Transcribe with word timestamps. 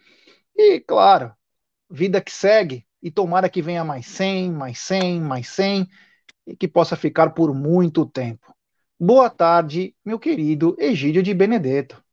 E, 0.53 0.81
claro, 0.81 1.31
vida 1.89 2.19
que 2.19 2.31
segue. 2.33 2.85
E 3.01 3.09
tomara 3.09 3.47
que 3.47 3.61
venha 3.61 3.85
mais 3.85 4.05
100, 4.05 4.51
mais 4.51 4.79
100, 4.79 5.21
mais 5.21 5.47
100 5.47 5.87
e 6.45 6.57
que 6.57 6.67
possa 6.67 6.97
ficar 6.97 7.29
por 7.29 7.53
muito 7.53 8.05
tempo. 8.05 8.53
Boa 8.99 9.29
tarde, 9.29 9.95
meu 10.03 10.19
querido 10.19 10.75
Egídio 10.77 11.23
de 11.23 11.33
Benedetto. 11.33 12.03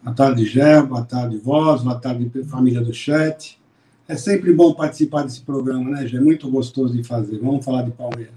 Boa 0.00 0.14
tarde, 0.14 0.44
Gé, 0.44 0.80
boa 0.80 1.04
tarde, 1.04 1.36
Voz, 1.38 1.82
boa 1.82 1.98
tarde, 1.98 2.30
família 2.44 2.80
do 2.80 2.94
chat. 2.94 3.60
É 4.06 4.16
sempre 4.16 4.52
bom 4.52 4.72
participar 4.72 5.24
desse 5.24 5.42
programa, 5.42 5.90
né, 5.90 6.06
Gé? 6.06 6.20
Muito 6.20 6.48
gostoso 6.50 6.96
de 6.96 7.02
fazer. 7.02 7.38
Vamos 7.40 7.64
falar 7.64 7.82
de 7.82 7.90
Palmeiras. 7.90 8.32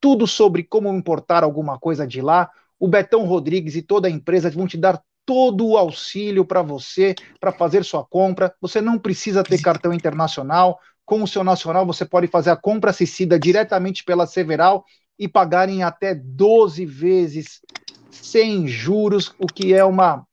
tudo 0.00 0.26
sobre 0.26 0.64
como 0.64 0.92
importar 0.92 1.44
alguma 1.44 1.78
coisa 1.78 2.04
de 2.04 2.20
lá. 2.20 2.50
O 2.76 2.88
Betão 2.88 3.24
Rodrigues 3.24 3.76
e 3.76 3.82
toda 3.82 4.08
a 4.08 4.10
empresa 4.10 4.50
vão 4.50 4.66
te 4.66 4.76
dar 4.76 5.00
todo 5.26 5.66
o 5.66 5.76
auxílio 5.76 6.44
para 6.44 6.62
você 6.62 7.14
para 7.40 7.52
fazer 7.52 7.84
sua 7.84 8.04
compra. 8.04 8.54
Você 8.60 8.80
não 8.80 8.98
precisa 8.98 9.42
ter 9.42 9.60
cartão 9.60 9.92
internacional. 9.92 10.78
Com 11.04 11.22
o 11.22 11.28
seu 11.28 11.44
nacional, 11.44 11.84
você 11.84 12.04
pode 12.04 12.26
fazer 12.26 12.50
a 12.50 12.56
compra 12.56 12.90
assistida 12.90 13.38
diretamente 13.38 14.02
pela 14.04 14.26
Several 14.26 14.84
e 15.18 15.28
pagar 15.28 15.68
em 15.68 15.82
até 15.82 16.14
12 16.14 16.86
vezes 16.86 17.60
sem 18.10 18.66
juros, 18.66 19.34
o 19.38 19.46
que 19.46 19.74
é 19.74 19.84
uma 19.84 20.26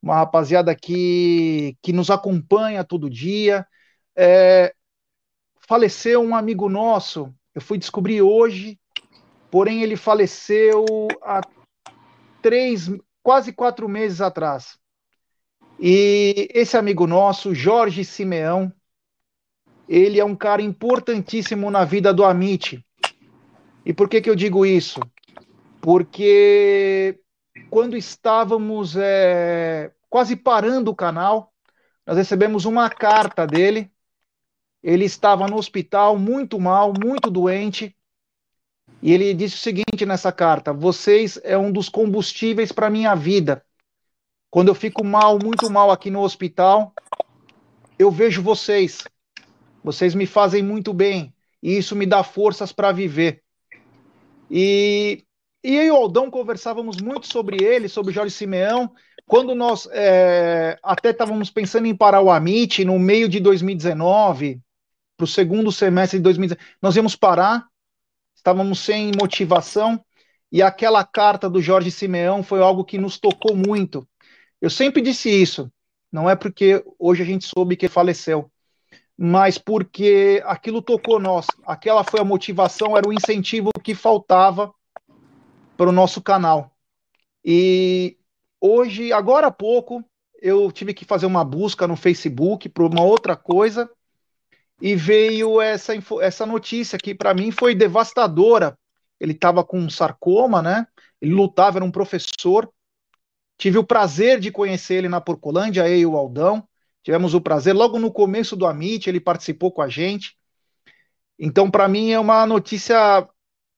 uma 0.07 0.17
rapaziada 0.17 0.75
que, 0.75 1.77
que 1.83 1.93
nos 1.93 2.11
acompanha 2.11 2.85
todo 2.85 3.11
dia. 3.11 3.67
É, 4.15 4.73
faleceu 5.69 6.23
um 6.23 6.35
amigo 6.35 6.69
nosso 6.69 7.35
eu 7.57 7.63
fui 7.63 7.79
descobrir 7.79 8.21
hoje, 8.21 8.79
porém 9.51 9.83
ele 9.83 9.97
faleceu 9.97 10.85
há 11.23 11.41
três, 12.43 12.91
quase 13.23 13.51
quatro 13.51 13.89
meses 13.89 14.21
atrás. 14.21 14.79
E 15.81 16.51
esse 16.53 16.77
amigo 16.77 17.07
nosso, 17.07 17.55
Jorge 17.55 18.05
Simeão, 18.05 18.71
ele 19.89 20.21
é 20.21 20.25
um 20.25 20.37
cara 20.37 20.61
importantíssimo 20.61 21.71
na 21.71 21.83
vida 21.83 22.13
do 22.13 22.27
Amit. 22.27 22.85
E 23.87 23.95
por 23.95 24.07
que, 24.07 24.21
que 24.21 24.29
eu 24.29 24.37
digo 24.37 24.67
isso? 24.67 25.01
Porque 25.81 27.19
quando 27.71 27.97
estávamos 27.97 28.97
é, 28.99 29.91
quase 30.11 30.37
parando 30.37 30.91
o 30.91 30.95
canal, 30.95 31.55
nós 32.07 32.19
recebemos 32.19 32.67
uma 32.67 32.91
carta 32.91 33.47
dele 33.47 33.91
ele 34.87 35.05
estava 35.05 35.49
no 35.49 35.57
hospital, 35.57 36.17
muito 36.17 36.61
mal, 36.61 36.93
muito 36.97 37.29
doente. 37.29 37.93
E 39.03 39.13
ele 39.13 39.35
disse 39.35 39.57
o 39.57 39.59
seguinte 39.59 40.07
nessa 40.07 40.31
carta: 40.31 40.73
Vocês 40.73 41.41
é 41.43 41.59
um 41.59 41.73
dos 41.73 41.89
combustíveis 41.89 42.71
para 42.71 42.89
minha 42.89 43.13
vida. 43.17 43.65
Quando 44.49 44.69
eu 44.69 44.77
fico 44.77 45.05
mal, 45.05 45.41
muito 45.43 45.69
mal 45.69 45.91
aqui 45.91 46.09
no 46.09 46.21
hospital, 46.21 46.95
eu 47.99 48.13
vejo 48.13 48.41
vocês. 48.41 49.03
Vocês 49.83 50.15
me 50.15 50.25
fazem 50.25 50.63
muito 50.63 50.95
bem. 50.95 51.35
E 51.61 51.77
isso 51.77 51.97
me 51.97 52.07
dá 52.07 52.23
forças 52.23 52.71
para 52.71 52.93
viver. 52.93 53.43
E, 54.49 55.25
e 55.65 55.75
eu 55.75 55.85
e 55.85 55.91
o 55.91 55.97
Aldão 55.97 56.31
conversávamos 56.31 56.99
muito 56.99 57.27
sobre 57.27 57.61
ele, 57.61 57.89
sobre 57.89 58.13
Jorge 58.13 58.33
Simeão, 58.33 58.93
quando 59.27 59.53
nós 59.53 59.89
é, 59.91 60.79
até 60.81 61.11
estávamos 61.11 61.51
pensando 61.51 61.89
em 61.89 61.97
parar 61.97 62.21
o 62.21 62.31
Amit 62.31 62.85
no 62.85 63.01
meio 63.01 63.29
de 63.29 63.41
2019, 63.41 64.63
para 65.17 65.25
o 65.25 65.27
segundo 65.27 65.73
semestre 65.73 66.19
de 66.19 66.23
2019, 66.25 66.77
nós 66.81 66.95
íamos 66.95 67.17
parar, 67.17 67.67
estávamos 68.35 68.81
sem 68.81 69.11
motivação, 69.19 70.01
e 70.53 70.63
aquela 70.63 71.05
carta 71.05 71.49
do 71.49 71.61
Jorge 71.61 71.91
Simeão 71.91 72.43
foi 72.43 72.61
algo 72.61 72.85
que 72.85 72.99
nos 72.99 73.19
tocou 73.19 73.57
muito. 73.57 74.07
Eu 74.61 74.71
sempre 74.71 75.03
disse 75.03 75.29
isso, 75.31 75.73
não 76.13 76.29
é 76.29 76.37
porque 76.37 76.85
hoje 76.99 77.23
a 77.23 77.27
gente 77.27 77.47
soube 77.47 77.77
que 77.77 77.89
faleceu, 77.89 78.51
mas 79.17 79.59
porque 79.59 80.43
aquilo 80.45 80.83
tocou 80.83 81.19
nós, 81.19 81.47
aquela 81.65 82.05
foi 82.05 82.21
a 82.21 82.25
motivação, 82.25 82.97
era 82.97 83.09
o 83.09 83.13
incentivo 83.13 83.71
que 83.83 83.95
faltava 83.95 84.73
para 85.77 85.89
o 85.89 85.93
nosso 85.93 86.21
canal. 86.21 86.75
E 87.45 88.19
hoje, 88.61 89.13
agora 89.13 89.49
há 89.49 89.51
pouco, 89.51 90.05
eu 90.41 90.71
tive 90.71 90.93
que 90.93 91.05
fazer 91.05 91.27
uma 91.27 91.45
busca 91.45 91.87
no 91.87 91.97
Facebook 91.97 92.69
para 92.69 92.85
uma 92.85 93.03
outra 93.03 93.35
coisa 93.35 93.91
e 94.81 94.95
veio 94.95 95.61
essa, 95.61 95.93
essa 96.21 96.45
notícia 96.45 96.99
que 96.99 97.15
para 97.15 97.35
mim 97.35 97.51
foi 97.51 97.75
devastadora. 97.75 98.79
Ele 99.19 99.33
estava 99.33 99.65
com 99.65 99.89
sarcoma, 99.89 100.61
né? 100.61 100.87
Ele 101.21 101.33
lutava, 101.33 101.79
era 101.79 101.85
um 101.85 101.91
professor. 101.91 102.71
Tive 103.57 103.79
o 103.79 103.85
prazer 103.85 104.39
de 104.39 104.51
conhecer 104.51 104.97
ele 104.97 105.09
na 105.09 105.21
Porcolândia, 105.21 105.89
eu 105.89 105.97
e 105.97 106.07
o 106.07 106.17
Aldão. 106.17 106.67
Tivemos 107.03 107.35
o 107.35 107.41
prazer, 107.41 107.75
logo 107.75 107.99
no 107.99 108.13
começo 108.13 108.57
do 108.57 108.67
Amit, 108.67 109.09
ele 109.09 109.21
participou 109.21 109.73
com 109.73 109.81
a 109.81 109.89
gente. 109.89 110.37
Então, 111.39 111.71
para 111.71 111.89
mim, 111.89 112.11
é 112.11 112.19
uma 112.19 112.45
notícia 112.47 113.27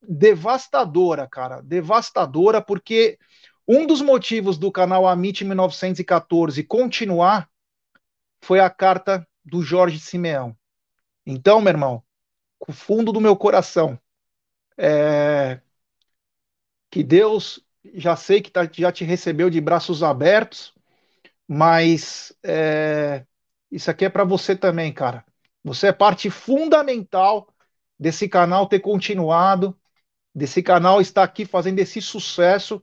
devastadora, 0.02 1.28
cara. 1.28 1.60
Devastadora, 1.62 2.62
porque 2.62 3.18
um 3.66 3.86
dos 3.86 4.00
motivos 4.00 4.56
do 4.56 4.72
canal 4.72 5.06
Amit 5.06 5.44
1914 5.44 6.64
continuar 6.64 7.48
foi 8.40 8.60
a 8.60 8.70
carta 8.70 9.26
do 9.44 9.62
Jorge 9.62 10.00
Simeão. 10.00 10.57
Então, 11.30 11.60
meu 11.60 11.70
irmão, 11.70 12.02
com 12.58 12.72
o 12.72 12.74
fundo 12.74 13.12
do 13.12 13.20
meu 13.20 13.36
coração, 13.36 14.00
é... 14.78 15.60
que 16.90 17.02
Deus 17.02 17.62
já 17.92 18.16
sei 18.16 18.40
que 18.40 18.50
tá, 18.50 18.66
já 18.72 18.90
te 18.90 19.04
recebeu 19.04 19.50
de 19.50 19.60
braços 19.60 20.02
abertos, 20.02 20.72
mas 21.46 22.32
é... 22.42 23.26
isso 23.70 23.90
aqui 23.90 24.06
é 24.06 24.08
para 24.08 24.24
você 24.24 24.56
também, 24.56 24.90
cara. 24.90 25.22
Você 25.62 25.88
é 25.88 25.92
parte 25.92 26.30
fundamental 26.30 27.52
desse 27.98 28.26
canal 28.26 28.66
ter 28.66 28.80
continuado, 28.80 29.78
desse 30.34 30.62
canal 30.62 30.98
estar 30.98 31.24
aqui 31.24 31.44
fazendo 31.44 31.78
esse 31.78 32.00
sucesso. 32.00 32.82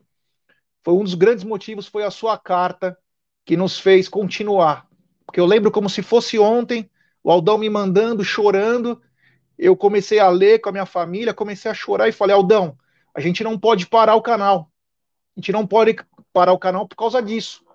Foi 0.83 0.93
um 0.93 1.03
dos 1.03 1.15
grandes 1.15 1.43
motivos, 1.43 1.87
foi 1.87 2.03
a 2.03 2.11
sua 2.11 2.37
carta 2.37 2.95
que 3.43 3.57
nos 3.57 3.79
fez 3.79 4.07
continuar. 4.07 4.87
Porque 5.25 5.39
eu 5.39 5.47
lembro 5.47 5.71
como 5.71 5.89
se 5.89 6.03
fosse 6.03 6.37
ontem, 6.37 6.87
o 7.25 7.31
Aldão 7.31 7.57
me 7.57 7.67
mandando, 7.67 8.23
chorando. 8.23 9.01
Eu 9.57 9.75
comecei 9.75 10.19
a 10.19 10.29
ler 10.29 10.59
com 10.59 10.69
a 10.69 10.71
minha 10.71 10.85
família, 10.85 11.33
comecei 11.33 11.71
a 11.71 11.73
chorar 11.73 12.07
e 12.07 12.11
falei: 12.11 12.35
Aldão, 12.35 12.77
a 13.15 13.19
gente 13.19 13.43
não 13.43 13.57
pode 13.57 13.87
parar 13.87 14.13
o 14.13 14.21
canal. 14.21 14.71
A 15.35 15.39
gente 15.39 15.51
não 15.51 15.65
pode 15.65 15.95
parar 16.31 16.53
o 16.53 16.59
canal 16.59 16.87
por 16.87 16.95
causa 16.95 17.23
disso. 17.23 17.65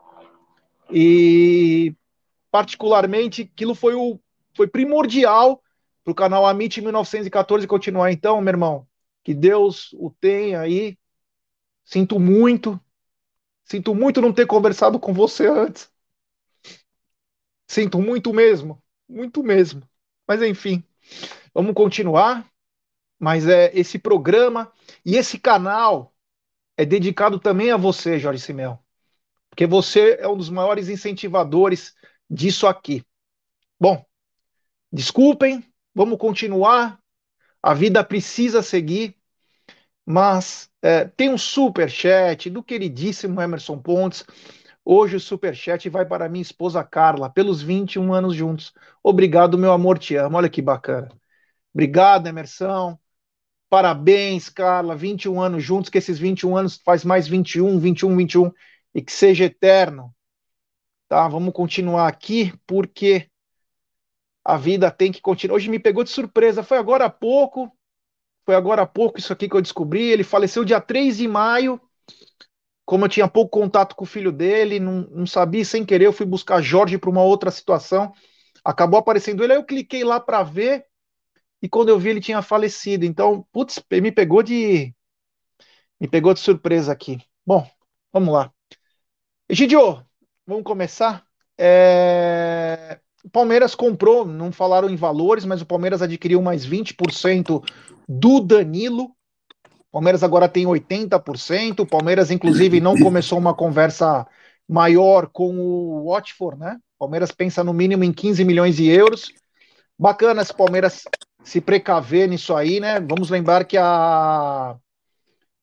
E, 0.88 1.92
particularmente, 2.48 3.50
aquilo 3.52 3.74
foi, 3.74 3.96
o, 3.96 4.20
foi 4.56 4.68
primordial 4.68 5.60
para 6.04 6.12
o 6.12 6.14
canal 6.14 6.46
Amit 6.46 6.80
1914 6.80 7.66
continuar. 7.66 8.12
Então, 8.12 8.40
meu 8.40 8.52
irmão, 8.52 8.86
que 9.24 9.34
Deus 9.34 9.92
o 9.94 10.12
tenha 10.20 10.60
aí. 10.60 10.96
Sinto 11.84 12.20
muito. 12.20 12.80
Sinto 13.64 13.96
muito 13.96 14.20
não 14.20 14.32
ter 14.32 14.46
conversado 14.46 15.00
com 15.00 15.12
você 15.12 15.48
antes. 15.48 15.90
Sinto 17.66 18.00
muito 18.00 18.32
mesmo 18.32 18.80
muito 19.10 19.42
mesmo. 19.42 19.82
Mas 20.26 20.40
enfim, 20.42 20.82
vamos 21.52 21.74
continuar. 21.74 22.48
Mas 23.18 23.46
é 23.46 23.70
esse 23.74 23.98
programa 23.98 24.72
e 25.04 25.16
esse 25.16 25.38
canal 25.38 26.14
é 26.76 26.86
dedicado 26.86 27.38
também 27.38 27.70
a 27.70 27.76
você, 27.76 28.18
Jorge 28.18 28.40
Simeão. 28.42 28.78
Porque 29.50 29.66
você 29.66 30.16
é 30.18 30.26
um 30.26 30.36
dos 30.36 30.48
maiores 30.48 30.88
incentivadores 30.88 31.94
disso 32.30 32.66
aqui. 32.66 33.04
Bom, 33.78 34.02
desculpem, 34.90 35.62
vamos 35.94 36.18
continuar. 36.18 36.98
A 37.62 37.74
vida 37.74 38.02
precisa 38.02 38.62
seguir. 38.62 39.16
Mas 40.06 40.70
é, 40.80 41.04
tem 41.04 41.28
um 41.28 41.38
super 41.38 41.90
chat 41.90 42.48
do 42.48 42.62
queridíssimo 42.62 43.40
Emerson 43.40 43.78
Pontes. 43.78 44.24
Hoje 44.84 45.16
o 45.16 45.20
superchat 45.20 45.88
vai 45.88 46.06
para 46.06 46.28
minha 46.28 46.42
esposa 46.42 46.82
Carla, 46.82 47.30
pelos 47.30 47.62
21 47.62 48.12
anos 48.12 48.34
juntos. 48.34 48.72
Obrigado, 49.02 49.58
meu 49.58 49.72
amor, 49.72 49.98
te 49.98 50.16
amo. 50.16 50.36
Olha 50.36 50.48
que 50.48 50.62
bacana. 50.62 51.08
Obrigado, 51.72 52.26
Emerson. 52.26 52.98
Parabéns, 53.68 54.48
Carla. 54.48 54.96
21 54.96 55.40
anos 55.40 55.62
juntos, 55.62 55.90
que 55.90 55.98
esses 55.98 56.18
21 56.18 56.56
anos 56.56 56.80
faz 56.84 57.04
mais 57.04 57.28
21, 57.28 57.78
21, 57.78 58.16
21 58.16 58.52
e 58.94 59.02
que 59.02 59.12
seja 59.12 59.44
eterno. 59.44 60.14
Tá, 61.08 61.28
vamos 61.28 61.52
continuar 61.52 62.08
aqui 62.08 62.52
porque 62.66 63.30
a 64.44 64.56
vida 64.56 64.90
tem 64.90 65.12
que 65.12 65.20
continuar. 65.20 65.56
Hoje 65.56 65.68
me 65.68 65.78
pegou 65.78 66.02
de 66.02 66.10
surpresa, 66.10 66.62
foi 66.62 66.78
agora 66.78 67.04
há 67.04 67.10
pouco. 67.10 67.70
Foi 68.44 68.54
agora 68.54 68.82
há 68.82 68.86
pouco 68.86 69.18
isso 69.18 69.32
aqui 69.32 69.48
que 69.48 69.54
eu 69.54 69.62
descobri. 69.62 70.02
Ele 70.02 70.24
faleceu 70.24 70.64
dia 70.64 70.80
3 70.80 71.18
de 71.18 71.28
maio 71.28 71.80
como 72.90 73.04
eu 73.04 73.08
tinha 73.08 73.28
pouco 73.28 73.56
contato 73.56 73.94
com 73.94 74.02
o 74.02 74.06
filho 74.06 74.32
dele, 74.32 74.80
não, 74.80 75.02
não 75.12 75.24
sabia, 75.24 75.64
sem 75.64 75.86
querer, 75.86 76.06
eu 76.06 76.12
fui 76.12 76.26
buscar 76.26 76.60
Jorge 76.60 76.98
para 76.98 77.08
uma 77.08 77.22
outra 77.22 77.48
situação. 77.48 78.12
Acabou 78.64 78.98
aparecendo 78.98 79.44
ele, 79.44 79.52
aí 79.52 79.58
eu 79.60 79.64
cliquei 79.64 80.02
lá 80.02 80.18
para 80.18 80.42
ver, 80.42 80.84
e 81.62 81.68
quando 81.68 81.90
eu 81.90 82.00
vi 82.00 82.08
ele 82.08 82.20
tinha 82.20 82.42
falecido. 82.42 83.04
Então, 83.04 83.46
putz, 83.52 83.80
me 83.88 84.10
pegou 84.10 84.42
de. 84.42 84.92
Me 86.00 86.08
pegou 86.08 86.34
de 86.34 86.40
surpresa 86.40 86.90
aqui. 86.90 87.20
Bom, 87.46 87.64
vamos 88.12 88.34
lá. 88.34 88.52
Egidio, 89.48 90.04
vamos 90.44 90.64
começar. 90.64 91.24
É... 91.56 92.98
O 93.22 93.30
Palmeiras 93.30 93.72
comprou, 93.76 94.26
não 94.26 94.50
falaram 94.50 94.90
em 94.90 94.96
valores, 94.96 95.44
mas 95.44 95.62
o 95.62 95.66
Palmeiras 95.66 96.02
adquiriu 96.02 96.42
mais 96.42 96.66
20% 96.66 97.62
do 98.08 98.40
Danilo. 98.40 99.14
Palmeiras 99.92 100.22
agora 100.22 100.48
tem 100.48 100.66
80%. 100.66 101.80
O 101.80 101.86
Palmeiras, 101.86 102.30
inclusive, 102.30 102.80
não 102.80 102.96
começou 102.96 103.38
uma 103.38 103.54
conversa 103.54 104.26
maior 104.68 105.26
com 105.26 105.58
o 105.58 106.10
Watford, 106.10 106.58
né? 106.58 106.78
O 106.96 107.00
Palmeiras 107.00 107.32
pensa 107.32 107.64
no 107.64 107.72
mínimo 107.72 108.04
em 108.04 108.12
15 108.12 108.44
milhões 108.44 108.76
de 108.76 108.88
euros. 108.88 109.32
Bacana 109.98 110.44
se 110.44 110.52
o 110.52 110.56
Palmeiras 110.56 111.02
se 111.42 111.60
precaver 111.60 112.28
nisso 112.28 112.54
aí, 112.54 112.78
né? 112.78 113.00
Vamos 113.00 113.30
lembrar 113.30 113.64
que 113.64 113.76
a, 113.76 114.76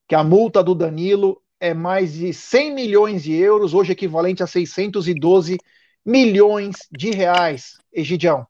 que 0.08 0.16
a 0.16 0.24
multa 0.24 0.62
do 0.64 0.76
Danilo 0.76 1.42
é 1.60 1.74
mais 1.74 2.14
de 2.14 2.34
100 2.34 2.74
milhões 2.74 3.24
de 3.24 3.34
euros, 3.34 3.74
hoje 3.74 3.94
equivalente 3.94 4.44
a 4.44 4.48
612 4.48 5.58
milhões 6.06 6.76
de 6.92 7.12
reais. 7.12 7.78
Egidião. 7.92 8.46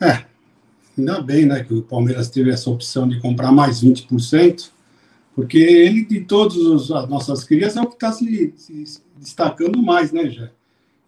É, 0.00 0.24
Ainda 1.00 1.22
bem, 1.22 1.46
né, 1.46 1.64
que 1.64 1.72
o 1.72 1.82
Palmeiras 1.82 2.28
teve 2.28 2.50
essa 2.50 2.68
opção 2.68 3.08
de 3.08 3.18
comprar 3.20 3.50
mais 3.50 3.82
20%, 3.82 4.68
porque 5.34 5.56
ele, 5.56 6.04
de 6.04 6.20
todas 6.20 6.90
as 6.90 7.08
nossas 7.08 7.42
crias, 7.42 7.74
é 7.74 7.80
o 7.80 7.86
que 7.86 7.94
está 7.94 8.12
se, 8.12 8.52
se, 8.54 9.00
destacando 9.16 9.82
mais, 9.82 10.12
né, 10.12 10.28
Jé? 10.28 10.50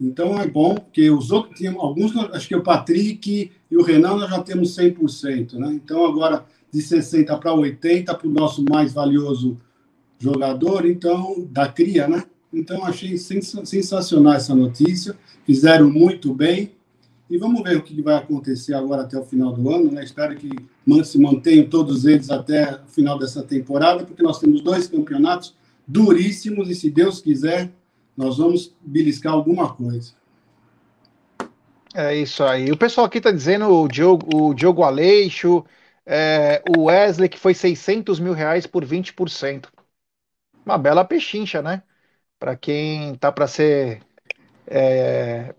Então 0.01 0.41
é 0.41 0.47
bom, 0.47 0.77
porque 0.77 1.11
os 1.11 1.31
outros 1.31 1.59
tinham, 1.59 1.79
alguns, 1.79 2.17
acho 2.17 2.49
que 2.49 2.57
o 2.57 2.63
Patrick 2.63 3.53
e 3.71 3.77
o 3.77 3.83
Renan 3.83 4.17
nós 4.17 4.31
já 4.31 4.43
temos 4.43 4.75
100%, 4.75 5.59
né? 5.59 5.73
Então 5.75 6.07
agora 6.07 6.47
de 6.73 6.81
60 6.81 7.37
para 7.37 7.53
80 7.53 8.15
para 8.15 8.27
o 8.27 8.33
nosso 8.33 8.65
mais 8.65 8.95
valioso 8.95 9.61
jogador, 10.19 10.87
então, 10.87 11.47
da 11.51 11.69
cria, 11.69 12.09
né? 12.09 12.25
Então 12.51 12.83
achei 12.87 13.19
sensacional 13.19 14.33
essa 14.33 14.55
notícia, 14.55 15.15
fizeram 15.45 15.91
muito 15.91 16.33
bem 16.33 16.73
e 17.33 17.39
vamos 17.39 17.63
ver 17.63 17.79
o 17.79 17.83
que 17.83 18.03
vai 18.03 18.17
acontecer 18.17 18.75
agora 18.75 19.03
até 19.03 19.19
o 19.19 19.25
final 19.25 19.55
do 19.55 19.75
ano. 19.75 19.91
Né? 19.91 20.05
Espero 20.05 20.37
que 20.37 20.51
se 21.03 21.19
mantenham 21.19 21.67
todos 21.67 22.05
eles 22.05 22.31
até 22.31 22.75
o 22.75 22.89
final 22.89 23.19
dessa 23.19 23.43
temporada, 23.43 24.05
porque 24.05 24.23
nós 24.23 24.39
temos 24.39 24.61
dois 24.61 24.87
campeonatos 24.87 25.57
duríssimos 25.89 26.69
e, 26.69 26.75
se 26.75 26.91
Deus 26.91 27.23
quiser, 27.23 27.71
nós 28.15 28.37
vamos 28.37 28.75
beliscar 28.83 29.33
alguma 29.33 29.75
coisa. 29.75 30.13
É 31.95 32.15
isso 32.15 32.45
aí. 32.45 32.71
O 32.71 32.77
pessoal 32.77 33.07
aqui 33.07 33.17
está 33.17 33.31
dizendo 33.31 33.67
o 33.67 33.89
Diogo, 33.89 34.51
o 34.51 34.53
Diogo 34.53 34.83
Aleixo, 34.83 35.65
é, 36.05 36.63
o 36.77 36.85
Wesley, 36.85 37.31
que 37.31 37.39
foi 37.39 37.55
600 37.55 38.21
mil 38.21 38.35
reais 38.35 38.67
por 38.67 38.85
20%. 38.85 39.69
Uma 40.67 40.77
bela 40.77 41.03
pechincha, 41.03 41.63
né? 41.63 41.83
Para 42.39 42.57
quem 42.57 43.15
tá 43.15 43.33
para 43.33 43.47
ser 43.47 44.03
é, 44.67 45.55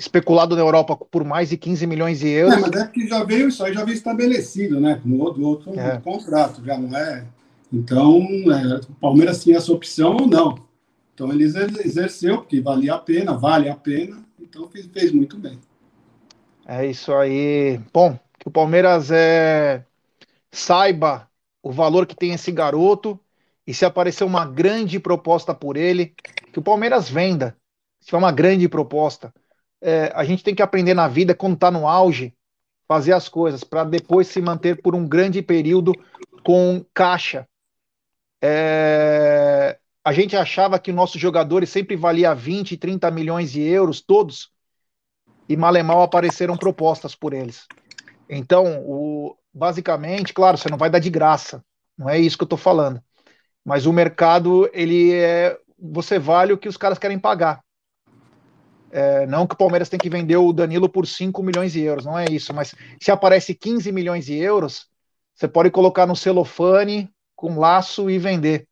especulado 0.00 0.56
na 0.56 0.62
Europa 0.62 0.96
por 0.96 1.24
mais 1.24 1.50
de 1.50 1.58
15 1.58 1.86
milhões 1.86 2.20
de 2.20 2.28
euros. 2.28 2.56
É, 2.56 2.60
mas 2.60 2.72
é 2.72 2.86
que 2.86 3.06
já 3.06 3.22
veio 3.22 3.48
isso 3.48 3.62
aí, 3.62 3.74
já 3.74 3.84
veio 3.84 3.94
estabelecido, 3.94 4.80
né? 4.80 4.98
No 5.04 5.20
outro, 5.20 5.44
outro 5.44 5.78
é. 5.78 5.98
contrato, 5.98 6.64
já 6.64 6.78
não 6.78 6.96
é. 6.96 7.26
Então, 7.70 8.26
é, 8.50 8.80
o 8.88 8.94
Palmeiras 8.94 9.44
tinha 9.44 9.58
essa 9.58 9.70
opção 9.70 10.16
ou 10.16 10.26
não. 10.26 10.58
Então 11.12 11.30
ele 11.30 11.44
exerceu, 11.44 12.38
porque 12.38 12.62
valia 12.62 12.94
a 12.94 12.98
pena, 12.98 13.36
vale 13.36 13.68
a 13.68 13.76
pena, 13.76 14.24
então 14.40 14.66
fez, 14.70 14.86
fez 14.86 15.12
muito 15.12 15.36
bem. 15.36 15.58
É 16.66 16.86
isso 16.86 17.12
aí. 17.12 17.78
Bom, 17.92 18.18
que 18.38 18.48
o 18.48 18.50
Palmeiras 18.50 19.10
é... 19.10 19.84
saiba 20.50 21.28
o 21.62 21.70
valor 21.70 22.06
que 22.06 22.16
tem 22.16 22.32
esse 22.32 22.50
garoto 22.50 23.20
e 23.66 23.74
se 23.74 23.84
aparecer 23.84 24.24
uma 24.24 24.46
grande 24.46 24.98
proposta 24.98 25.54
por 25.54 25.76
ele, 25.76 26.14
que 26.50 26.58
o 26.58 26.62
Palmeiras 26.62 27.10
venda. 27.10 27.54
Se 28.00 28.10
for 28.10 28.16
uma 28.16 28.32
grande 28.32 28.66
proposta. 28.66 29.30
É, 29.80 30.12
a 30.14 30.24
gente 30.24 30.44
tem 30.44 30.54
que 30.54 30.62
aprender 30.62 30.94
na 30.94 31.08
vida, 31.08 31.34
quando 31.34 31.54
está 31.54 31.70
no 31.70 31.88
auge, 31.88 32.34
fazer 32.86 33.12
as 33.12 33.28
coisas 33.28 33.62
para 33.62 33.84
depois 33.84 34.26
se 34.28 34.40
manter 34.40 34.82
por 34.82 34.94
um 34.94 35.06
grande 35.06 35.40
período 35.40 35.92
com 36.44 36.84
caixa. 36.92 37.46
É, 38.42 39.78
a 40.04 40.12
gente 40.12 40.36
achava 40.36 40.78
que 40.78 40.92
nossos 40.92 41.20
jogadores 41.20 41.70
sempre 41.70 41.94
valia 41.94 42.34
20, 42.34 42.76
30 42.76 43.10
milhões 43.10 43.52
de 43.52 43.62
euros, 43.62 44.00
todos, 44.00 44.50
e 45.48 45.56
mal 45.56 45.76
e 45.76 45.82
mal 45.82 46.02
apareceram 46.02 46.56
propostas 46.56 47.14
por 47.14 47.32
eles. 47.32 47.66
Então, 48.28 48.82
o, 48.86 49.36
basicamente, 49.52 50.32
claro, 50.32 50.56
você 50.56 50.68
não 50.68 50.78
vai 50.78 50.88
dar 50.88 50.98
de 50.98 51.10
graça, 51.10 51.64
não 51.98 52.08
é 52.08 52.18
isso 52.18 52.36
que 52.36 52.42
eu 52.42 52.46
estou 52.46 52.58
falando. 52.58 53.02
Mas 53.64 53.86
o 53.86 53.92
mercado, 53.92 54.68
ele 54.72 55.12
é. 55.12 55.58
Você 55.78 56.18
vale 56.18 56.52
o 56.52 56.58
que 56.58 56.68
os 56.68 56.76
caras 56.76 56.98
querem 56.98 57.18
pagar. 57.18 57.62
É, 58.90 59.26
não 59.26 59.46
que 59.46 59.54
o 59.54 59.58
Palmeiras 59.58 59.88
tem 59.88 59.98
que 59.98 60.10
vender 60.10 60.36
o 60.36 60.52
Danilo 60.52 60.88
por 60.88 61.06
5 61.06 61.42
milhões 61.42 61.72
de 61.72 61.80
euros, 61.80 62.04
não 62.04 62.18
é 62.18 62.24
isso. 62.30 62.52
Mas 62.52 62.74
se 63.00 63.10
aparece 63.10 63.54
15 63.54 63.92
milhões 63.92 64.26
de 64.26 64.34
euros, 64.34 64.86
você 65.34 65.46
pode 65.46 65.70
colocar 65.70 66.06
no 66.06 66.16
celofane, 66.16 67.08
com 67.36 67.58
laço 67.58 68.10
e 68.10 68.18
vender. 68.18 68.66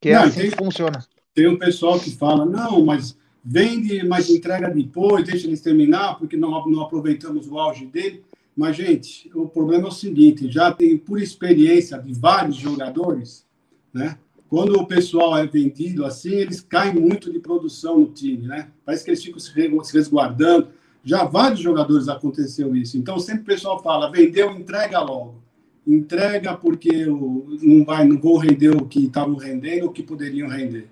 Que 0.00 0.10
é 0.10 0.14
não, 0.14 0.22
assim 0.22 0.40
tem, 0.40 0.50
que 0.50 0.56
funciona. 0.56 1.04
Tem 1.34 1.46
um 1.46 1.58
pessoal 1.58 1.98
que 1.98 2.10
fala, 2.10 2.46
não, 2.46 2.84
mas 2.84 3.18
vende, 3.44 4.02
mas 4.06 4.30
entrega 4.30 4.70
depois, 4.70 5.26
deixa 5.26 5.46
eles 5.46 5.60
terminar, 5.60 6.18
porque 6.18 6.36
não, 6.36 6.66
não 6.66 6.82
aproveitamos 6.82 7.48
o 7.48 7.58
auge 7.58 7.86
dele. 7.86 8.24
Mas, 8.56 8.76
gente, 8.76 9.30
o 9.34 9.48
problema 9.48 9.84
é 9.84 9.88
o 9.88 9.92
seguinte: 9.92 10.50
já 10.50 10.72
tem, 10.72 10.96
por 10.96 11.20
experiência 11.20 11.98
de 11.98 12.12
vários 12.12 12.56
jogadores, 12.56 13.46
né? 13.92 14.18
Quando 14.50 14.74
o 14.80 14.84
pessoal 14.84 15.38
é 15.38 15.46
vendido 15.46 16.04
assim, 16.04 16.32
eles 16.32 16.60
caem 16.60 16.92
muito 16.92 17.32
de 17.32 17.38
produção 17.38 18.00
no 18.00 18.06
time, 18.08 18.48
né? 18.48 18.66
Parece 18.84 19.04
que 19.04 19.10
eles 19.10 19.22
ficam 19.22 19.38
se 19.38 19.94
resguardando. 19.96 20.70
Já 21.04 21.22
vários 21.22 21.60
jogadores 21.60 22.08
aconteceu 22.08 22.74
isso. 22.74 22.98
Então 22.98 23.16
sempre 23.20 23.42
o 23.42 23.44
pessoal 23.44 23.80
fala: 23.80 24.10
vendeu, 24.10 24.50
entrega 24.50 24.98
logo. 24.98 25.40
Entrega 25.86 26.56
porque 26.56 27.06
não 27.06 27.84
vai, 27.84 28.04
não 28.04 28.20
vou 28.20 28.38
render 28.38 28.70
o 28.70 28.86
que 28.86 29.06
estavam 29.06 29.36
rendendo, 29.36 29.86
o 29.86 29.92
que 29.92 30.02
poderiam 30.02 30.48
render. 30.48 30.90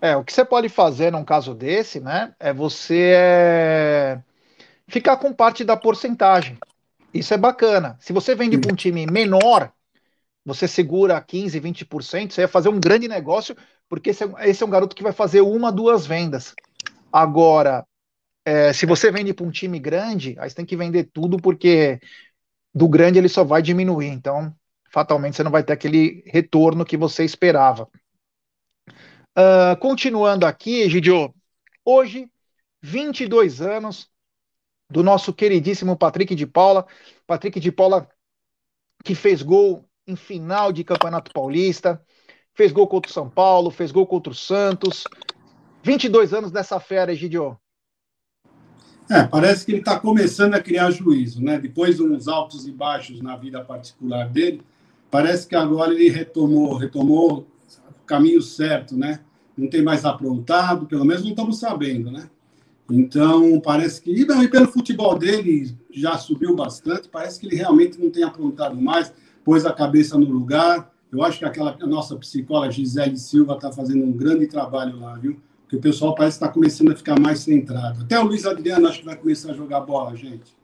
É, 0.00 0.16
o 0.16 0.24
que 0.24 0.32
você 0.32 0.44
pode 0.44 0.70
fazer 0.70 1.12
num 1.12 1.24
caso 1.24 1.54
desse, 1.54 2.00
né? 2.00 2.32
É 2.40 2.50
você 2.50 3.12
é... 3.14 4.20
ficar 4.88 5.18
com 5.18 5.34
parte 5.34 5.64
da 5.64 5.76
porcentagem. 5.76 6.56
Isso 7.12 7.34
é 7.34 7.36
bacana. 7.36 7.96
Se 8.00 8.10
você 8.10 8.34
vende 8.34 8.56
para 8.56 8.72
um 8.72 8.76
time 8.76 9.06
menor, 9.06 9.70
você 10.44 10.68
segura 10.68 11.20
15, 11.20 11.58
20%, 11.60 12.32
você 12.32 12.42
vai 12.42 12.48
fazer 12.48 12.68
um 12.68 12.78
grande 12.78 13.08
negócio, 13.08 13.56
porque 13.88 14.10
esse 14.10 14.24
é, 14.24 14.50
esse 14.50 14.62
é 14.62 14.66
um 14.66 14.70
garoto 14.70 14.94
que 14.94 15.02
vai 15.02 15.12
fazer 15.12 15.40
uma, 15.40 15.72
duas 15.72 16.06
vendas. 16.06 16.54
Agora, 17.12 17.86
é, 18.44 18.72
se 18.72 18.84
você 18.84 19.10
vende 19.10 19.32
para 19.32 19.46
um 19.46 19.50
time 19.50 19.78
grande, 19.78 20.36
aí 20.38 20.50
você 20.50 20.56
tem 20.56 20.66
que 20.66 20.76
vender 20.76 21.04
tudo, 21.04 21.38
porque 21.38 21.98
do 22.74 22.88
grande 22.88 23.18
ele 23.18 23.28
só 23.28 23.42
vai 23.42 23.62
diminuir. 23.62 24.08
Então, 24.08 24.54
fatalmente, 24.90 25.36
você 25.36 25.42
não 25.42 25.50
vai 25.50 25.62
ter 25.62 25.72
aquele 25.72 26.22
retorno 26.26 26.84
que 26.84 26.96
você 26.96 27.24
esperava. 27.24 27.88
Uh, 29.36 29.76
continuando 29.80 30.46
aqui, 30.46 30.82
Egidio, 30.82 31.34
hoje, 31.84 32.28
22 32.82 33.60
anos 33.60 34.08
do 34.90 35.02
nosso 35.02 35.32
queridíssimo 35.32 35.96
Patrick 35.96 36.34
de 36.34 36.46
Paula. 36.46 36.86
Patrick 37.26 37.58
de 37.58 37.72
Paula 37.72 38.08
que 39.02 39.14
fez 39.14 39.42
gol 39.42 39.88
em 40.06 40.16
final 40.16 40.72
de 40.72 40.84
Campeonato 40.84 41.32
Paulista, 41.32 42.00
fez 42.54 42.72
gol 42.72 42.86
contra 42.86 43.10
o 43.10 43.14
São 43.14 43.28
Paulo, 43.28 43.70
fez 43.70 43.90
gol 43.90 44.06
contra 44.06 44.32
o 44.32 44.36
Santos. 44.36 45.04
22 45.82 46.32
anos 46.32 46.50
dessa 46.50 46.78
fera, 46.78 47.12
Egidio. 47.12 47.58
É, 49.10 49.22
parece 49.24 49.66
que 49.66 49.72
ele 49.72 49.80
está 49.80 49.98
começando 50.00 50.54
a 50.54 50.62
criar 50.62 50.90
juízo, 50.90 51.42
né? 51.42 51.58
Depois 51.58 51.96
de 51.96 52.02
uns 52.02 52.26
altos 52.26 52.66
e 52.66 52.72
baixos 52.72 53.20
na 53.20 53.36
vida 53.36 53.62
particular 53.62 54.28
dele, 54.28 54.62
parece 55.10 55.46
que 55.46 55.54
agora 55.54 55.92
ele 55.92 56.08
retomou, 56.08 56.74
retomou 56.74 57.46
o 58.00 58.04
caminho 58.06 58.40
certo, 58.40 58.96
né? 58.96 59.20
Não 59.56 59.68
tem 59.68 59.82
mais 59.82 60.04
aprontado, 60.04 60.86
pelo 60.86 61.04
menos 61.04 61.22
não 61.22 61.30
estamos 61.30 61.58
sabendo, 61.58 62.10
né? 62.10 62.30
Então, 62.90 63.60
parece 63.60 64.00
que. 64.00 64.10
E, 64.10 64.22
e 64.22 64.48
pelo 64.48 64.68
futebol 64.68 65.18
dele 65.18 65.76
já 65.90 66.16
subiu 66.16 66.56
bastante, 66.56 67.08
parece 67.08 67.38
que 67.38 67.46
ele 67.46 67.56
realmente 67.56 67.98
não 67.98 68.10
tem 68.10 68.22
aprontado 68.22 68.76
mais 68.76 69.12
pôs 69.44 69.66
a 69.66 69.72
cabeça 69.72 70.18
no 70.18 70.26
lugar. 70.26 70.90
Eu 71.12 71.22
acho 71.22 71.38
que 71.38 71.44
aquela 71.44 71.76
nossa 71.86 72.16
psicóloga 72.16 72.72
Gisele 72.72 73.16
Silva 73.16 73.54
está 73.54 73.70
fazendo 73.70 74.04
um 74.04 74.12
grande 74.12 74.46
trabalho 74.46 74.98
lá, 74.98 75.14
viu? 75.14 75.40
Porque 75.62 75.76
o 75.76 75.80
pessoal 75.80 76.14
parece 76.14 76.38
que 76.38 76.44
está 76.44 76.52
começando 76.52 76.92
a 76.92 76.96
ficar 76.96 77.18
mais 77.20 77.40
centrado. 77.40 78.02
Até 78.02 78.18
o 78.18 78.24
Luiz 78.24 78.44
Adriano 78.44 78.88
acho 78.88 79.00
que 79.00 79.04
vai 79.04 79.16
começar 79.16 79.52
a 79.52 79.54
jogar 79.54 79.80
bola, 79.80 80.16
gente. 80.16 80.56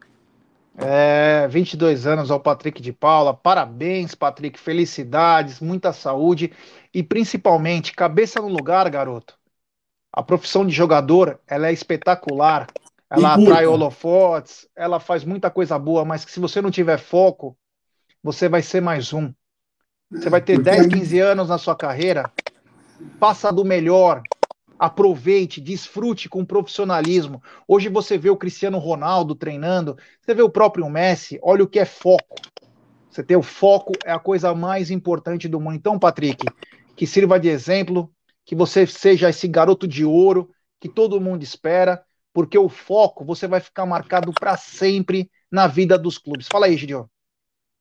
É, 0.76 1.46
22 1.48 2.06
anos 2.06 2.30
ao 2.30 2.40
Patrick 2.40 2.80
de 2.80 2.92
Paula. 2.92 3.34
Parabéns, 3.34 4.14
Patrick. 4.14 4.58
Felicidades, 4.58 5.60
muita 5.60 5.92
saúde 5.92 6.52
e 6.92 7.02
principalmente 7.02 7.92
cabeça 7.92 8.40
no 8.40 8.48
lugar, 8.48 8.88
garoto. 8.90 9.38
A 10.12 10.22
profissão 10.22 10.66
de 10.66 10.74
jogador, 10.74 11.38
ela 11.46 11.68
é 11.68 11.72
espetacular. 11.72 12.66
Ela 13.10 13.34
atrai 13.34 13.66
holofotes, 13.66 14.68
ela 14.76 15.00
faz 15.00 15.24
muita 15.24 15.50
coisa 15.50 15.76
boa, 15.76 16.04
mas 16.04 16.24
que 16.24 16.30
se 16.30 16.38
você 16.38 16.62
não 16.62 16.70
tiver 16.70 16.96
foco, 16.96 17.56
você 18.22 18.48
vai 18.48 18.62
ser 18.62 18.80
mais 18.80 19.12
um. 19.12 19.32
Você 20.10 20.28
vai 20.28 20.40
ter 20.40 20.58
10, 20.58 20.88
15 20.88 21.18
anos 21.20 21.48
na 21.48 21.58
sua 21.58 21.76
carreira, 21.76 22.30
faça 23.18 23.52
do 23.52 23.64
melhor, 23.64 24.22
aproveite, 24.78 25.60
desfrute 25.60 26.28
com 26.28 26.44
profissionalismo. 26.44 27.42
Hoje 27.66 27.88
você 27.88 28.18
vê 28.18 28.28
o 28.28 28.36
Cristiano 28.36 28.78
Ronaldo 28.78 29.34
treinando, 29.34 29.96
você 30.20 30.34
vê 30.34 30.42
o 30.42 30.50
próprio 30.50 30.88
Messi, 30.90 31.38
olha 31.42 31.62
o 31.62 31.68
que 31.68 31.78
é 31.78 31.84
foco. 31.84 32.36
Você 33.08 33.22
ter 33.22 33.36
o 33.36 33.42
foco 33.42 33.92
é 34.04 34.12
a 34.12 34.18
coisa 34.18 34.54
mais 34.54 34.90
importante 34.90 35.48
do 35.48 35.60
mundo. 35.60 35.74
Então, 35.74 35.98
Patrick, 35.98 36.44
que 36.96 37.06
sirva 37.06 37.38
de 37.38 37.48
exemplo, 37.48 38.12
que 38.44 38.54
você 38.54 38.86
seja 38.86 39.30
esse 39.30 39.46
garoto 39.48 39.86
de 39.86 40.04
ouro 40.04 40.50
que 40.80 40.88
todo 40.88 41.20
mundo 41.20 41.42
espera, 41.42 42.02
porque 42.32 42.58
o 42.58 42.68
foco 42.68 43.24
você 43.24 43.46
vai 43.46 43.60
ficar 43.60 43.84
marcado 43.84 44.32
para 44.32 44.56
sempre 44.56 45.30
na 45.50 45.66
vida 45.66 45.98
dos 45.98 46.18
clubes. 46.18 46.48
Fala 46.50 46.66
aí, 46.66 46.76
Gideon. 46.76 47.04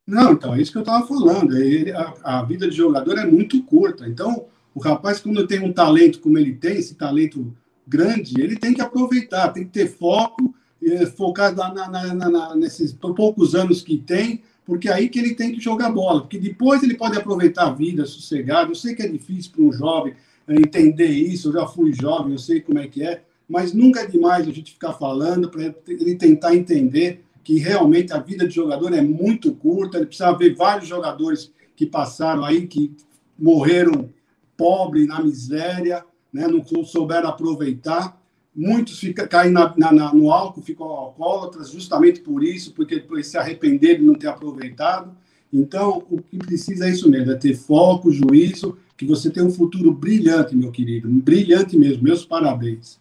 Não, 0.09 0.33
então, 0.33 0.55
é 0.55 0.61
isso 0.61 0.71
que 0.71 0.77
eu 0.79 0.81
estava 0.81 1.05
falando. 1.05 1.55
Ele, 1.55 1.91
a, 1.91 2.13
a, 2.23 2.43
vida 2.43 2.67
de 2.67 2.75
jogador 2.75 3.17
é 3.19 3.25
muito 3.25 3.61
curta. 3.63 4.07
Então, 4.07 4.45
o 4.73 4.79
rapaz, 4.79 5.19
quando 5.19 5.45
tem 5.45 5.59
um 5.59 5.71
talento 5.71 6.19
como 6.19 6.37
ele 6.39 6.53
tem, 6.53 6.77
esse 6.77 6.95
talento 6.95 7.55
grande, 7.87 8.41
ele 8.41 8.55
tem 8.55 8.73
que 8.73 8.81
aproveitar, 8.81 9.49
tem 9.49 9.65
que 9.65 9.69
ter 9.69 9.87
foco, 9.87 10.53
eh, 10.83 11.05
focar 11.05 11.55
na, 11.55 11.87
na, 11.87 12.13
na, 12.15 12.55
nesses 12.55 12.91
poucos 12.91 13.53
anos 13.53 13.83
que 13.83 13.97
tem, 13.97 14.41
porque 14.65 14.89
é 14.89 14.93
aí 14.93 15.09
que 15.09 15.19
ele 15.19 15.35
tem 15.35 15.51
que 15.51 15.61
jogar 15.61 15.91
bola. 15.91 16.21
Porque 16.21 16.39
depois 16.39 16.81
ele 16.81 16.95
pode 16.95 17.15
aproveitar 17.15 17.67
a 17.67 17.73
vida 17.73 18.03
sossegado. 18.05 18.71
Eu 18.71 18.75
sei 18.75 18.95
que 18.95 19.03
é 19.03 19.07
difícil 19.07 19.51
para 19.51 19.63
um 19.63 19.71
jovem 19.71 20.15
entender 20.47 21.09
isso, 21.09 21.49
eu 21.49 21.53
já 21.53 21.67
fui 21.67 21.93
jovem, 21.93 22.31
eu 22.31 22.39
sei 22.39 22.59
como 22.61 22.79
é 22.79 22.87
que 22.87 23.03
é, 23.03 23.21
mas 23.47 23.73
nunca 23.73 24.01
é 24.01 24.07
demais 24.07 24.47
a 24.47 24.51
gente 24.51 24.73
ficar 24.73 24.93
falando 24.93 25.49
para 25.49 25.73
ele 25.87 26.15
tentar 26.15 26.55
entender 26.55 27.23
que 27.43 27.57
realmente 27.57 28.13
a 28.13 28.19
vida 28.19 28.47
de 28.47 28.53
jogador 28.53 28.93
é 28.93 29.01
muito 29.01 29.53
curta, 29.53 29.97
ele 29.97 30.05
precisa 30.05 30.31
ver 30.33 30.55
vários 30.55 30.87
jogadores 30.87 31.51
que 31.75 31.85
passaram 31.85 32.43
aí, 32.43 32.67
que 32.67 32.91
morreram 33.37 34.09
pobres, 34.57 35.07
na 35.07 35.23
miséria, 35.23 36.03
né, 36.33 36.47
não 36.47 36.83
souberam 36.83 37.29
aproveitar. 37.29 38.21
Muitos 38.55 38.99
fica, 38.99 39.27
caem 39.27 39.51
na, 39.51 39.73
na, 39.77 40.13
no 40.13 40.31
álcool, 40.31 40.61
ficam 40.61 40.87
alcoólatras, 40.87 41.71
justamente 41.71 42.19
por 42.19 42.43
isso, 42.43 42.73
porque 42.73 42.99
por 42.99 43.23
se 43.23 43.37
arrepender 43.37 43.97
de 43.97 44.03
não 44.03 44.15
ter 44.15 44.27
aproveitado. 44.27 45.15
Então, 45.51 46.03
o 46.09 46.21
que 46.21 46.37
precisa 46.37 46.85
é 46.85 46.91
isso 46.91 47.09
mesmo, 47.09 47.31
é 47.31 47.35
ter 47.35 47.55
foco, 47.55 48.11
juízo, 48.11 48.77
que 48.97 49.05
você 49.05 49.29
tem 49.29 49.41
um 49.41 49.49
futuro 49.49 49.91
brilhante, 49.93 50.55
meu 50.55 50.71
querido, 50.71 51.09
brilhante 51.09 51.77
mesmo. 51.77 52.03
Meus 52.03 52.25
parabéns. 52.25 52.99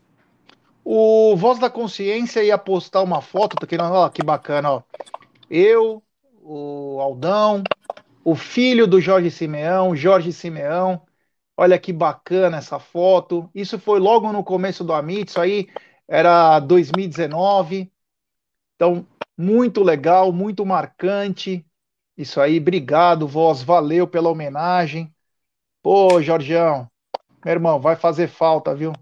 O 0.91 1.37
Voz 1.37 1.59
da 1.59 1.69
Consciência 1.69 2.43
ia 2.43 2.57
postar 2.57 3.03
uma 3.03 3.21
foto, 3.21 3.67
querendo, 3.67 3.93
ó, 3.93 4.09
que 4.09 4.23
bacana, 4.23 4.73
ó. 4.73 4.83
Eu, 5.51 6.03
o 6.41 6.99
Aldão, 6.99 7.63
o 8.25 8.35
filho 8.35 8.87
do 8.87 8.99
Jorge 8.99 9.31
Simeão, 9.31 9.95
Jorge 9.95 10.33
Simeão. 10.33 11.03
Olha 11.55 11.79
que 11.79 11.93
bacana 11.93 12.57
essa 12.57 12.79
foto. 12.79 13.51
Isso 13.55 13.79
foi 13.79 14.01
logo 14.01 14.33
no 14.33 14.43
começo 14.43 14.83
do 14.83 14.95
Amit, 14.95 15.29
isso 15.29 15.39
aí 15.39 15.69
era 16.09 16.59
2019. 16.59 17.93
Então, 18.75 19.07
muito 19.37 19.83
legal, 19.83 20.33
muito 20.33 20.65
marcante. 20.65 21.67
Isso 22.17 22.41
aí, 22.41 22.59
obrigado, 22.59 23.29
Voz, 23.29 23.63
valeu 23.63 24.09
pela 24.09 24.31
homenagem. 24.31 25.15
Pô, 25.83 26.23
Jorgeão, 26.23 26.91
meu 27.45 27.53
irmão, 27.53 27.79
vai 27.79 27.95
fazer 27.95 28.27
falta, 28.27 28.75
viu? 28.75 28.95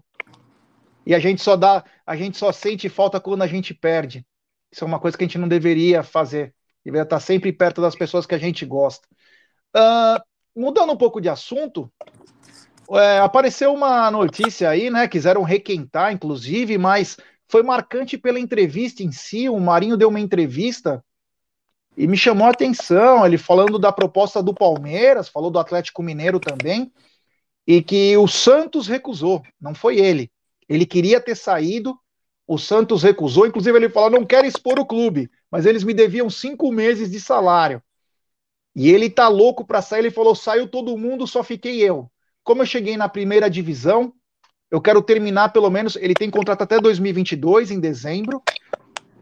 E 1.07 1.15
a 1.15 1.19
gente 1.19 1.41
só 1.41 1.55
dá, 1.55 1.85
a 2.05 2.17
gente 2.17 2.37
só 2.37 2.51
sente 2.51 2.89
falta 2.89 3.17
quando 3.17 3.41
a 3.41 3.47
gente 3.47 3.73
perde. 3.73 4.27
Isso 4.69 4.83
é 4.83 4.87
uma 4.87 4.99
coisa 4.99 5.17
que 5.17 5.23
a 5.23 5.27
gente 5.27 5.37
não 5.37 5.47
deveria 5.47 6.03
fazer. 6.03 6.53
Deveria 6.83 7.03
estar 7.03 7.21
sempre 7.21 7.53
perto 7.53 7.81
das 7.81 7.95
pessoas 7.95 8.25
que 8.25 8.35
a 8.35 8.37
gente 8.37 8.65
gosta. 8.65 9.07
Uh, 9.73 10.21
mudando 10.53 10.91
um 10.91 10.97
pouco 10.97 11.21
de 11.21 11.29
assunto, 11.29 11.89
é, 12.91 13.19
apareceu 13.19 13.73
uma 13.73 14.11
notícia 14.11 14.69
aí, 14.69 14.89
né? 14.89 15.07
Quiseram 15.07 15.43
requentar, 15.43 16.11
inclusive, 16.11 16.77
mas 16.77 17.15
foi 17.47 17.63
marcante 17.63 18.17
pela 18.17 18.37
entrevista 18.37 19.01
em 19.01 19.11
si. 19.13 19.47
O 19.47 19.61
Marinho 19.61 19.95
deu 19.95 20.09
uma 20.09 20.19
entrevista 20.19 21.01
e 21.95 22.05
me 22.05 22.17
chamou 22.17 22.47
a 22.47 22.51
atenção. 22.51 23.25
Ele 23.25 23.37
falando 23.37 23.79
da 23.79 23.93
proposta 23.93 24.43
do 24.43 24.53
Palmeiras, 24.53 25.29
falou 25.29 25.49
do 25.49 25.57
Atlético 25.57 26.03
Mineiro 26.03 26.37
também, 26.37 26.91
e 27.65 27.81
que 27.81 28.17
o 28.17 28.27
Santos 28.27 28.87
recusou, 28.87 29.41
não 29.57 29.73
foi 29.73 29.99
ele. 29.99 30.29
Ele 30.67 30.85
queria 30.85 31.19
ter 31.21 31.35
saído, 31.35 31.97
o 32.45 32.57
Santos 32.57 33.03
recusou. 33.03 33.45
Inclusive, 33.47 33.77
ele 33.77 33.89
falou: 33.89 34.09
não 34.09 34.25
quero 34.25 34.47
expor 34.47 34.79
o 34.79 34.85
clube, 34.85 35.29
mas 35.51 35.65
eles 35.65 35.83
me 35.83 35.93
deviam 35.93 36.29
cinco 36.29 36.71
meses 36.71 37.11
de 37.11 37.19
salário. 37.19 37.81
E 38.75 38.89
ele 38.89 39.09
tá 39.09 39.27
louco 39.27 39.65
para 39.65 39.81
sair. 39.81 39.99
Ele 39.99 40.11
falou: 40.11 40.35
saiu 40.35 40.67
todo 40.67 40.97
mundo, 40.97 41.25
só 41.27 41.43
fiquei 41.43 41.81
eu. 41.81 42.09
Como 42.43 42.61
eu 42.61 42.65
cheguei 42.65 42.95
na 42.95 43.09
primeira 43.09 43.49
divisão, 43.49 44.13
eu 44.69 44.81
quero 44.81 45.01
terminar 45.01 45.49
pelo 45.49 45.69
menos. 45.69 45.95
Ele 45.95 46.13
tem 46.13 46.29
contrato 46.29 46.61
até 46.61 46.79
2022, 46.79 47.71
em 47.71 47.79
dezembro, 47.79 48.41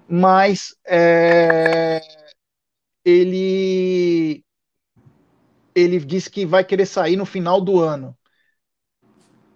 mas 0.07 0.75
é, 0.85 2.01
ele 3.03 4.43
ele 5.73 5.99
disse 5.99 6.29
que 6.29 6.45
vai 6.45 6.63
querer 6.63 6.85
sair 6.85 7.15
no 7.15 7.25
final 7.25 7.59
do 7.59 7.79
ano. 7.79 8.17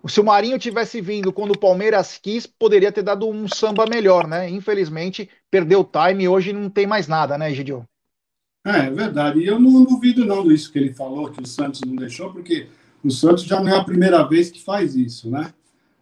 Se 0.10 0.20
o 0.20 0.24
Marinho 0.24 0.58
tivesse 0.58 1.00
vindo 1.00 1.32
quando 1.32 1.52
o 1.52 1.58
Palmeiras 1.58 2.20
quis, 2.22 2.48
poderia 2.48 2.92
ter 2.92 3.04
dado 3.04 3.30
um 3.30 3.48
samba 3.48 3.86
melhor, 3.86 4.28
né? 4.28 4.50
Infelizmente, 4.50 5.30
perdeu 5.52 5.82
o 5.82 5.84
time 5.84 6.24
e 6.24 6.28
hoje 6.28 6.52
não 6.52 6.70
tem 6.70 6.88
mais 6.88 7.08
nada, 7.08 7.38
né, 7.38 7.54
Gidio? 7.54 7.86
É, 8.66 8.88
é 8.88 8.90
verdade. 8.90 9.40
E 9.40 9.46
eu 9.46 9.60
não 9.60 9.84
duvido 9.84 10.26
não 10.26 10.48
disso 10.48 10.72
que 10.72 10.80
ele 10.80 10.94
falou, 10.94 11.30
que 11.30 11.42
o 11.42 11.46
Santos 11.46 11.82
não 11.86 11.96
deixou, 11.96 12.32
porque 12.32 12.68
o 13.04 13.12
Santos 13.12 13.44
já 13.44 13.62
não 13.62 13.70
é 13.70 13.78
a 13.78 13.84
primeira 13.84 14.24
vez 14.24 14.50
que 14.50 14.62
faz 14.64 14.96
isso, 14.96 15.30
né? 15.30 15.54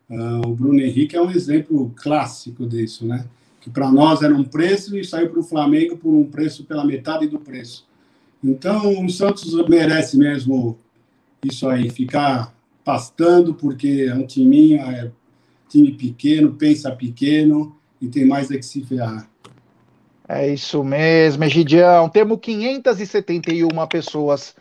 Uh, 0.09 0.47
o 0.47 0.55
Bruno 0.55 0.79
Henrique 0.79 1.17
é 1.17 1.21
um 1.21 1.29
exemplo 1.29 1.93
clássico 1.97 2.65
disso, 2.65 3.05
né? 3.05 3.25
Que 3.59 3.69
para 3.69 3.91
nós 3.91 4.21
era 4.21 4.33
um 4.33 4.43
preço 4.43 4.97
e 4.97 5.03
saiu 5.03 5.29
para 5.29 5.39
o 5.41 5.43
Flamengo 5.43 5.97
por 5.97 6.13
um 6.13 6.23
preço 6.23 6.63
pela 6.63 6.85
metade 6.85 7.27
do 7.27 7.39
preço. 7.39 7.85
Então 8.41 9.03
o 9.03 9.09
Santos 9.09 9.53
merece 9.67 10.17
mesmo 10.17 10.77
isso 11.43 11.67
aí, 11.67 11.89
ficar 11.89 12.56
pastando, 12.87 13.53
porque 13.53 14.07
é 14.09 14.13
um 14.13 14.21
é 14.21 15.11
time 15.67 15.91
pequeno, 15.91 16.53
pensa 16.53 16.89
pequeno 16.89 17.75
e 17.99 18.07
tem 18.07 18.25
mais 18.25 18.49
é 18.49 18.55
que 18.55 18.63
se 18.63 18.81
ferrar. 18.81 19.29
É 20.25 20.47
isso 20.47 20.81
mesmo, 20.85 21.43
Egidião. 21.43 22.07
Temos 22.07 22.39
571 22.41 23.87
pessoas 23.87 24.55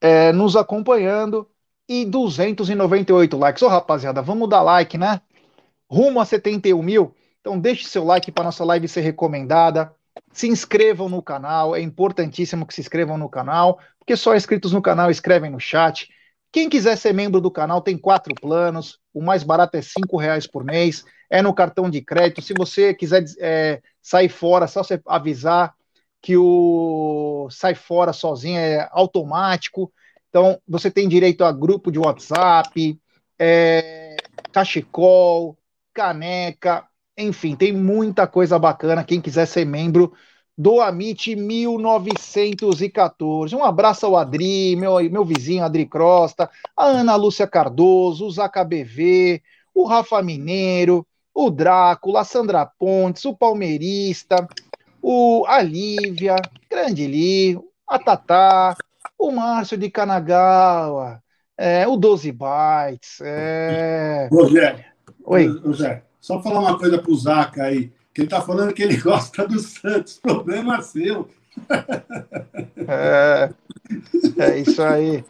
é, 0.00 0.32
nos 0.32 0.56
acompanhando 0.56 1.46
e 1.86 2.06
298 2.06 3.36
likes. 3.36 3.62
Ô, 3.62 3.68
rapaziada, 3.68 4.22
vamos 4.22 4.48
dar 4.48 4.62
like, 4.62 4.96
né? 4.96 5.20
Rumo 5.86 6.18
a 6.18 6.24
71 6.24 6.82
mil. 6.82 7.14
Então, 7.42 7.60
deixe 7.60 7.84
seu 7.84 8.04
like 8.04 8.32
para 8.32 8.44
nossa 8.44 8.64
live 8.64 8.88
ser 8.88 9.02
recomendada. 9.02 9.94
Se 10.32 10.48
inscrevam 10.48 11.10
no 11.10 11.22
canal, 11.22 11.76
é 11.76 11.82
importantíssimo 11.82 12.64
que 12.64 12.72
se 12.72 12.80
inscrevam 12.80 13.18
no 13.18 13.28
canal, 13.28 13.78
porque 13.98 14.16
só 14.16 14.34
inscritos 14.34 14.72
no 14.72 14.80
canal 14.80 15.10
escrevem 15.10 15.50
no 15.50 15.60
chat. 15.60 16.08
Quem 16.52 16.68
quiser 16.68 16.96
ser 16.96 17.12
membro 17.12 17.40
do 17.40 17.50
canal 17.50 17.80
tem 17.80 17.96
quatro 17.96 18.34
planos. 18.34 18.98
O 19.14 19.22
mais 19.22 19.42
barato 19.42 19.76
é 19.76 19.82
cinco 19.82 20.16
reais 20.16 20.46
por 20.46 20.64
mês. 20.64 21.04
É 21.28 21.40
no 21.40 21.54
cartão 21.54 21.88
de 21.88 22.00
crédito. 22.00 22.42
Se 22.42 22.52
você 22.54 22.92
quiser 22.92 23.24
é, 23.38 23.80
sair 24.02 24.28
fora, 24.28 24.66
só 24.66 24.82
você 24.82 25.00
avisar 25.06 25.74
que 26.20 26.36
o 26.36 27.48
sai 27.50 27.74
fora 27.74 28.12
sozinho 28.12 28.58
é 28.58 28.88
automático. 28.90 29.92
Então, 30.28 30.60
você 30.68 30.90
tem 30.90 31.08
direito 31.08 31.44
a 31.44 31.52
grupo 31.52 31.90
de 31.90 31.98
WhatsApp, 31.98 32.98
é, 33.38 34.16
cachecol, 34.52 35.56
caneca, 35.92 36.86
enfim, 37.16 37.54
tem 37.54 37.72
muita 37.72 38.26
coisa 38.26 38.58
bacana. 38.58 39.04
Quem 39.04 39.20
quiser 39.20 39.46
ser 39.46 39.64
membro 39.64 40.12
do 40.60 40.80
Amit 40.82 41.34
1914. 41.34 43.56
Um 43.56 43.64
abraço 43.64 44.04
ao 44.04 44.14
Adri, 44.14 44.76
meu, 44.76 45.00
meu 45.10 45.24
vizinho 45.24 45.64
Adri 45.64 45.86
Crosta, 45.86 46.50
a 46.76 46.84
Ana 46.84 47.16
Lúcia 47.16 47.46
Cardoso, 47.46 48.26
o 48.26 48.30
Zaca 48.30 48.62
BV, 48.62 49.40
o 49.74 49.86
Rafa 49.86 50.22
Mineiro, 50.22 51.06
o 51.34 51.50
Drácula, 51.50 52.20
a 52.20 52.24
Sandra 52.24 52.66
Pontes, 52.66 53.24
o 53.24 53.34
Palmeirista, 53.34 54.46
o, 55.00 55.46
a 55.48 55.62
Lívia, 55.62 56.36
Grande 56.70 57.06
Li, 57.06 57.58
a 57.88 57.98
Tatá, 57.98 58.76
o 59.18 59.30
Márcio 59.30 59.78
de 59.78 59.88
Kanagawa, 59.88 61.22
é, 61.56 61.88
o 61.88 61.96
12 61.96 62.32
Bytes. 62.32 63.18
É... 63.22 64.28
Rogério, 64.30 64.84
Oi. 65.24 65.46
Rogério, 65.64 66.02
só 66.20 66.42
falar 66.42 66.60
uma 66.60 66.78
coisa 66.78 66.98
pro 66.98 67.16
Zaca 67.16 67.62
aí, 67.62 67.90
que 68.14 68.22
ele 68.22 68.28
tá 68.28 68.40
falando 68.40 68.72
que 68.72 68.82
ele 68.82 68.96
gosta 69.00 69.46
do 69.46 69.58
Santos, 69.58 70.18
problema 70.18 70.82
seu. 70.82 71.28
É, 72.88 73.50
é 74.38 74.58
isso 74.58 74.82
aí. 74.82 75.24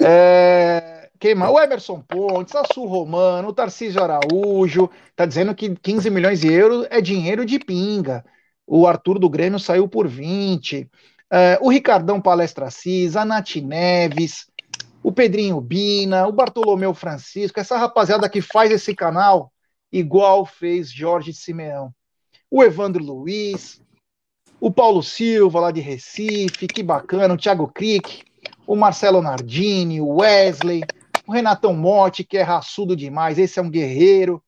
É, 0.00 1.10
quem 1.18 1.34
mais? 1.34 1.52
O 1.52 1.60
Emerson 1.60 2.00
Pontes, 2.00 2.54
Assu 2.54 2.86
Romano, 2.86 3.48
o 3.48 3.52
Tarcísio 3.52 4.02
Araújo, 4.02 4.90
tá 5.14 5.26
dizendo 5.26 5.54
que 5.54 5.74
15 5.74 6.10
milhões 6.10 6.40
de 6.40 6.52
euros 6.52 6.86
é 6.90 7.00
dinheiro 7.00 7.44
de 7.44 7.58
pinga. 7.58 8.24
O 8.66 8.86
Arthur 8.86 9.18
do 9.18 9.28
Grêmio 9.28 9.58
saiu 9.58 9.88
por 9.88 10.08
20. 10.08 10.82
Uh, 10.82 10.88
o 11.60 11.70
Ricardão 11.70 12.20
Palestra 12.20 12.66
Assis, 12.66 13.16
a 13.16 13.24
Nath 13.24 13.56
Neves, 13.56 14.46
o 15.02 15.12
Pedrinho 15.12 15.60
Bina, 15.60 16.26
o 16.26 16.32
Bartolomeu 16.32 16.94
Francisco, 16.94 17.60
essa 17.60 17.76
rapaziada 17.76 18.28
que 18.28 18.40
faz 18.40 18.70
esse 18.70 18.94
canal 18.94 19.52
igual 19.92 20.46
fez 20.46 20.90
Jorge 20.90 21.32
Simeão. 21.32 21.92
O 22.50 22.64
Evandro 22.64 23.02
Luiz, 23.04 23.80
o 24.60 24.70
Paulo 24.72 25.02
Silva, 25.02 25.60
lá 25.60 25.70
de 25.70 25.80
Recife, 25.80 26.66
que 26.66 26.82
bacana, 26.82 27.34
o 27.34 27.38
Thiago 27.38 27.68
Crick, 27.68 28.24
o 28.66 28.74
Marcelo 28.74 29.22
Nardini, 29.22 30.00
o 30.00 30.16
Wesley, 30.16 30.82
o 31.26 31.32
Renatão 31.32 31.74
Motti, 31.74 32.24
que 32.24 32.36
é 32.36 32.42
raçudo 32.42 32.96
demais, 32.96 33.38
esse 33.38 33.58
é 33.58 33.62
um 33.62 33.70
guerreiro, 33.70 34.42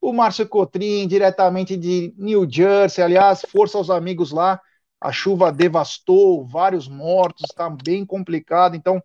o 0.00 0.12
Márcio 0.12 0.48
Cotrim, 0.48 1.06
diretamente 1.06 1.76
de 1.76 2.12
New 2.18 2.46
Jersey, 2.50 3.02
aliás, 3.02 3.42
força 3.48 3.78
aos 3.78 3.88
amigos 3.88 4.32
lá, 4.32 4.60
a 5.00 5.12
chuva 5.12 5.52
devastou, 5.52 6.44
vários 6.44 6.88
mortos, 6.88 7.44
está 7.50 7.70
bem 7.70 8.04
complicado, 8.04 8.74
então 8.74 9.02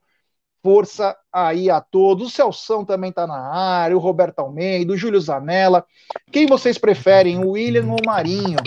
força 0.62 1.16
aí 1.32 1.70
a 1.70 1.82
todos. 1.82 2.28
O 2.28 2.32
Celção 2.32 2.86
também 2.86 3.10
está 3.10 3.26
na 3.26 3.40
área, 3.40 3.96
o 3.96 4.00
Roberto 4.00 4.40
Almeida, 4.40 4.94
o 4.94 4.98
Júlio 4.98 5.20
Zanella. 5.20 5.86
Quem 6.32 6.46
vocês 6.46 6.78
preferem, 6.78 7.44
o 7.44 7.52
William 7.52 7.88
ou 7.88 7.98
o 8.02 8.06
Marinho? 8.06 8.58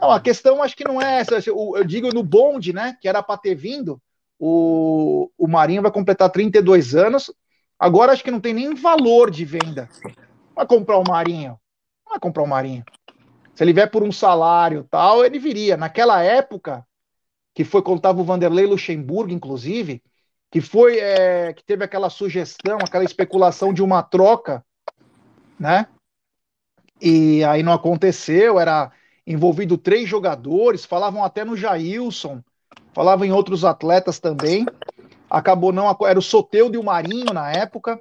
Não, 0.00 0.10
a 0.10 0.20
questão 0.20 0.62
acho 0.62 0.76
que 0.76 0.84
não 0.84 1.00
é 1.00 1.20
essa. 1.20 1.42
Eu 1.46 1.84
digo 1.84 2.12
no 2.12 2.22
bonde, 2.22 2.72
né? 2.72 2.96
Que 3.00 3.08
era 3.08 3.22
para 3.22 3.38
ter 3.38 3.54
vindo. 3.54 4.00
O, 4.38 5.30
o 5.36 5.46
Marinho 5.46 5.82
vai 5.82 5.90
completar 5.90 6.30
32 6.30 6.94
anos. 6.94 7.30
Agora 7.78 8.12
acho 8.12 8.24
que 8.24 8.30
não 8.30 8.40
tem 8.40 8.54
nem 8.54 8.74
valor 8.74 9.30
de 9.30 9.44
venda. 9.44 9.88
Vai 10.54 10.66
comprar 10.66 10.98
o 10.98 11.04
Marinho. 11.06 11.58
Vai 12.08 12.18
comprar 12.18 12.42
o 12.42 12.46
Marinho. 12.46 12.84
Se 13.54 13.62
ele 13.64 13.74
vier 13.74 13.90
por 13.90 14.02
um 14.02 14.10
salário 14.10 14.86
tal, 14.90 15.24
ele 15.24 15.38
viria. 15.38 15.76
Naquela 15.76 16.22
época, 16.22 16.86
que 17.54 17.64
foi 17.64 17.82
quando 17.82 17.98
estava 17.98 18.20
o 18.20 18.24
Vanderlei 18.24 18.66
Luxemburgo, 18.66 19.32
inclusive, 19.32 20.02
que 20.50 20.60
foi 20.60 20.98
é, 20.98 21.52
que 21.52 21.62
teve 21.62 21.84
aquela 21.84 22.10
sugestão, 22.10 22.78
aquela 22.78 23.04
especulação 23.04 23.72
de 23.72 23.82
uma 23.82 24.02
troca, 24.02 24.64
né? 25.58 25.86
E 27.00 27.42
aí 27.44 27.62
não 27.62 27.72
aconteceu, 27.72 28.58
era 28.58 28.90
envolvido 29.26 29.78
três 29.78 30.08
jogadores, 30.08 30.84
falavam 30.84 31.24
até 31.24 31.44
no 31.44 31.56
Jailson, 31.56 32.42
falavam 32.92 33.24
em 33.24 33.32
outros 33.32 33.64
atletas 33.64 34.18
também. 34.18 34.66
Acabou 35.28 35.72
não, 35.72 35.96
era 36.04 36.18
o 36.18 36.22
Soteudo 36.22 36.74
e 36.74 36.78
o 36.78 36.84
Marinho 36.84 37.32
na 37.32 37.52
época. 37.52 38.00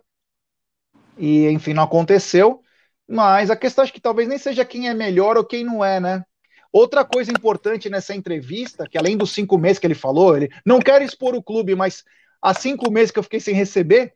E 1.17 1.47
enfim, 1.49 1.73
não 1.73 1.83
aconteceu. 1.83 2.61
Mas 3.07 3.51
a 3.51 3.55
questão 3.55 3.83
é 3.83 3.87
que 3.87 4.01
talvez 4.01 4.27
nem 4.27 4.37
seja 4.37 4.65
quem 4.65 4.89
é 4.89 4.93
melhor 4.93 5.37
ou 5.37 5.45
quem 5.45 5.63
não 5.63 5.85
é, 5.85 5.99
né? 5.99 6.23
Outra 6.71 7.03
coisa 7.03 7.31
importante 7.31 7.89
nessa 7.89 8.15
entrevista, 8.15 8.87
que 8.87 8.97
além 8.97 9.17
dos 9.17 9.31
cinco 9.31 9.57
meses 9.57 9.79
que 9.79 9.87
ele 9.87 9.95
falou, 9.95 10.37
ele 10.37 10.49
não 10.65 10.79
quer 10.79 11.01
expor 11.01 11.35
o 11.35 11.41
clube, 11.41 11.73
mas 11.75 12.03
há 12.41 12.53
cinco 12.53 12.91
meses 12.91 13.11
que 13.11 13.19
eu 13.19 13.23
fiquei 13.23 13.39
sem 13.39 13.53
receber, 13.53 14.13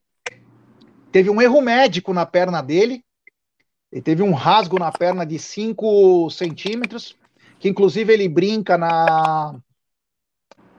teve 1.11 1.29
um 1.29 1.41
erro 1.41 1.61
médico 1.61 2.13
na 2.13 2.25
perna 2.25 2.61
dele. 2.61 3.03
Ele 3.91 4.01
teve 4.01 4.23
um 4.23 4.33
rasgo 4.33 4.79
na 4.79 4.91
perna 4.91 5.23
de 5.23 5.37
5 5.37 6.29
centímetros, 6.31 7.15
que 7.59 7.69
inclusive 7.69 8.11
ele 8.11 8.27
brinca 8.27 8.75
na. 8.77 9.59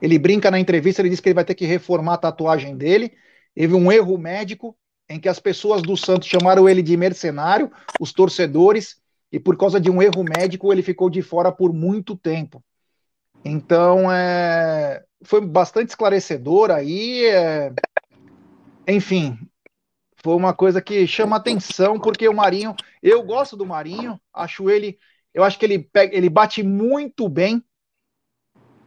Ele 0.02 0.18
brinca 0.18 0.50
na 0.50 0.58
entrevista, 0.58 1.00
ele 1.00 1.10
disse 1.10 1.22
que 1.22 1.28
ele 1.28 1.34
vai 1.34 1.44
ter 1.44 1.54
que 1.54 1.64
reformar 1.64 2.14
a 2.14 2.18
tatuagem 2.18 2.76
dele. 2.76 3.12
Teve 3.54 3.72
um 3.74 3.90
erro 3.92 4.18
médico 4.18 4.76
em 5.08 5.20
que 5.20 5.28
as 5.28 5.38
pessoas 5.38 5.80
do 5.80 5.96
Santos 5.96 6.28
chamaram 6.28 6.68
ele 6.68 6.82
de 6.82 6.96
mercenário, 6.96 7.70
os 8.00 8.12
torcedores, 8.12 9.00
e 9.30 9.38
por 9.38 9.56
causa 9.56 9.80
de 9.80 9.90
um 9.90 10.02
erro 10.02 10.24
médico 10.24 10.72
ele 10.72 10.82
ficou 10.82 11.08
de 11.08 11.22
fora 11.22 11.52
por 11.52 11.72
muito 11.72 12.16
tempo. 12.16 12.62
Então, 13.44 14.10
é, 14.10 15.04
foi 15.22 15.40
bastante 15.40 15.90
esclarecedor 15.90 16.70
aí. 16.70 17.26
É, 17.26 17.72
enfim, 18.88 19.38
foi 20.24 20.34
uma 20.34 20.54
coisa 20.54 20.80
que 20.80 21.06
chama 21.06 21.36
atenção, 21.36 22.00
porque 22.00 22.26
o 22.26 22.34
Marinho, 22.34 22.74
eu 23.02 23.22
gosto 23.22 23.56
do 23.56 23.66
Marinho, 23.66 24.18
acho 24.32 24.70
ele, 24.70 24.98
eu 25.34 25.44
acho 25.44 25.58
que 25.58 25.66
ele, 25.66 25.78
pega, 25.78 26.16
ele 26.16 26.30
bate 26.30 26.62
muito 26.62 27.28
bem, 27.28 27.62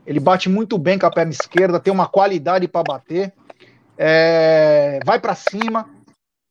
ele 0.06 0.20
bate 0.20 0.50
muito 0.50 0.78
bem 0.80 0.98
com 0.98 1.06
a 1.06 1.12
perna 1.12 1.32
esquerda, 1.32 1.80
tem 1.80 1.94
uma 1.94 2.08
qualidade 2.08 2.68
para 2.68 2.84
bater, 2.84 3.34
é, 3.96 5.00
vai 5.06 5.20
para 5.20 5.36
cima, 5.36 5.88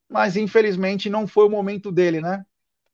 mas 0.09 0.37
infelizmente 0.37 1.11
não 1.11 1.27
foi 1.27 1.47
o 1.47 1.51
momento 1.51 1.90
dele, 1.90 2.21
né? 2.21 2.45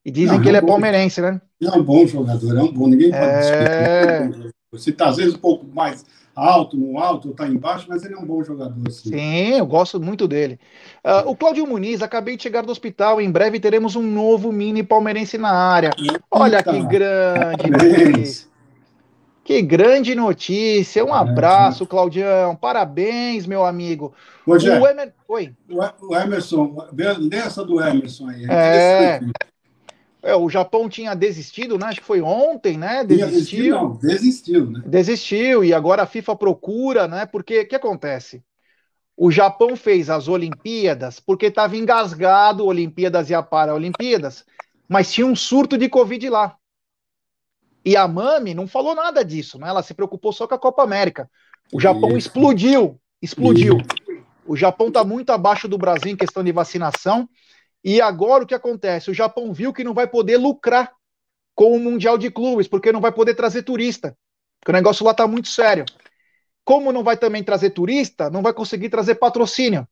E 0.04 0.10
dizem 0.10 0.36
não, 0.36 0.42
que 0.42 0.48
ele 0.48 0.56
é, 0.56 0.60
é 0.60 0.66
palmeirense, 0.66 1.20
né? 1.20 1.40
É 1.60 1.70
um 1.72 1.82
bom 1.82 2.06
jogador, 2.06 2.56
é 2.56 2.62
um 2.62 2.72
bom, 2.72 2.88
ninguém 2.88 3.10
pode 3.10 3.22
é... 3.24 4.28
discutir. 4.28 4.52
Você 4.72 4.88
está 4.88 5.08
às 5.08 5.18
vezes 5.18 5.34
um 5.34 5.38
pouco 5.38 5.66
mais 5.66 6.04
alto, 6.34 6.78
no 6.78 6.98
alto, 6.98 7.30
está 7.30 7.46
embaixo, 7.46 7.84
mas 7.88 8.04
ele 8.04 8.14
é 8.14 8.18
um 8.18 8.24
bom 8.24 8.42
jogador. 8.42 8.90
Sim, 8.90 9.10
sim 9.10 9.50
eu 9.58 9.66
gosto 9.66 10.00
muito 10.00 10.26
dele. 10.26 10.58
Uh, 11.04 11.28
o 11.28 11.36
Cláudio 11.36 11.66
Muniz, 11.66 12.00
acabei 12.00 12.38
de 12.38 12.42
chegar 12.42 12.62
do 12.62 12.72
hospital, 12.72 13.20
em 13.20 13.30
breve 13.30 13.60
teremos 13.60 13.96
um 13.96 14.02
novo 14.02 14.50
mini 14.50 14.82
palmeirense 14.82 15.36
na 15.36 15.50
área. 15.50 15.90
Eita, 15.98 16.20
Olha 16.30 16.62
que 16.62 16.82
grande 16.84 17.70
notícia. 17.70 18.52
Que 19.44 19.60
grande 19.60 20.14
notícia. 20.14 21.04
Um 21.04 21.12
abraço, 21.12 21.84
Claudião. 21.84 22.54
Parabéns, 22.54 23.44
meu 23.44 23.66
amigo. 23.66 24.14
o 24.46 24.54
Emer... 24.56 25.12
Oi. 25.28 25.52
O 26.00 26.16
Emerson, 26.16 26.76
lê 26.92 27.36
essa 27.36 27.64
do 27.64 27.82
Emerson 27.82 28.28
aí. 28.28 28.46
É. 28.48 29.20
É, 30.22 30.36
o 30.36 30.48
Japão 30.48 30.88
tinha 30.88 31.14
desistido, 31.14 31.76
né? 31.76 31.86
Acho 31.86 32.00
que 32.00 32.06
foi 32.06 32.20
ontem, 32.20 32.78
né? 32.78 33.02
Desistiu. 33.04 33.74
Não, 33.74 33.96
desistiu, 33.96 34.70
né? 34.70 34.82
Desistiu, 34.86 35.64
e 35.64 35.74
agora 35.74 36.04
a 36.04 36.06
FIFA 36.06 36.36
procura, 36.36 37.08
né? 37.08 37.26
Porque 37.26 37.60
o 37.60 37.68
que 37.68 37.74
acontece? 37.74 38.42
O 39.16 39.30
Japão 39.30 39.76
fez 39.76 40.08
as 40.08 40.28
Olimpíadas 40.28 41.18
porque 41.18 41.46
estava 41.46 41.76
engasgado 41.76 42.64
Olimpíadas 42.64 43.30
e 43.30 43.34
a 43.34 43.42
Paralimpíadas, 43.42 44.44
mas 44.88 45.12
tinha 45.12 45.26
um 45.26 45.34
surto 45.34 45.76
de 45.76 45.88
Covid 45.88 46.30
lá. 46.30 46.56
E 47.84 47.96
a 47.96 48.06
Mami 48.06 48.54
não 48.54 48.68
falou 48.68 48.94
nada 48.94 49.24
disso, 49.24 49.58
né? 49.58 49.68
Ela 49.68 49.82
se 49.82 49.92
preocupou 49.92 50.32
só 50.32 50.46
com 50.46 50.54
a 50.54 50.58
Copa 50.58 50.84
América. 50.84 51.28
O 51.72 51.80
Japão 51.80 52.10
Isso. 52.10 52.18
explodiu, 52.28 53.00
explodiu. 53.20 53.78
Isso. 53.78 54.22
O 54.46 54.56
Japão 54.56 54.88
está 54.88 55.04
muito 55.04 55.30
abaixo 55.30 55.66
do 55.66 55.78
Brasil 55.78 56.12
em 56.12 56.16
questão 56.16 56.44
de 56.44 56.52
vacinação. 56.52 57.28
E 57.84 58.00
agora 58.00 58.44
o 58.44 58.46
que 58.46 58.54
acontece? 58.54 59.10
O 59.10 59.14
Japão 59.14 59.52
viu 59.52 59.72
que 59.72 59.84
não 59.84 59.94
vai 59.94 60.06
poder 60.06 60.36
lucrar 60.36 60.92
com 61.54 61.76
o 61.76 61.80
Mundial 61.80 62.16
de 62.16 62.30
Clubes, 62.30 62.68
porque 62.68 62.92
não 62.92 63.00
vai 63.00 63.12
poder 63.12 63.34
trazer 63.34 63.62
turista. 63.62 64.16
Porque 64.60 64.70
o 64.70 64.74
negócio 64.74 65.04
lá 65.04 65.10
está 65.10 65.26
muito 65.26 65.48
sério. 65.48 65.84
Como 66.64 66.92
não 66.92 67.02
vai 67.02 67.16
também 67.16 67.42
trazer 67.42 67.70
turista, 67.70 68.30
não 68.30 68.42
vai 68.42 68.52
conseguir 68.52 68.88
trazer 68.88 69.16
patrocínio. 69.16 69.86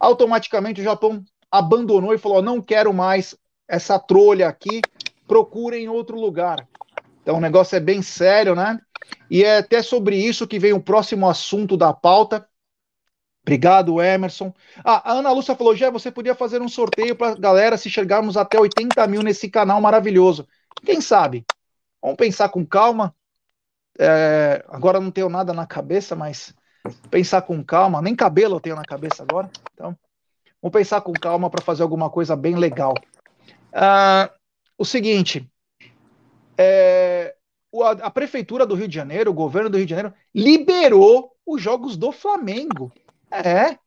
Automaticamente 0.00 0.80
o 0.80 0.84
Japão 0.84 1.22
abandonou 1.50 2.14
e 2.14 2.18
falou: 2.18 2.40
não 2.40 2.62
quero 2.62 2.92
mais 2.92 3.36
essa 3.68 3.98
trolha 3.98 4.48
aqui, 4.48 4.80
procurem 5.26 5.88
outro 5.88 6.18
lugar. 6.18 6.66
Então 7.22 7.36
o 7.36 7.40
negócio 7.40 7.76
é 7.76 7.80
bem 7.80 8.00
sério, 8.00 8.54
né? 8.54 8.78
E 9.30 9.44
é 9.44 9.58
até 9.58 9.82
sobre 9.82 10.16
isso 10.16 10.46
que 10.46 10.58
vem 10.58 10.72
o 10.72 10.82
próximo 10.82 11.28
assunto 11.28 11.76
da 11.76 11.92
pauta, 11.92 12.48
Obrigado, 13.46 14.02
Emerson. 14.02 14.52
Ah, 14.84 15.12
a 15.12 15.12
Ana 15.12 15.30
Lúcia 15.30 15.54
falou: 15.54 15.76
já 15.76 15.88
você 15.88 16.10
podia 16.10 16.34
fazer 16.34 16.60
um 16.60 16.68
sorteio 16.68 17.14
para 17.14 17.30
a 17.30 17.34
galera 17.36 17.76
se 17.76 17.88
chegarmos 17.88 18.36
até 18.36 18.58
80 18.58 19.06
mil 19.06 19.22
nesse 19.22 19.48
canal 19.48 19.80
maravilhoso. 19.80 20.48
Quem 20.84 21.00
sabe? 21.00 21.46
Vamos 22.02 22.16
pensar 22.16 22.48
com 22.48 22.66
calma. 22.66 23.14
É, 23.96 24.64
agora 24.66 24.98
não 24.98 25.12
tenho 25.12 25.28
nada 25.28 25.52
na 25.52 25.64
cabeça, 25.64 26.16
mas 26.16 26.52
pensar 27.08 27.40
com 27.42 27.62
calma. 27.62 28.02
Nem 28.02 28.16
cabelo 28.16 28.56
eu 28.56 28.60
tenho 28.60 28.74
na 28.74 28.82
cabeça 28.82 29.22
agora. 29.22 29.48
Então, 29.72 29.96
vamos 30.60 30.72
pensar 30.72 31.00
com 31.00 31.12
calma 31.12 31.48
para 31.48 31.64
fazer 31.64 31.84
alguma 31.84 32.10
coisa 32.10 32.34
bem 32.34 32.56
legal. 32.56 32.94
Ah, 33.72 34.28
o 34.76 34.84
seguinte: 34.84 35.48
é, 36.58 37.32
a 38.02 38.10
prefeitura 38.10 38.66
do 38.66 38.74
Rio 38.74 38.88
de 38.88 38.94
Janeiro, 38.96 39.30
o 39.30 39.34
governo 39.34 39.70
do 39.70 39.76
Rio 39.76 39.86
de 39.86 39.94
Janeiro, 39.94 40.12
liberou 40.34 41.30
os 41.46 41.62
jogos 41.62 41.96
do 41.96 42.10
Flamengo. 42.10 42.92
É. 43.44 43.78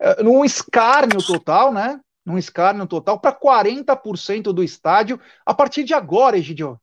é. 0.00 0.22
Num 0.22 0.44
escárnio 0.44 1.24
total, 1.24 1.72
né? 1.72 2.00
Num 2.24 2.38
escárnio 2.38 2.86
total 2.86 3.18
para 3.18 3.32
40% 3.32 4.52
do 4.52 4.62
estádio 4.62 5.18
a 5.44 5.52
partir 5.52 5.84
de 5.84 5.94
agora, 5.94 6.38
Egidio. 6.38 6.78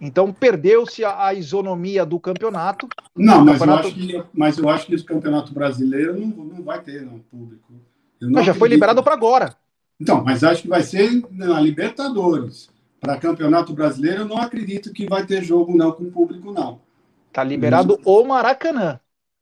Então 0.00 0.32
perdeu-se 0.32 1.04
a, 1.04 1.26
a, 1.26 1.34
isonomia 1.34 2.06
do 2.06 2.18
campeonato. 2.18 2.88
Não, 3.14 3.44
mas, 3.44 3.58
campeonato... 3.58 3.88
Eu, 3.88 3.90
acho 3.90 3.94
que, 3.94 4.24
mas 4.32 4.58
eu 4.58 4.68
acho 4.68 4.86
que 4.86 4.94
esse 4.94 5.04
campeonato 5.04 5.52
brasileiro 5.52 6.18
não, 6.18 6.28
não 6.28 6.62
vai 6.62 6.80
ter 6.80 7.02
não, 7.02 7.18
público. 7.18 7.74
mas 8.22 8.46
já 8.46 8.54
foi 8.54 8.68
liberado 8.68 9.02
para 9.02 9.12
agora. 9.12 9.54
Então, 10.00 10.24
mas 10.24 10.42
acho 10.42 10.62
que 10.62 10.68
vai 10.68 10.82
ser 10.82 11.22
na 11.30 11.60
Libertadores. 11.60 12.70
Para 12.98 13.18
campeonato 13.18 13.72
brasileiro, 13.72 14.22
eu 14.22 14.28
não 14.28 14.38
acredito 14.38 14.92
que 14.92 15.06
vai 15.06 15.24
ter 15.24 15.42
jogo 15.42 15.76
não 15.76 15.92
com 15.92 16.10
público, 16.10 16.52
não. 16.52 16.80
Tá 17.32 17.44
liberado 17.44 17.98
o 18.04 18.24
Maracanã. 18.24 18.98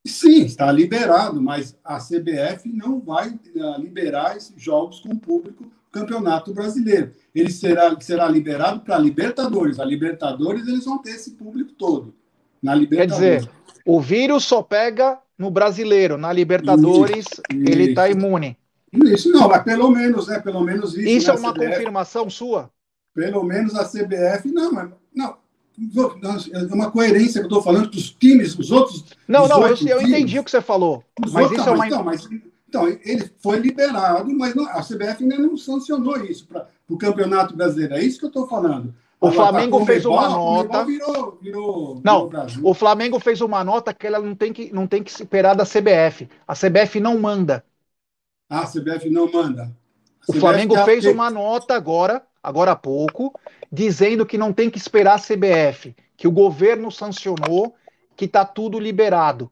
Sim, 0.06 0.44
está 0.44 0.70
liberado, 0.72 1.40
mas 1.40 1.76
a 1.84 1.98
CBF 1.98 2.68
não 2.72 3.00
vai 3.00 3.28
uh, 3.28 3.80
liberar 3.80 4.36
esses 4.36 4.60
jogos 4.60 5.00
com 5.00 5.10
o 5.10 5.18
público 5.18 5.70
Campeonato 5.90 6.52
Brasileiro. 6.52 7.12
Ele 7.34 7.50
será, 7.50 7.98
será 8.00 8.28
liberado 8.28 8.80
para 8.80 8.98
Libertadores. 8.98 9.80
A 9.80 9.84
Libertadores 9.84 10.66
eles 10.66 10.84
vão 10.84 10.98
ter 10.98 11.10
esse 11.10 11.32
público 11.32 11.72
todo. 11.72 12.14
Na 12.62 12.74
Libertadores. 12.74 13.18
Quer 13.18 13.38
dizer, 13.38 13.50
o 13.84 14.00
vírus 14.00 14.44
só 14.44 14.62
pega 14.62 15.18
no 15.36 15.50
brasileiro, 15.50 16.18
na 16.18 16.32
Libertadores 16.32 17.26
isso, 17.26 17.42
ele 17.50 17.90
está 17.90 18.08
imune. 18.08 18.56
Isso 18.92 19.30
não, 19.30 19.48
mas 19.48 19.62
pelo 19.62 19.90
menos, 19.90 20.26
né? 20.28 20.40
Pelo 20.40 20.62
menos 20.62 20.94
isso. 20.94 21.08
Isso 21.08 21.28
né, 21.28 21.36
é 21.36 21.38
uma 21.38 21.52
CBF, 21.52 21.68
confirmação 21.68 22.30
sua? 22.30 22.70
Pelo 23.14 23.44
menos 23.44 23.74
a 23.74 23.84
CBF, 23.84 24.50
não, 24.50 24.72
mas 24.72 24.90
não, 25.14 25.36
é 26.52 26.74
uma 26.74 26.90
coerência 26.90 27.40
que 27.40 27.46
eu 27.46 27.48
estou 27.48 27.62
falando 27.62 27.88
que 27.88 27.98
os 27.98 28.10
times, 28.10 28.58
os 28.58 28.70
outros. 28.70 29.04
Não, 29.26 29.46
não, 29.46 29.66
eu, 29.66 29.76
eu 29.86 30.02
entendi 30.02 30.38
o 30.38 30.44
que 30.44 30.50
você 30.50 30.60
falou. 30.60 31.04
Mas 31.32 31.50
isso 31.50 31.68
é 31.68 31.72
uma. 31.72 31.86
Então, 31.86 32.04
mas, 32.04 32.28
então, 32.68 32.86
ele 32.86 33.30
foi 33.38 33.58
liberado, 33.58 34.30
mas 34.34 34.54
não, 34.54 34.68
a 34.68 34.82
CBF 34.82 35.22
ainda 35.22 35.38
não 35.38 35.56
sancionou 35.56 36.22
isso 36.24 36.46
para 36.46 36.68
o 36.88 36.98
Campeonato 36.98 37.56
Brasileiro. 37.56 37.94
É 37.94 38.02
isso 38.02 38.18
que 38.18 38.26
eu 38.26 38.28
estou 38.28 38.46
falando. 38.46 38.94
O 39.20 39.28
Agora, 39.28 39.50
Flamengo 39.50 39.78
tá, 39.80 39.86
fez 39.86 40.04
uma 40.04 40.28
nota. 40.28 40.84
Virou, 40.84 41.38
virou, 41.40 42.00
não, 42.04 42.28
virou 42.28 42.46
o 42.62 42.74
Flamengo 42.74 43.18
fez 43.18 43.40
uma 43.40 43.64
nota 43.64 43.92
que 43.92 44.06
ela 44.06 44.20
não 44.20 44.34
tem 44.34 44.52
que, 44.52 44.72
não 44.72 44.86
tem 44.86 45.02
que 45.02 45.10
esperar 45.10 45.56
da 45.56 45.64
CBF. 45.64 46.28
A 46.46 46.54
CBF 46.54 47.00
não 47.00 47.18
manda. 47.18 47.64
Ah, 48.48 48.60
a 48.60 48.66
CBF 48.66 49.10
não 49.10 49.30
manda. 49.30 49.74
o 50.28 50.32
Flamengo 50.34 50.76
fez 50.84 51.04
uma 51.04 51.30
nota 51.30 51.74
agora, 51.74 52.24
agora 52.42 52.72
há 52.72 52.76
pouco, 52.76 53.32
dizendo 53.70 54.26
que 54.26 54.38
não 54.38 54.52
tem 54.52 54.70
que 54.70 54.78
esperar 54.78 55.14
a 55.14 55.20
CBF, 55.20 55.94
que 56.16 56.28
o 56.28 56.32
governo 56.32 56.90
sancionou, 56.90 57.74
que 58.16 58.24
está 58.24 58.44
tudo 58.44 58.78
liberado. 58.78 59.50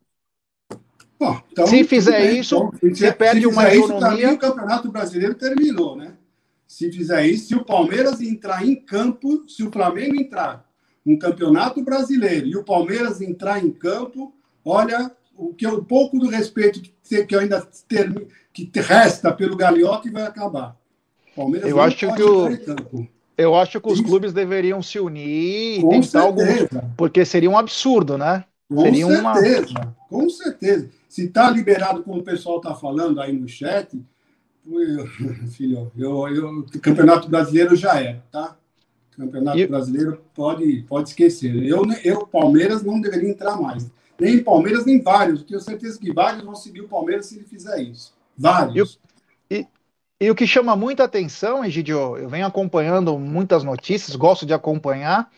Bom, 1.19 1.41
então, 1.51 1.67
se 1.67 1.85
fizer 1.85 2.21
bem, 2.21 2.41
isso, 2.41 2.57
então, 2.57 2.95
você 2.95 3.13
perde 3.13 3.41
se 3.41 3.47
uma 3.47 3.75
economia. 3.75 4.27
Isso, 4.27 4.35
o 4.35 4.39
Campeonato 4.39 4.93
Brasileiro 4.93 5.35
terminou, 5.35 5.97
né? 5.97 6.15
Se 6.67 6.93
fizer 6.93 7.27
isso, 7.27 7.49
se 7.49 7.55
o 7.55 7.65
Palmeiras 7.65 8.21
entrar 8.21 8.67
em 8.67 8.75
campo, 8.75 9.49
se 9.49 9.63
o 9.63 9.71
Flamengo 9.71 10.17
entrar 10.17 10.67
no 11.05 11.19
Campeonato 11.19 11.83
Brasileiro 11.83 12.47
e 12.49 12.57
o 12.57 12.65
Palmeiras 12.65 13.21
entrar 13.21 13.65
em 13.65 13.71
campo, 13.71 14.35
olha, 14.65 15.11
o 15.37 15.55
que 15.55 15.67
o 15.67 15.85
pouco 15.85 16.19
do 16.19 16.29
respeito 16.29 16.83
que, 16.83 17.25
que 17.25 17.37
ainda 17.37 17.67
ter, 17.87 18.13
que 18.53 18.71
resta 18.75 19.33
pelo 19.33 19.57
Gagliotti 19.57 20.11
vai 20.11 20.25
acabar. 20.25 20.77
Palmeiras 21.37 21.69
Eu 21.69 21.81
acho 21.81 21.97
que 21.97 22.23
o 22.23 23.07
eu 23.37 23.55
acho 23.55 23.81
que 23.81 23.89
os 23.89 23.99
Isso. 23.99 24.05
clubes 24.05 24.33
deveriam 24.33 24.83
se 24.83 24.99
unir 24.99 25.81
e 25.81 25.89
tentar 25.89 26.23
algum. 26.23 26.43
Porque 26.97 27.25
seria 27.25 27.51
um 27.51 27.59
absurdo, 27.59 28.17
né? 28.17 28.45
Com 28.69 28.81
seria 28.81 29.07
certeza, 29.07 29.79
uma... 29.79 29.97
com 30.09 30.31
certeza. 30.31 30.91
Se 31.09 31.27
está 31.27 31.51
liberado, 31.51 32.03
como 32.03 32.21
o 32.21 32.25
pessoal 32.25 32.57
está 32.57 32.75
falando 32.75 33.21
aí 33.21 33.33
no 33.33 33.47
chat, 33.47 34.03
eu, 34.67 35.07
filho, 35.53 35.93
eu, 35.97 36.29
eu, 36.29 36.61
o 36.61 36.81
Campeonato 36.81 37.29
Brasileiro 37.29 37.77
já 37.77 38.01
era, 38.01 38.25
tá? 38.33 38.57
Campeonato 39.17 39.59
e... 39.59 39.67
Brasileiro 39.67 40.21
pode, 40.35 40.85
pode 40.89 41.11
esquecer. 41.11 41.55
Eu, 41.65 41.85
eu, 42.05 42.27
Palmeiras, 42.27 42.83
não 42.83 43.01
deveria 43.01 43.31
entrar 43.31 43.61
mais. 43.61 43.91
Nem 44.19 44.43
Palmeiras, 44.43 44.87
nem 44.87 45.01
vários. 45.01 45.43
Tenho 45.43 45.61
certeza 45.61 45.99
que 45.99 46.13
vários 46.13 46.43
vão 46.43 46.55
seguir 46.55 46.81
o 46.81 46.89
Palmeiras 46.89 47.27
se 47.27 47.37
ele 47.37 47.45
fizer 47.45 47.81
isso. 47.83 48.15
Vários. 48.37 48.99
E, 50.21 50.31
o 50.31 50.35
que 50.35 50.47
chama 50.47 50.75
muita 50.75 51.05
atenção, 51.05 51.63
Egidio, 51.65 52.17
eu 52.17 52.29
venho 52.29 52.47
acompanhando 52.47 53.19
muitas 53.19 53.63
notícias, 53.63 54.17
gosto 54.17 54.47
de 54.47 54.55
acompanhar, 54.55 55.31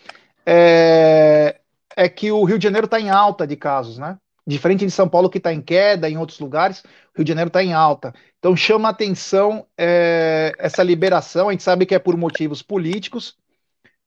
é, 0.47 1.61
é 1.97 2.09
que 2.09 2.31
o 2.31 2.45
Rio 2.45 2.59
de 2.59 2.65
Janeiro 2.65 2.85
está 2.85 3.01
em 3.01 3.11
alta 3.11 3.45
de 3.47 3.57
casos, 3.57 3.99
né? 3.99 4.17
Diferente 4.47 4.87
de 4.87 4.91
São 4.93 5.09
Paulo, 5.09 5.29
que 5.29 5.39
está 5.39 5.53
em 5.53 5.61
queda, 5.61 6.09
em 6.09 6.17
outros 6.17 6.39
lugares, 6.39 6.83
o 7.13 7.19
Rio 7.19 7.25
de 7.25 7.29
Janeiro 7.29 7.49
está 7.49 7.63
em 7.63 7.75
alta. 7.75 8.15
Então 8.39 8.57
chama 8.57 8.89
atenção 8.89 9.67
é, 9.77 10.53
essa 10.59 10.83
liberação. 10.83 11.49
A 11.49 11.53
gente 11.53 11.65
sabe 11.65 11.85
que 11.85 11.95
é 11.95 11.99
por 11.99 12.17
motivos 12.17 12.63
políticos, 12.63 13.37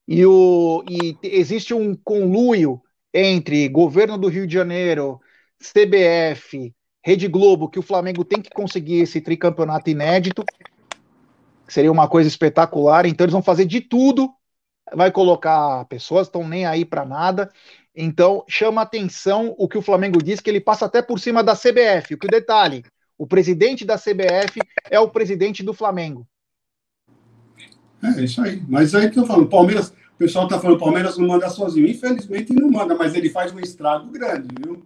e, 0.08 0.26
o, 0.26 0.84
e 0.90 1.18
existe 1.24 1.74
um 1.74 1.96
conluio 1.96 2.82
entre 3.14 3.68
governo 3.70 4.18
do 4.18 4.28
Rio 4.30 4.48
de 4.48 4.54
Janeiro, 4.54 5.20
CBF, 5.60 6.74
Rede 7.04 7.28
Globo, 7.28 7.70
que 7.70 7.80
o 7.80 7.84
Flamengo 7.84 8.24
tem 8.24 8.42
que 8.42 8.50
conseguir 8.52 9.00
esse 9.00 9.20
tricampeonato 9.20 9.90
inédito, 9.90 10.44
que 11.66 11.74
seria 11.74 11.92
uma 11.92 12.08
coisa 12.08 12.28
espetacular. 12.28 13.06
Então 13.06 13.26
eles 13.26 13.34
vão 13.34 13.42
fazer 13.42 13.66
de 13.66 13.82
tudo, 13.82 14.30
vai 14.94 15.12
colocar 15.12 15.86
pessoas, 15.86 16.28
estão 16.28 16.48
nem 16.48 16.66
aí 16.66 16.86
para 16.86 17.06
nada. 17.06 17.52
Então, 17.96 18.44
chama 18.48 18.82
atenção 18.82 19.54
o 19.58 19.68
que 19.68 19.78
o 19.78 19.82
Flamengo 19.82 20.24
diz, 20.24 20.40
que 20.40 20.50
ele 20.50 20.62
passa 20.62 20.86
até 20.86 21.02
por 21.02 21.20
cima 21.20 21.44
da 21.44 21.56
CBF. 21.56 22.14
O 22.14 22.18
que 22.18 22.28
o 22.28 22.32
detalhe, 22.32 22.84
o 23.18 23.28
presidente 23.28 23.84
da 23.84 23.98
CBF 23.98 24.62
é 24.90 25.00
o 25.00 25.10
presidente 25.10 25.62
do 25.62 25.74
Flamengo. 25.74 26.26
É, 28.04 28.24
isso 28.24 28.42
aí. 28.42 28.64
Mas 28.68 28.96
aí 28.96 29.10
que 29.10 29.20
eu 29.20 29.26
falo, 29.26 29.48
Palmeiras, 29.48 29.90
o 29.90 30.18
pessoal 30.18 30.48
tá 30.48 30.60
falando, 30.60 30.80
Palmeiras 30.80 31.18
não 31.18 31.28
manda 31.28 31.50
sozinho. 31.50 31.88
Infelizmente 31.88 32.54
não 32.54 32.70
manda, 32.70 32.96
mas 32.96 33.14
ele 33.14 33.30
faz 33.30 33.54
um 33.54 33.60
estrago 33.60 34.10
grande, 34.10 34.48
viu? 34.60 34.84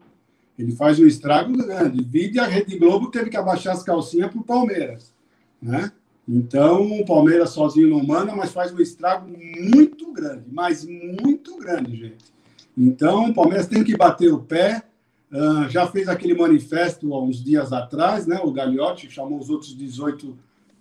Ele 0.58 0.72
faz 0.72 1.00
um 1.00 1.06
estrago 1.06 1.52
grande. 1.56 2.04
Vide 2.04 2.40
a 2.40 2.46
Rede 2.46 2.78
Globo 2.78 3.12
teve 3.12 3.30
que 3.30 3.38
abaixar 3.38 3.74
as 3.74 3.84
calcinhas 3.84 4.32
pro 4.32 4.44
Palmeiras, 4.44 5.14
né? 5.62 5.92
Então, 6.28 7.00
o 7.00 7.06
Palmeiras 7.06 7.52
sozinho 7.52 7.90
não 7.90 8.04
manda, 8.04 8.36
mas 8.36 8.52
faz 8.52 8.74
um 8.74 8.80
estrago 8.80 9.30
muito 9.30 10.12
grande, 10.12 10.46
mas 10.52 10.84
muito 10.84 11.58
grande, 11.58 11.96
gente. 11.96 12.34
Então, 12.76 13.30
o 13.30 13.34
Palmeiras 13.34 13.68
tem 13.68 13.84
que 13.84 13.96
bater 13.96 14.34
o 14.34 14.40
pé. 14.40 14.84
Uh, 15.32 15.70
já 15.70 15.86
fez 15.88 16.08
aquele 16.08 16.34
manifesto 16.34 17.14
há 17.14 17.22
uns 17.22 17.44
dias 17.44 17.72
atrás, 17.72 18.26
né? 18.26 18.40
O 18.44 18.52
Gagliotti 18.52 19.10
chamou 19.10 19.40
os 19.40 19.50
outros 19.50 19.76
18 19.76 20.36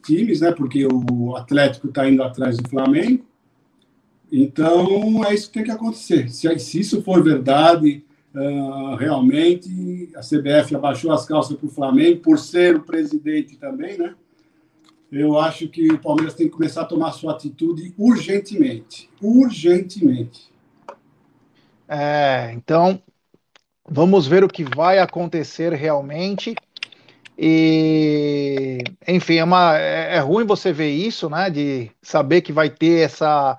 times, 0.05 0.41
né? 0.41 0.51
Porque 0.51 0.87
o 0.87 1.37
Atlético 1.37 1.89
está 1.89 2.09
indo 2.09 2.23
atrás 2.23 2.57
do 2.57 2.69
Flamengo. 2.69 3.25
Então, 4.33 5.25
é 5.25 5.35
isso 5.35 5.49
que 5.49 5.55
tem 5.55 5.65
que 5.65 5.71
acontecer. 5.71 6.31
Se, 6.31 6.59
se 6.59 6.81
isso 6.81 7.03
for 7.03 7.23
verdade, 7.23 8.04
uh, 8.35 8.97
realmente, 8.97 10.11
a 10.17 10.21
CBF 10.21 10.75
abaixou 10.75 11.13
as 11.13 11.25
calças 11.25 11.57
para 11.57 11.67
o 11.67 11.71
Flamengo, 11.71 12.21
por 12.21 12.39
ser 12.39 12.77
o 12.77 12.83
presidente 12.83 13.57
também, 13.57 13.97
né? 13.97 14.15
Eu 15.11 15.39
acho 15.39 15.69
que 15.69 15.93
o 15.93 15.99
Palmeiras 15.99 16.35
tem 16.35 16.49
que 16.49 16.53
começar 16.53 16.83
a 16.83 16.87
tomar 16.87 17.13
sua 17.13 17.33
atitude 17.33 17.95
urgentemente. 17.97 19.09
Urgentemente. 19.23 20.53
É, 21.89 22.53
então, 22.53 23.01
vamos 23.89 24.27
ver 24.27 24.43
o 24.43 24.49
que 24.49 24.65
vai 24.65 24.99
acontecer 24.99 25.73
realmente. 25.73 26.57
E, 27.39 28.79
enfim, 29.07 29.37
é, 29.37 29.45
uma, 29.45 29.77
é, 29.79 30.17
é, 30.17 30.19
ruim 30.19 30.45
você 30.45 30.73
ver 30.73 30.91
isso, 30.91 31.29
né? 31.29 31.51
De 31.51 31.91
saber 32.03 32.43
que 32.43 32.53
vai 32.53 32.71
ter 32.71 33.05
essa, 33.05 33.59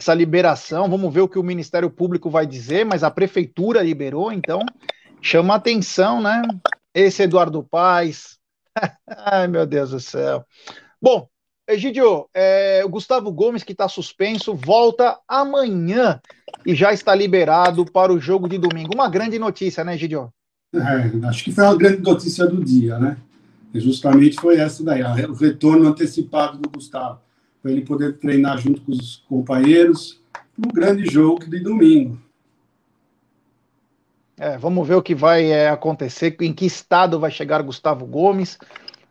essa 0.00 0.14
liberação. 0.14 0.88
Vamos 0.88 1.12
ver 1.12 1.20
o 1.20 1.28
que 1.28 1.38
o 1.38 1.42
Ministério 1.42 1.90
Público 1.90 2.30
vai 2.30 2.46
dizer, 2.46 2.86
mas 2.86 3.04
a 3.04 3.10
prefeitura 3.10 3.82
liberou, 3.82 4.32
então 4.32 4.60
chama 5.20 5.54
atenção, 5.54 6.22
né? 6.22 6.40
Esse 6.94 7.22
Eduardo 7.22 7.62
Paes. 7.62 8.38
Ai, 9.06 9.46
meu 9.46 9.66
Deus 9.66 9.90
do 9.90 10.00
céu. 10.00 10.44
Bom, 11.00 11.28
Egidio, 11.68 12.28
é, 12.34 12.82
o 12.84 12.88
Gustavo 12.88 13.30
Gomes, 13.30 13.62
que 13.62 13.72
está 13.72 13.88
suspenso, 13.88 14.54
volta 14.54 15.18
amanhã 15.28 16.18
e 16.64 16.74
já 16.74 16.92
está 16.92 17.14
liberado 17.14 17.84
para 17.84 18.12
o 18.12 18.18
jogo 18.18 18.48
de 18.48 18.56
domingo. 18.56 18.94
Uma 18.94 19.08
grande 19.08 19.38
notícia, 19.38 19.84
né, 19.84 19.94
Egidio? 19.94 20.32
É, 20.74 21.28
acho 21.28 21.44
que 21.44 21.52
foi 21.52 21.66
a 21.66 21.74
grande 21.74 22.00
notícia 22.00 22.46
do 22.46 22.64
dia, 22.64 22.98
né? 22.98 23.18
E 23.72 23.78
justamente 23.78 24.40
foi 24.40 24.56
essa 24.56 24.82
daí, 24.82 25.02
o 25.26 25.34
retorno 25.34 25.86
antecipado 25.86 26.58
do 26.58 26.70
Gustavo, 26.70 27.20
para 27.62 27.72
ele 27.72 27.82
poder 27.82 28.18
treinar 28.18 28.58
junto 28.58 28.80
com 28.82 28.92
os 28.92 29.16
companheiros 29.28 30.20
no 30.56 30.68
grande 30.72 31.04
jogo 31.06 31.48
de 31.48 31.60
domingo. 31.60 32.18
É, 34.38 34.56
vamos 34.56 34.88
ver 34.88 34.94
o 34.94 35.02
que 35.02 35.14
vai 35.14 35.50
é, 35.50 35.68
acontecer, 35.68 36.36
em 36.40 36.52
que 36.52 36.64
estado 36.64 37.20
vai 37.20 37.30
chegar 37.30 37.62
Gustavo 37.62 38.06
Gomes 38.06 38.58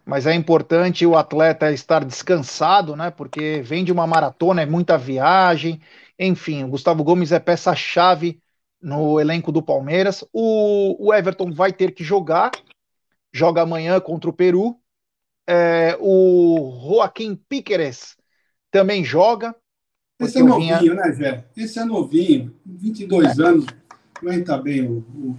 mas 0.10 0.26
é 0.26 0.34
importante 0.34 1.06
o 1.06 1.16
atleta 1.16 1.72
estar 1.72 2.04
descansado, 2.04 2.96
né? 2.96 3.12
Porque 3.12 3.62
vem 3.62 3.84
de 3.84 3.92
uma 3.92 4.08
maratona, 4.08 4.64
é 4.64 4.66
muita 4.66 4.98
viagem. 4.98 5.80
Enfim, 6.18 6.64
o 6.64 6.70
Gustavo 6.70 7.04
Gomes 7.04 7.32
é 7.32 7.40
peça-chave 7.40 8.42
no 8.82 9.20
elenco 9.20 9.52
do 9.52 9.62
Palmeiras. 9.62 10.24
O, 10.34 11.10
o, 11.10 11.14
Everton 11.14 11.52
vai 11.52 11.72
ter 11.72 11.92
que 11.92 12.04
jogar, 12.04 12.50
joga 13.32 13.62
amanhã 13.62 14.00
contra 14.00 14.28
o 14.28 14.34
Peru. 14.34 14.80
É, 15.48 15.96
o 16.00 16.88
Joaquim 16.88 17.36
Piqueres 17.36 18.18
também 18.72 19.04
joga. 19.04 19.56
Esse 20.20 20.40
é 20.40 20.44
novinho, 20.44 20.80
vinha... 20.80 20.94
né, 20.94 21.12
Zé? 21.12 21.46
Esse 21.56 21.80
é 21.80 21.86
novinho, 21.86 22.54
22 22.66 23.40
é. 23.40 23.44
anos, 23.44 23.66
vai 24.22 24.40
estar 24.40 24.58
bem 24.58 24.86
o, 24.86 24.98
o 25.14 25.36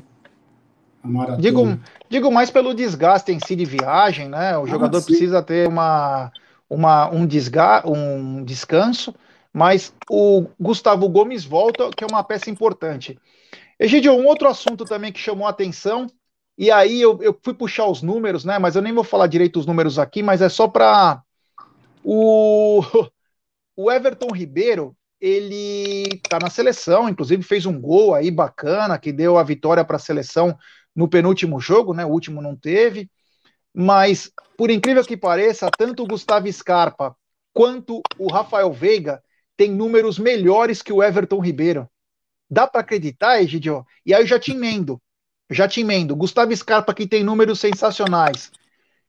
Digo, 1.39 1.79
digo 2.11 2.31
mais 2.31 2.51
pelo 2.51 2.75
desgaste 2.75 3.33
em 3.33 3.39
si 3.41 3.57
de 3.57 3.65
viagem, 3.65 4.29
né? 4.29 4.57
O 4.59 4.65
ah, 4.65 4.67
jogador 4.67 5.01
sim. 5.01 5.07
precisa 5.07 5.43
ter 5.43 5.67
uma, 5.67 6.31
uma, 6.69 7.11
um, 7.11 7.27
desga 7.27 7.83
um 7.89 8.45
descanso, 8.45 9.15
mas 9.53 9.95
o 10.11 10.47
Gustavo 10.61 11.09
Gomes 11.09 11.45
volta, 11.45 11.89
que 11.97 12.05
é 12.05 12.07
uma 12.07 12.23
peça 12.23 12.51
importante. 12.51 13.19
Egidio, 13.79 14.13
um 14.13 14.27
outro 14.27 14.47
assunto 14.47 14.85
também 14.85 15.11
que 15.11 15.19
chamou 15.19 15.47
a 15.47 15.51
atenção, 15.51 16.07
e 16.59 16.71
aí 16.71 17.01
eu, 17.01 17.19
eu 17.23 17.39
fui 17.43 17.55
puxar 17.55 17.87
os 17.87 18.03
números, 18.03 18.45
né? 18.45 18.59
Mas 18.59 18.77
eu 18.77 18.83
nem 18.83 18.93
vou 18.93 19.05
falar 19.05 19.27
direito 19.27 19.59
os 19.59 19.65
números 19.65 19.99
aqui, 19.99 20.23
mas 20.23 20.43
é 20.43 20.51
só 20.51 20.69
para 20.69 21.23
o, 22.05 22.83
o 23.83 23.91
Everton 23.91 24.33
Ribeiro, 24.33 24.97
ele 25.21 26.21
tá 26.29 26.39
na 26.39 26.51
seleção, 26.51 27.09
inclusive 27.09 27.43
fez 27.43 27.67
um 27.67 27.81
gol 27.81 28.15
aí 28.15 28.31
bacana 28.31 28.99
que 28.99 29.13
deu 29.13 29.39
a 29.39 29.43
vitória 29.43 29.85
para 29.85 29.97
a 29.97 30.01
seleção 30.01 30.57
no 30.95 31.09
penúltimo 31.09 31.61
jogo, 31.61 31.95
né? 31.95 32.05
O 32.05 32.11
último 32.11 32.43
não 32.43 32.57
teve. 32.57 33.11
Mas, 33.73 34.31
por 34.57 34.71
incrível 34.71 35.05
que 35.05 35.17
pareça, 35.17 35.71
tanto 35.79 36.03
o 36.03 36.07
Gustavo 36.07 36.51
Scarpa 36.53 37.17
quanto 37.53 38.03
o 38.19 38.31
Rafael 38.31 38.73
Veiga 38.73 39.23
têm 39.57 39.71
números 39.71 40.19
melhores 40.19 40.83
que 40.83 40.93
o 40.93 41.03
Everton 41.03 41.41
Ribeiro. 41.41 41.89
Dá 42.51 42.67
para 42.67 42.81
acreditar, 42.81 43.41
Egidio? 43.41 43.87
E 44.05 44.13
aí 44.13 44.23
eu 44.23 44.27
já 44.27 44.39
te 44.39 44.53
emendo. 44.53 45.01
Já 45.51 45.69
te 45.69 45.81
emendo. 45.81 46.17
Gustavo 46.17 46.55
Scarpa 46.55 46.93
que 46.93 47.07
tem 47.07 47.23
números 47.23 47.61
sensacionais. 47.61 48.51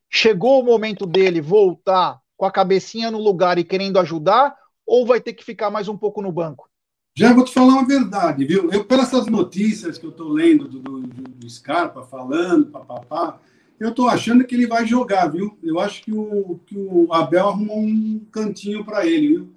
Chegou 0.08 0.60
o 0.60 0.64
momento 0.64 1.06
dele 1.06 1.40
voltar 1.40 2.20
com 2.36 2.46
a 2.46 2.50
cabecinha 2.50 3.10
no 3.10 3.18
lugar 3.18 3.58
e 3.58 3.64
querendo 3.64 3.98
ajudar, 3.98 4.54
ou 4.86 5.06
vai 5.06 5.20
ter 5.20 5.32
que 5.32 5.44
ficar 5.44 5.70
mais 5.70 5.88
um 5.88 5.96
pouco 5.96 6.20
no 6.22 6.32
banco? 6.32 6.68
Já 7.14 7.32
vou 7.34 7.44
te 7.44 7.52
falar 7.52 7.74
uma 7.74 7.86
verdade, 7.86 8.44
viu? 8.44 8.70
Eu, 8.70 8.84
pelas 8.84 9.08
essas 9.08 9.26
notícias 9.26 9.98
que 9.98 10.06
eu 10.06 10.10
estou 10.10 10.28
lendo 10.28 10.66
do, 10.66 10.80
do, 10.80 11.00
do, 11.00 11.50
Scarpa 11.50 12.02
falando, 12.02 12.66
papapá, 12.66 13.38
eu 13.78 13.90
estou 13.90 14.08
achando 14.08 14.44
que 14.44 14.54
ele 14.54 14.66
vai 14.66 14.86
jogar, 14.86 15.26
viu? 15.26 15.58
Eu 15.62 15.78
acho 15.78 16.02
que 16.02 16.12
o, 16.12 16.58
que 16.66 16.76
o 16.76 17.12
Abel 17.12 17.48
arrumou 17.48 17.80
um 17.80 18.20
cantinho 18.30 18.82
para 18.82 19.06
ele, 19.06 19.28
viu? 19.28 19.48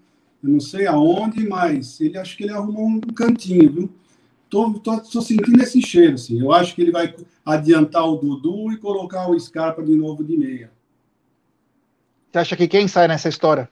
Eu 0.43 0.49
não 0.49 0.59
sei 0.59 0.85
aonde, 0.85 1.47
mas 1.47 2.01
ele 2.01 2.17
acho 2.17 2.35
que 2.35 2.43
ele 2.43 2.51
arrumou 2.51 2.87
um 2.87 2.99
cantinho, 2.99 3.71
viu? 3.71 3.89
Tô, 4.49 4.73
tô, 4.73 4.99
tô 4.99 5.21
sentindo 5.21 5.61
esse 5.63 5.81
cheiro, 5.81 6.15
assim. 6.15 6.39
Eu 6.39 6.51
acho 6.51 6.75
que 6.75 6.81
ele 6.81 6.91
vai 6.91 7.15
adiantar 7.45 8.05
o 8.05 8.17
Dudu 8.17 8.73
e 8.73 8.77
colocar 8.77 9.29
o 9.29 9.39
Scarpa 9.39 9.81
de 9.81 9.95
novo 9.95 10.23
de 10.23 10.37
meia. 10.37 10.71
Você 12.31 12.39
acha 12.39 12.57
que 12.57 12.67
quem 12.67 12.85
sai 12.87 13.07
nessa 13.07 13.29
história? 13.29 13.69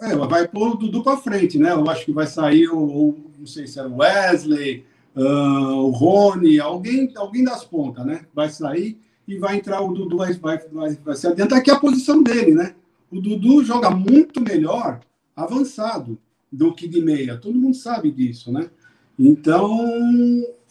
É, 0.00 0.16
vai 0.16 0.48
pôr 0.48 0.70
o 0.70 0.76
Dudu 0.76 1.02
para 1.02 1.18
frente, 1.18 1.58
né? 1.58 1.72
Eu 1.72 1.88
acho 1.90 2.06
que 2.06 2.12
vai 2.12 2.26
sair 2.26 2.68
o, 2.68 3.16
não 3.38 3.46
sei 3.46 3.66
se 3.66 3.78
era 3.78 3.88
o 3.88 3.98
Wesley, 3.98 4.84
uh, 5.14 5.20
o 5.22 5.90
Rony, 5.90 6.58
alguém, 6.58 7.12
alguém 7.16 7.44
das 7.44 7.64
pontas, 7.64 8.04
né? 8.06 8.24
Vai 8.34 8.48
sair 8.48 8.98
e 9.28 9.36
vai 9.36 9.56
entrar 9.56 9.82
o 9.82 9.92
Dudu, 9.92 10.16
vai, 10.16 10.32
vai, 10.32 10.58
vai, 10.72 10.94
vai 10.94 11.16
se 11.16 11.26
adiantar, 11.26 11.58
aqui 11.58 11.70
é 11.70 11.74
a 11.74 11.80
posição 11.80 12.22
dele, 12.22 12.52
né? 12.52 12.74
O 13.10 13.20
Dudu 13.20 13.62
joga 13.62 13.90
muito 13.90 14.40
melhor 14.40 15.00
avançado 15.36 16.18
do 16.50 16.72
que 16.74 16.88
de 16.88 17.00
meia. 17.00 17.36
Todo 17.36 17.58
mundo 17.58 17.76
sabe 17.76 18.10
disso, 18.10 18.50
né? 18.50 18.70
Então, 19.18 19.68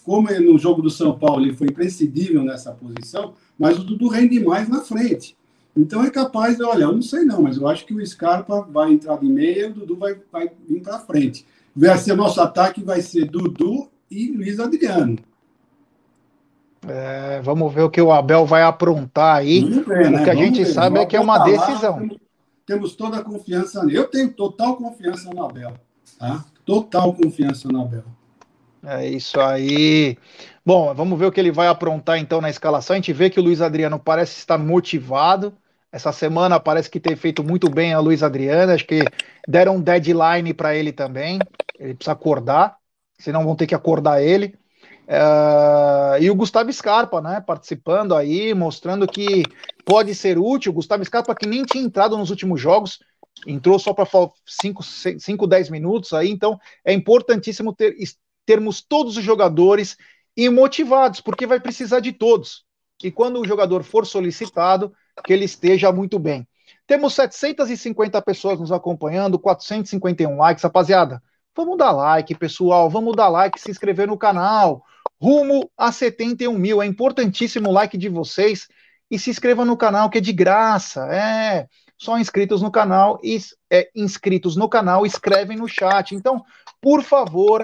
como 0.03 0.27
no 0.41 0.57
jogo 0.57 0.81
do 0.81 0.89
São 0.89 1.17
Paulo 1.17 1.45
ele 1.45 1.55
foi 1.55 1.67
imprescindível 1.67 2.43
nessa 2.43 2.71
posição, 2.71 3.33
mas 3.57 3.77
o 3.77 3.83
Dudu 3.83 4.07
rende 4.07 4.39
mais 4.39 4.67
na 4.67 4.81
frente. 4.81 5.37
Então 5.75 6.03
é 6.03 6.09
capaz, 6.09 6.57
de, 6.57 6.63
olha, 6.63 6.83
eu 6.83 6.93
não 6.93 7.01
sei 7.01 7.23
não, 7.23 7.43
mas 7.43 7.57
eu 7.57 7.67
acho 7.67 7.85
que 7.85 7.93
o 7.93 8.05
Scarpa 8.05 8.61
vai 8.61 8.91
entrar 8.91 9.17
de 9.17 9.27
meia 9.27 9.67
e 9.67 9.69
o 9.69 9.73
Dudu 9.73 9.95
vai, 9.95 10.19
vai 10.31 10.51
vir 10.67 10.81
para 10.81 10.99
frente. 10.99 11.45
Vai 11.75 11.97
ser 11.97 12.15
nosso 12.15 12.41
ataque, 12.41 12.83
vai 12.83 13.01
ser 13.01 13.25
Dudu 13.25 13.89
e 14.09 14.31
Luiz 14.31 14.59
Adriano. 14.59 15.17
É, 16.87 17.41
vamos 17.41 17.73
ver 17.73 17.83
o 17.83 17.89
que 17.89 18.01
o 18.01 18.11
Abel 18.11 18.45
vai 18.45 18.63
aprontar 18.63 19.37
aí. 19.37 19.61
Ver, 19.61 20.11
né? 20.11 20.21
O 20.21 20.23
que 20.23 20.29
a 20.29 20.33
vamos 20.33 20.47
gente 20.47 20.63
ver. 20.63 20.73
sabe 20.73 20.99
é 20.99 21.05
que 21.05 21.15
é 21.15 21.19
uma 21.19 21.39
decisão. 21.39 21.95
Lá, 21.95 21.99
temos, 21.99 22.17
temos, 22.65 22.95
toda 22.95 23.17
a 23.17 23.23
confiança 23.23 23.83
nele. 23.83 23.97
Eu 23.97 24.07
tenho 24.07 24.31
total 24.31 24.75
confiança 24.77 25.29
no 25.29 25.43
Abel. 25.43 25.73
Tá? 26.17 26.45
Total 26.65 27.13
confiança 27.13 27.67
no 27.67 27.81
Abel. 27.81 28.03
É 28.83 29.07
isso 29.07 29.39
aí. 29.39 30.17
Bom, 30.65 30.93
vamos 30.93 31.19
ver 31.19 31.25
o 31.25 31.31
que 31.31 31.39
ele 31.39 31.51
vai 31.51 31.67
aprontar 31.67 32.17
então 32.17 32.39
na 32.39 32.49
escalação. 32.49 32.93
A 32.93 32.97
gente 32.97 33.11
vê 33.11 33.29
que 33.29 33.39
o 33.39 33.43
Luiz 33.43 33.61
Adriano 33.61 33.99
parece 33.99 34.37
estar 34.37 34.57
motivado. 34.57 35.53
Essa 35.91 36.11
semana 36.11 36.59
parece 36.59 36.89
que 36.89 36.99
tem 36.99 37.15
feito 37.15 37.43
muito 37.43 37.69
bem 37.69 37.93
a 37.93 37.99
Luiz 37.99 38.23
Adriano. 38.23 38.71
Acho 38.71 38.85
que 38.85 39.03
deram 39.47 39.77
um 39.77 39.81
deadline 39.81 40.53
para 40.53 40.75
ele 40.75 40.93
também. 40.93 41.39
Ele 41.77 41.93
precisa 41.93 42.13
acordar, 42.13 42.77
senão 43.19 43.43
vão 43.43 43.55
ter 43.55 43.67
que 43.67 43.75
acordar 43.75 44.21
ele. 44.21 44.55
Uh, 45.07 46.21
e 46.21 46.29
o 46.29 46.35
Gustavo 46.35 46.71
Scarpa, 46.71 47.19
né, 47.19 47.41
participando 47.41 48.15
aí, 48.15 48.53
mostrando 48.53 49.07
que 49.07 49.43
pode 49.83 50.13
ser 50.13 50.37
útil. 50.37 50.71
O 50.71 50.75
Gustavo 50.75 51.03
Scarpa, 51.03 51.33
que 51.33 51.47
nem 51.47 51.63
tinha 51.63 51.83
entrado 51.83 52.15
nos 52.15 52.29
últimos 52.29 52.61
jogos, 52.61 52.99
entrou 53.47 53.79
só 53.79 53.93
para 53.93 54.07
5, 54.45 55.47
10 55.47 55.69
minutos 55.69 56.13
aí, 56.13 56.29
então 56.29 56.59
é 56.85 56.93
importantíssimo 56.93 57.73
ter, 57.73 57.95
termos 58.49 58.81
todos 58.81 59.15
os 59.15 59.23
jogadores 59.23 59.95
e 60.35 60.49
motivados, 60.49 61.21
porque 61.21 61.45
vai 61.45 61.59
precisar 61.59 61.99
de 61.99 62.11
todos. 62.11 62.65
E 63.03 63.11
quando 63.11 63.39
o 63.39 63.45
jogador 63.45 63.83
for 63.83 64.07
solicitado, 64.07 64.91
que 65.23 65.31
ele 65.31 65.45
esteja 65.45 65.91
muito 65.91 66.17
bem. 66.17 66.47
Temos 66.87 67.13
750 67.13 68.19
pessoas 68.23 68.59
nos 68.59 68.71
acompanhando, 68.71 69.37
451 69.37 70.35
likes, 70.35 70.63
rapaziada. 70.63 71.21
Vamos 71.55 71.77
dar 71.77 71.91
like, 71.91 72.33
pessoal. 72.33 72.89
Vamos 72.89 73.15
dar 73.15 73.29
like, 73.29 73.61
se 73.61 73.69
inscrever 73.69 74.07
no 74.07 74.17
canal. 74.17 74.83
Rumo 75.21 75.69
a 75.77 75.91
71 75.91 76.57
mil. 76.57 76.81
É 76.81 76.87
importantíssimo 76.87 77.69
o 77.69 77.71
like 77.71 77.99
de 77.99 78.09
vocês. 78.09 78.67
E 79.11 79.19
se 79.19 79.29
inscreva 79.29 79.63
no 79.63 79.77
canal, 79.77 80.09
que 80.09 80.17
é 80.17 80.21
de 80.21 80.33
graça. 80.33 81.05
É. 81.13 81.67
Só 81.99 82.17
inscritos 82.17 82.63
no 82.63 82.71
canal 82.71 83.19
e 83.23 83.37
é, 83.69 83.91
inscritos 83.95 84.55
no 84.55 84.67
canal 84.67 85.05
escrevem 85.05 85.57
no 85.57 85.67
chat. 85.67 86.15
Então, 86.15 86.43
por 86.81 87.03
favor, 87.03 87.63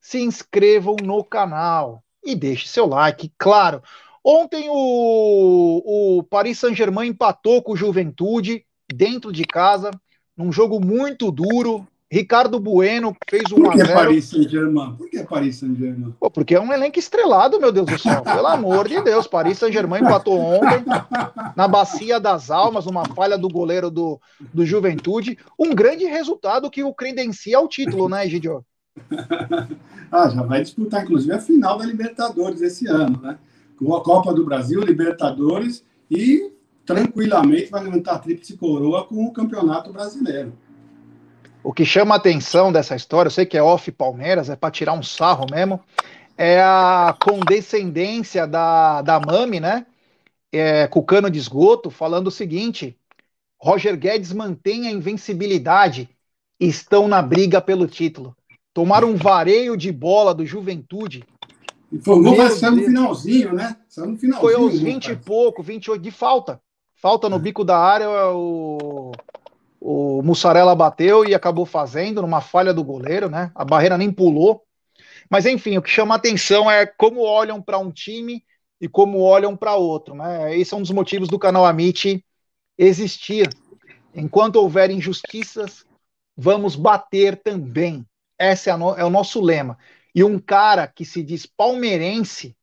se 0.00 0.20
inscrevam 0.20 0.96
no 1.02 1.22
canal 1.22 2.02
e 2.24 2.34
deixe 2.34 2.66
seu 2.68 2.86
like, 2.86 3.30
claro. 3.38 3.82
Ontem 4.24 4.68
o, 4.68 6.18
o 6.18 6.22
Paris 6.24 6.58
Saint-Germain 6.58 7.08
empatou 7.08 7.62
com 7.62 7.72
o 7.72 7.76
Juventude 7.76 8.64
dentro 8.92 9.32
de 9.32 9.44
casa, 9.44 9.90
num 10.36 10.52
jogo 10.52 10.84
muito 10.84 11.30
duro. 11.30 11.86
Ricardo 12.12 12.58
Bueno 12.58 13.16
fez 13.28 13.52
um 13.52 13.62
Por 13.62 13.72
que 13.72 13.86
Paris 13.86 14.24
Saint-Germain? 14.24 14.96
Por 14.96 15.08
que 15.08 15.22
Paris 15.22 15.56
Saint-Germain? 15.56 16.12
Porque 16.34 16.56
é 16.56 16.60
um 16.60 16.72
elenco 16.72 16.98
estrelado, 16.98 17.60
meu 17.60 17.70
Deus 17.70 17.86
do 17.86 17.98
céu. 18.00 18.22
Pelo 18.22 18.48
amor 18.48 18.88
de 18.88 19.00
Deus. 19.00 19.28
Paris 19.28 19.58
Saint-Germain 19.58 20.02
empatou 20.02 20.36
ontem 20.36 20.84
na 21.54 21.68
Bacia 21.68 22.18
das 22.18 22.50
Almas, 22.50 22.86
uma 22.86 23.04
falha 23.14 23.38
do 23.38 23.48
goleiro 23.48 23.92
do, 23.92 24.20
do 24.52 24.66
Juventude. 24.66 25.38
Um 25.56 25.72
grande 25.72 26.04
resultado 26.04 26.68
que 26.68 26.82
o 26.82 26.92
credencia 26.92 27.56
ao 27.56 27.68
título, 27.68 28.08
né, 28.08 28.26
Egidio? 28.26 28.64
ah, 30.10 30.28
já 30.28 30.42
vai 30.42 30.62
disputar, 30.62 31.04
inclusive, 31.04 31.32
a 31.32 31.40
final 31.40 31.78
da 31.78 31.84
Libertadores 31.84 32.60
esse 32.60 32.86
ano, 32.86 33.20
né? 33.20 33.38
Com 33.76 33.94
a 33.94 34.02
Copa 34.02 34.32
do 34.32 34.44
Brasil, 34.44 34.80
Libertadores 34.80 35.84
e 36.10 36.52
tranquilamente 36.84 37.70
vai 37.70 37.84
levantar 37.84 38.14
a 38.14 38.18
tríplice 38.18 38.56
coroa 38.56 39.06
com 39.06 39.24
o 39.24 39.32
Campeonato 39.32 39.92
Brasileiro. 39.92 40.52
O 41.62 41.72
que 41.72 41.84
chama 41.84 42.14
a 42.14 42.18
atenção 42.18 42.72
dessa 42.72 42.96
história, 42.96 43.28
eu 43.28 43.32
sei 43.32 43.46
que 43.46 43.56
é 43.56 43.62
off 43.62 43.90
Palmeiras, 43.92 44.48
é 44.48 44.56
para 44.56 44.70
tirar 44.70 44.94
um 44.94 45.02
sarro 45.02 45.46
mesmo, 45.50 45.80
é 46.36 46.60
a 46.60 47.14
condescendência 47.22 48.46
da, 48.46 49.02
da 49.02 49.20
Mami, 49.20 49.60
né? 49.60 49.86
É, 50.52 50.86
com 50.88 51.00
o 51.00 51.04
cano 51.04 51.30
de 51.30 51.38
esgoto, 51.38 51.90
falando 51.90 52.28
o 52.28 52.30
seguinte: 52.30 52.98
Roger 53.58 53.96
Guedes 53.96 54.32
mantém 54.32 54.88
a 54.88 54.90
invencibilidade, 54.90 56.08
estão 56.58 57.06
na 57.06 57.20
briga 57.20 57.60
pelo 57.60 57.86
título. 57.86 58.34
Tomaram 58.72 59.10
um 59.10 59.16
vareio 59.16 59.76
de 59.76 59.90
bola 59.90 60.34
do 60.34 60.46
Juventude. 60.46 61.24
E 61.92 61.98
foi 61.98 62.16
um 62.16 62.22
gol, 62.22 62.36
mas 62.36 62.62
no 62.62 62.76
finalzinho, 62.76 63.52
né? 63.52 63.76
Saiu 63.88 64.10
no 64.10 64.16
finalzinho. 64.16 64.52
Foi 64.52 64.54
aos 64.54 64.78
20 64.78 65.08
e 65.08 65.16
pouco, 65.16 65.62
28 65.62 66.00
de 66.00 66.10
falta. 66.10 66.60
Falta 66.94 67.28
no 67.28 67.38
bico 67.38 67.64
da 67.64 67.78
área, 67.78 68.08
o 68.32 69.12
o 69.80 70.22
Mussarela 70.22 70.74
bateu 70.74 71.24
e 71.24 71.34
acabou 71.34 71.64
fazendo 71.64 72.20
numa 72.20 72.42
falha 72.42 72.74
do 72.74 72.84
goleiro, 72.84 73.30
né? 73.30 73.50
A 73.54 73.64
barreira 73.64 73.96
nem 73.96 74.12
pulou. 74.12 74.62
Mas 75.30 75.46
enfim, 75.46 75.78
o 75.78 75.82
que 75.82 75.88
chama 75.88 76.14
atenção 76.14 76.70
é 76.70 76.84
como 76.84 77.22
olham 77.22 77.62
para 77.62 77.78
um 77.78 77.90
time 77.90 78.44
e 78.78 78.86
como 78.86 79.20
olham 79.20 79.56
para 79.56 79.76
outro, 79.76 80.14
né? 80.14 80.56
Esse 80.56 80.74
é 80.74 80.76
um 80.76 80.82
dos 80.82 80.90
motivos 80.90 81.28
do 81.28 81.38
canal 81.38 81.64
Amit 81.64 82.22
existir. 82.76 83.48
Enquanto 84.14 84.56
houver 84.56 84.90
injustiças, 84.90 85.86
vamos 86.36 86.76
bater 86.76 87.40
também. 87.42 88.04
Esse 88.40 88.70
é, 88.70 88.76
no, 88.76 88.94
é 88.96 89.04
o 89.04 89.10
nosso 89.10 89.40
lema. 89.40 89.76
E 90.14 90.24
um 90.24 90.38
cara 90.38 90.86
que 90.86 91.04
se 91.04 91.22
diz 91.22 91.44
palmeirense 91.44 92.56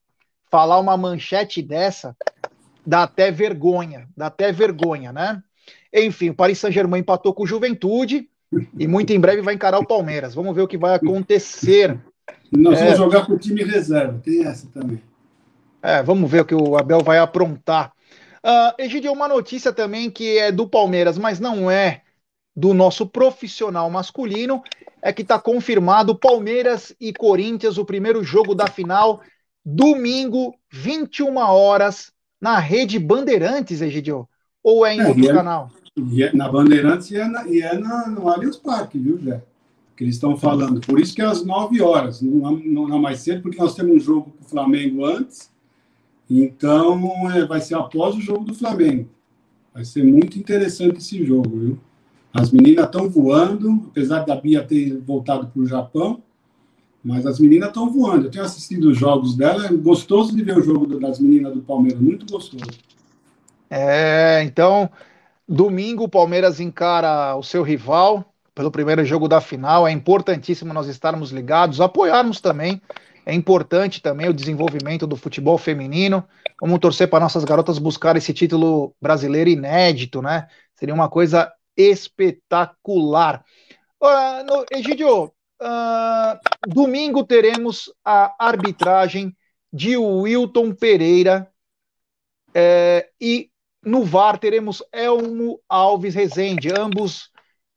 falar 0.49 0.79
uma 0.79 0.97
manchete 0.97 1.61
dessa 1.61 2.17
dá 2.85 3.03
até 3.03 3.29
vergonha, 3.29 4.07
dá 4.15 4.27
até 4.27 4.51
vergonha, 4.51 5.13
né? 5.13 5.43
Enfim, 5.93 6.29
o 6.29 6.35
Paris 6.35 6.57
Saint-Germain 6.57 7.01
empatou 7.01 7.33
com 7.33 7.43
o 7.43 7.47
Juventude 7.47 8.29
e 8.79 8.87
muito 8.87 9.11
em 9.11 9.19
breve 9.19 9.41
vai 9.41 9.53
encarar 9.53 9.77
o 9.77 9.85
Palmeiras. 9.85 10.33
Vamos 10.33 10.55
ver 10.55 10.61
o 10.61 10.67
que 10.67 10.77
vai 10.77 10.95
acontecer. 10.95 11.99
Nós 12.51 12.79
é... 12.79 12.83
vamos 12.85 12.97
jogar 12.97 13.25
com 13.25 13.33
o 13.33 13.37
time 13.37 13.63
reserva, 13.63 14.19
tem 14.23 14.45
essa 14.45 14.67
também. 14.73 15.01
É, 15.81 16.01
vamos 16.01 16.29
ver 16.29 16.41
o 16.41 16.45
que 16.45 16.55
o 16.55 16.77
Abel 16.77 17.01
vai 17.01 17.19
aprontar. 17.19 17.91
Uh, 18.43 18.81
Egidio, 18.81 19.11
uma 19.11 19.27
notícia 19.27 19.73
também 19.73 20.09
que 20.09 20.37
é 20.37 20.51
do 20.51 20.67
Palmeiras, 20.67 21.17
mas 21.17 21.39
não 21.39 21.69
é 21.69 22.01
do 22.55 22.73
nosso 22.73 23.05
profissional 23.05 23.89
masculino, 23.89 24.63
é 25.01 25.13
que 25.13 25.21
está 25.21 25.39
confirmado 25.39 26.17
Palmeiras 26.17 26.95
e 26.99 27.13
Corinthians, 27.13 27.77
o 27.77 27.85
primeiro 27.85 28.23
jogo 28.23 28.55
da 28.55 28.67
final, 28.67 29.21
domingo, 29.63 30.55
21 30.71 31.37
horas, 31.37 32.11
na 32.39 32.59
rede 32.59 32.99
Bandeirantes, 32.99 33.81
Egidio. 33.81 34.27
Ou 34.63 34.85
é 34.85 34.95
em 34.95 34.99
é, 34.99 35.07
outro 35.07 35.29
é, 35.29 35.33
canal? 35.33 35.71
É, 36.19 36.35
na 36.35 36.49
Bandeirantes 36.49 37.11
e 37.11 37.17
é, 37.17 37.27
na, 37.27 37.47
e 37.47 37.61
é 37.61 37.77
na, 37.77 38.07
no 38.07 38.29
Allianz 38.29 38.57
Parque, 38.57 38.97
viu, 38.97 39.17
Jé? 39.19 39.41
Que 39.95 40.03
eles 40.03 40.15
estão 40.15 40.37
falando. 40.37 40.79
Por 40.81 40.99
isso 40.99 41.15
que 41.15 41.21
é 41.21 41.25
às 41.25 41.43
9 41.43 41.81
horas, 41.81 42.21
não, 42.21 42.51
não, 42.57 42.87
não 42.87 42.99
mais 42.99 43.19
cedo, 43.19 43.41
porque 43.41 43.57
nós 43.57 43.73
temos 43.73 43.95
um 43.95 43.99
jogo 43.99 44.31
com 44.31 44.45
o 44.45 44.47
Flamengo 44.47 45.05
antes. 45.05 45.51
Então, 46.29 47.31
é, 47.31 47.45
vai 47.45 47.61
ser 47.61 47.75
após 47.75 48.15
o 48.15 48.21
jogo 48.21 48.45
do 48.45 48.53
Flamengo. 48.53 49.09
Vai 49.73 49.85
ser 49.85 50.03
muito 50.03 50.37
interessante 50.37 50.97
esse 50.97 51.23
jogo, 51.23 51.49
viu? 51.49 51.79
As 52.39 52.51
meninas 52.51 52.85
estão 52.85 53.09
voando, 53.09 53.87
apesar 53.89 54.19
da 54.19 54.35
Bia 54.35 54.63
ter 54.63 54.95
voltado 54.99 55.47
para 55.47 55.59
o 55.59 55.65
Japão, 55.65 56.21
mas 57.03 57.25
as 57.25 57.39
meninas 57.39 57.69
estão 57.69 57.91
voando. 57.91 58.27
Eu 58.27 58.31
tenho 58.31 58.45
assistido 58.45 58.91
os 58.91 58.97
jogos 58.97 59.35
dela, 59.35 59.65
é 59.65 59.73
gostoso 59.73 60.35
de 60.35 60.43
ver 60.43 60.55
o 60.55 60.61
jogo 60.61 60.99
das 60.99 61.19
meninas 61.19 61.55
do 61.55 61.61
Palmeiras, 61.61 61.99
muito 61.99 62.31
gostoso. 62.31 62.79
É, 63.71 64.43
então, 64.43 64.87
domingo 65.49 66.03
o 66.03 66.09
Palmeiras 66.09 66.59
encara 66.59 67.35
o 67.35 67.41
seu 67.41 67.63
rival 67.63 68.31
pelo 68.53 68.69
primeiro 68.69 69.03
jogo 69.03 69.27
da 69.27 69.41
final. 69.41 69.87
É 69.87 69.91
importantíssimo 69.91 70.71
nós 70.75 70.87
estarmos 70.87 71.31
ligados, 71.31 71.81
apoiarmos 71.81 72.39
também. 72.39 72.79
É 73.25 73.33
importante 73.33 73.99
também 73.99 74.29
o 74.29 74.33
desenvolvimento 74.33 75.07
do 75.07 75.17
futebol 75.17 75.57
feminino. 75.57 76.23
Vamos 76.61 76.77
torcer 76.77 77.09
para 77.09 77.19
nossas 77.19 77.43
garotas 77.43 77.79
buscar 77.79 78.15
esse 78.15 78.31
título 78.31 78.93
brasileiro 79.01 79.49
inédito, 79.49 80.21
né? 80.21 80.47
Seria 80.75 80.93
uma 80.93 81.09
coisa 81.09 81.51
espetacular. 81.77 83.45
Uh, 84.01 84.43
no, 84.45 84.65
Egidio, 84.71 85.25
uh, 85.61 86.39
domingo 86.67 87.23
teremos 87.23 87.93
a 88.03 88.35
arbitragem 88.39 89.35
de 89.71 89.95
Wilton 89.95 90.73
Pereira 90.73 91.51
é, 92.53 93.09
e 93.21 93.49
no 93.85 94.03
VAR 94.03 94.39
teremos 94.39 94.81
Elmo 94.91 95.59
Alves 95.69 96.15
Rezende, 96.15 96.69
ambos 96.71 97.29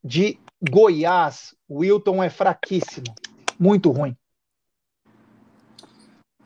de 0.03 0.39
Goiás. 0.71 1.55
Wilton 1.69 2.23
é 2.23 2.31
fraquíssimo, 2.31 3.15
muito 3.59 3.91
ruim. 3.91 4.17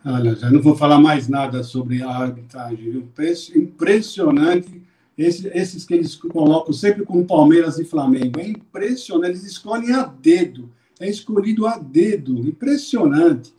Olha, 0.05 0.35
já 0.35 0.51
não 0.51 0.61
vou 0.61 0.77
falar 0.77 0.99
mais 0.99 1.29
nada 1.29 1.63
sobre 1.63 2.03
a 2.03 2.11
arbitragem. 2.11 3.11
Impressionante. 3.55 4.83
Esse, 5.17 5.49
esses 5.49 5.85
que 5.85 5.95
eles 5.95 6.17
colocam 6.17 6.73
sempre 6.73 7.05
com 7.05 7.25
Palmeiras 7.25 7.79
e 7.79 7.85
Flamengo. 7.85 8.41
É 8.41 8.49
impressionante. 8.49 9.31
Eles 9.31 9.45
escolhem 9.45 9.93
a 9.93 10.05
dedo. 10.05 10.71
É 10.99 11.09
escolhido 11.09 11.67
a 11.67 11.79
dedo. 11.79 12.39
Impressionante. 12.47 13.55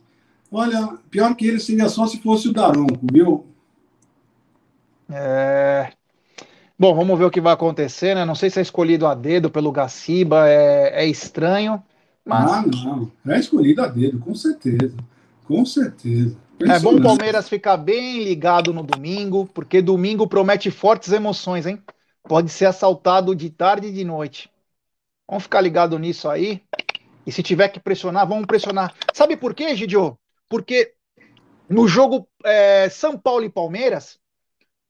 Olha, 0.50 0.98
pior 1.10 1.34
que 1.34 1.46
ele 1.46 1.60
seria 1.60 1.88
só 1.88 2.06
se 2.06 2.20
fosse 2.20 2.48
o 2.48 2.52
Daronco, 2.52 3.06
viu? 3.12 3.46
É... 5.08 5.92
Bom, 6.78 6.94
vamos 6.94 7.18
ver 7.18 7.24
o 7.24 7.30
que 7.30 7.40
vai 7.40 7.54
acontecer, 7.54 8.14
né? 8.14 8.24
Não 8.24 8.34
sei 8.34 8.50
se 8.50 8.58
é 8.58 8.62
escolhido 8.62 9.06
a 9.06 9.14
dedo 9.14 9.50
pelo 9.50 9.72
Gaciba, 9.72 10.48
é, 10.48 11.04
é 11.04 11.06
estranho. 11.06 11.82
Mas... 12.24 12.50
Ah, 12.50 12.64
não. 12.66 13.10
É 13.26 13.38
escolhido 13.38 13.82
a 13.82 13.86
dedo, 13.86 14.18
com 14.18 14.34
certeza. 14.34 14.94
Com 15.44 15.64
certeza. 15.64 16.36
É 16.60 16.78
bom 16.80 16.96
o 16.96 17.02
Palmeiras 17.02 17.48
ficar 17.48 17.76
bem 17.76 18.22
ligado 18.22 18.72
no 18.72 18.82
domingo, 18.82 19.46
porque 19.52 19.82
domingo 19.82 20.26
promete 20.26 20.70
fortes 20.70 21.12
emoções, 21.12 21.66
hein? 21.66 21.82
Pode 22.22 22.50
ser 22.50 22.66
assaltado 22.66 23.34
de 23.34 23.50
tarde 23.50 23.88
e 23.88 23.92
de 23.92 24.04
noite. 24.04 24.50
Vamos 25.28 25.44
ficar 25.44 25.60
ligado 25.60 25.98
nisso 25.98 26.28
aí. 26.28 26.62
E 27.26 27.32
se 27.32 27.42
tiver 27.42 27.68
que 27.68 27.80
pressionar, 27.80 28.26
vamos 28.26 28.46
pressionar. 28.46 28.94
Sabe 29.12 29.36
por 29.36 29.54
quê, 29.54 29.74
Gidio? 29.76 30.18
Porque 30.48 30.94
no 31.68 31.86
jogo 31.86 32.26
é, 32.44 32.88
São 32.88 33.18
Paulo 33.18 33.44
e 33.44 33.50
Palmeiras, 33.50 34.18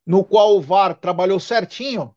no 0.06 0.22
qual 0.22 0.56
o 0.56 0.60
VAR 0.60 0.94
trabalhou 0.94 1.40
certinho, 1.40 2.14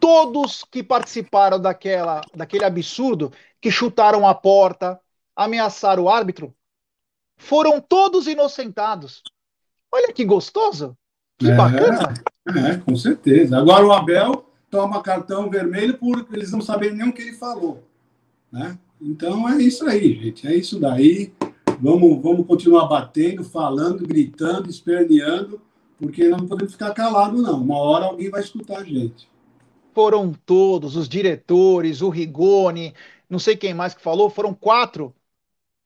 todos 0.00 0.64
que 0.64 0.82
participaram 0.82 1.60
daquela, 1.60 2.22
daquele 2.34 2.64
absurdo, 2.64 3.32
que 3.60 3.70
chutaram 3.70 4.26
a 4.26 4.34
porta, 4.34 4.98
ameaçaram 5.36 6.04
o 6.04 6.08
árbitro, 6.08 6.54
foram 7.40 7.80
todos 7.80 8.26
inocentados. 8.26 9.22
Olha 9.90 10.12
que 10.12 10.24
gostoso, 10.24 10.96
que 11.38 11.50
é, 11.50 11.54
bacana. 11.56 12.14
É, 12.48 12.76
com 12.76 12.94
certeza. 12.94 13.58
Agora 13.58 13.84
o 13.84 13.92
Abel 13.92 14.44
toma 14.70 15.02
cartão 15.02 15.50
vermelho 15.50 15.96
por 15.96 16.26
eles 16.32 16.52
não 16.52 16.60
saberem 16.60 16.98
nem 16.98 17.08
o 17.08 17.12
que 17.12 17.22
ele 17.22 17.32
falou. 17.32 17.82
Né? 18.52 18.78
Então 19.00 19.48
é 19.48 19.56
isso 19.60 19.88
aí, 19.88 20.14
gente. 20.14 20.46
É 20.46 20.54
isso 20.54 20.78
daí. 20.78 21.32
Vamos, 21.80 22.22
vamos 22.22 22.46
continuar 22.46 22.86
batendo, 22.86 23.42
falando, 23.42 24.06
gritando, 24.06 24.68
esperneando, 24.68 25.60
porque 25.98 26.28
não 26.28 26.46
podemos 26.46 26.74
ficar 26.74 26.92
calados, 26.92 27.42
não. 27.42 27.62
Uma 27.62 27.78
hora 27.78 28.04
alguém 28.04 28.28
vai 28.28 28.42
escutar 28.42 28.80
a 28.80 28.84
gente. 28.84 29.28
Foram 29.94 30.32
todos, 30.44 30.94
os 30.94 31.08
diretores, 31.08 32.02
o 32.02 32.10
Rigoni, 32.10 32.94
não 33.28 33.38
sei 33.38 33.56
quem 33.56 33.72
mais 33.72 33.94
que 33.94 34.02
falou, 34.02 34.28
foram 34.28 34.52
quatro, 34.52 35.12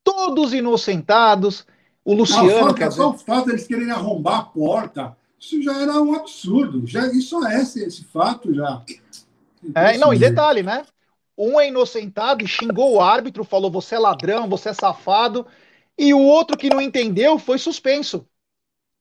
todos 0.04 0.52
inocentados. 0.52 1.66
O 2.04 2.14
Luciano. 2.14 2.46
Não, 2.46 2.90
só, 2.90 3.10
o 3.10 3.18
fato 3.18 3.46
deles 3.46 3.66
quererem 3.66 3.90
arrombar 3.90 4.40
a 4.40 4.42
porta, 4.42 5.16
isso 5.40 5.62
já 5.62 5.80
era 5.80 6.00
um 6.02 6.14
absurdo. 6.14 6.86
Já, 6.86 7.06
isso 7.06 7.44
é 7.46 7.62
esse, 7.62 7.82
esse 7.82 8.04
fato 8.04 8.52
já. 8.52 8.82
É, 9.74 9.96
não, 9.96 10.12
e 10.12 10.18
detalhe, 10.18 10.62
né? 10.62 10.84
Um 11.36 11.58
é 11.58 11.68
inocentado 11.68 12.44
e 12.44 12.46
xingou 12.46 12.92
o 12.92 13.00
árbitro, 13.00 13.42
falou: 13.42 13.70
você 13.70 13.94
é 13.94 13.98
ladrão, 13.98 14.48
você 14.48 14.68
é 14.68 14.74
safado. 14.74 15.46
E 15.96 16.12
o 16.12 16.20
outro 16.20 16.56
que 16.56 16.68
não 16.68 16.80
entendeu 16.80 17.38
foi 17.38 17.58
suspenso. 17.58 18.26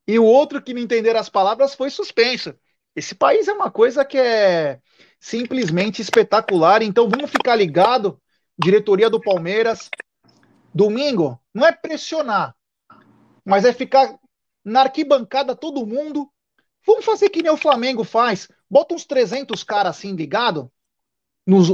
E 0.06 0.18
o 0.18 0.24
outro 0.24 0.62
que 0.62 0.74
não 0.74 0.80
entender 0.80 1.16
as 1.16 1.28
palavras 1.28 1.74
foi 1.74 1.90
suspenso. 1.90 2.54
Esse 2.94 3.14
país 3.14 3.48
é 3.48 3.52
uma 3.52 3.70
coisa 3.70 4.04
que 4.04 4.18
é 4.18 4.80
simplesmente 5.18 6.00
espetacular. 6.00 6.82
Então 6.82 7.08
vamos 7.08 7.30
ficar 7.30 7.56
ligado, 7.56 8.20
diretoria 8.58 9.10
do 9.10 9.20
Palmeiras. 9.20 9.90
Domingo 10.74 11.40
não 11.54 11.64
é 11.64 11.70
pressionar, 11.70 12.56
mas 13.44 13.64
é 13.64 13.72
ficar 13.72 14.18
na 14.64 14.82
arquibancada 14.82 15.54
todo 15.54 15.86
mundo. 15.86 16.28
Vamos 16.84 17.04
fazer 17.04 17.30
que 17.30 17.42
nem 17.42 17.52
o 17.52 17.56
Flamengo 17.56 18.02
faz. 18.02 18.48
Bota 18.68 18.94
uns 18.94 19.04
300 19.04 19.62
caras 19.62 19.96
assim 19.96 20.14
ligado, 20.16 20.70
nos, 21.46 21.70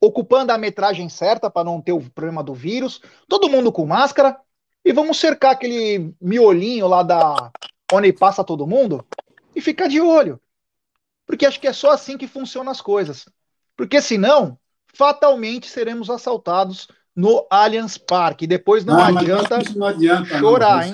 ocupando 0.00 0.52
a 0.52 0.58
metragem 0.58 1.08
certa 1.08 1.50
para 1.50 1.64
não 1.64 1.80
ter 1.80 1.92
o 1.92 2.10
problema 2.10 2.44
do 2.44 2.54
vírus. 2.54 3.00
Todo 3.28 3.48
mundo 3.48 3.72
com 3.72 3.86
máscara 3.86 4.38
e 4.84 4.92
vamos 4.92 5.18
cercar 5.18 5.52
aquele 5.52 6.14
miolinho 6.20 6.86
lá 6.86 7.02
da 7.02 7.50
onde 7.92 8.12
passa 8.12 8.44
todo 8.44 8.66
mundo 8.66 9.04
e 9.56 9.60
ficar 9.60 9.88
de 9.88 10.00
olho. 10.00 10.40
Porque 11.26 11.46
acho 11.46 11.58
que 11.58 11.66
é 11.66 11.72
só 11.72 11.90
assim 11.90 12.16
que 12.18 12.28
funcionam 12.28 12.70
as 12.70 12.80
coisas. 12.80 13.26
Porque 13.76 14.00
senão, 14.00 14.58
fatalmente 14.92 15.68
seremos 15.68 16.10
assaltados 16.10 16.86
no 17.14 17.46
Allianz 17.50 17.96
Parque. 17.98 18.46
Depois 18.46 18.84
não, 18.84 18.96
não 18.96 19.18
adianta, 19.18 19.58
não 19.76 19.86
adianta 19.86 20.38
chorar, 20.38 20.76
não. 20.76 20.82
hein? 20.84 20.92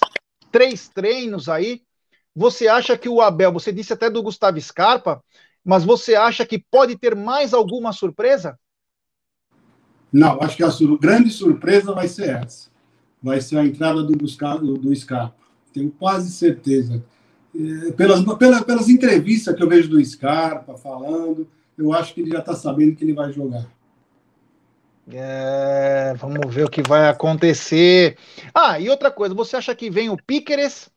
três 0.52 0.88
treinos 0.88 1.48
aí. 1.48 1.82
Você 2.34 2.68
acha 2.68 2.96
que 2.96 3.08
o 3.08 3.20
Abel, 3.20 3.52
você 3.52 3.72
disse 3.72 3.92
até 3.92 4.08
do 4.08 4.22
Gustavo 4.22 4.60
Scarpa, 4.60 5.22
mas 5.64 5.84
você 5.84 6.14
acha 6.14 6.44
que 6.44 6.58
pode 6.58 6.96
ter 6.96 7.14
mais 7.14 7.54
alguma 7.54 7.92
surpresa? 7.92 8.58
Não, 10.12 10.40
acho 10.40 10.56
que 10.56 10.62
a 10.62 10.70
sur 10.70 10.98
grande 10.98 11.30
surpresa 11.30 11.92
vai 11.92 12.06
ser 12.06 12.36
essa 12.36 12.74
vai 13.24 13.40
ser 13.40 13.56
a 13.56 13.64
entrada 13.64 14.02
do, 14.02 14.12
do, 14.12 14.78
do 14.78 14.94
Scarpa. 14.94 15.34
Tenho 15.72 15.90
quase 15.90 16.30
certeza. 16.30 17.02
É, 17.54 17.92
pelas, 17.92 18.24
pelas, 18.36 18.60
pelas 18.62 18.88
entrevistas 18.88 19.54
que 19.54 19.62
eu 19.62 19.68
vejo 19.68 19.88
do 19.88 20.04
Scarpa 20.04 20.76
falando, 20.76 21.46
eu 21.78 21.92
acho 21.92 22.12
que 22.12 22.20
ele 22.20 22.30
já 22.30 22.40
está 22.40 22.54
sabendo 22.54 22.96
que 22.96 23.04
ele 23.04 23.12
vai 23.12 23.32
jogar. 23.32 23.66
É, 25.12 26.14
vamos 26.16 26.52
ver 26.52 26.64
o 26.64 26.70
que 26.70 26.82
vai 26.82 27.08
acontecer. 27.08 28.16
Ah, 28.54 28.80
e 28.80 28.88
outra 28.88 29.10
coisa, 29.10 29.34
você 29.34 29.56
acha 29.56 29.74
que 29.74 29.90
vem 29.90 30.08
o 30.08 30.16
Piqueres 30.16 30.90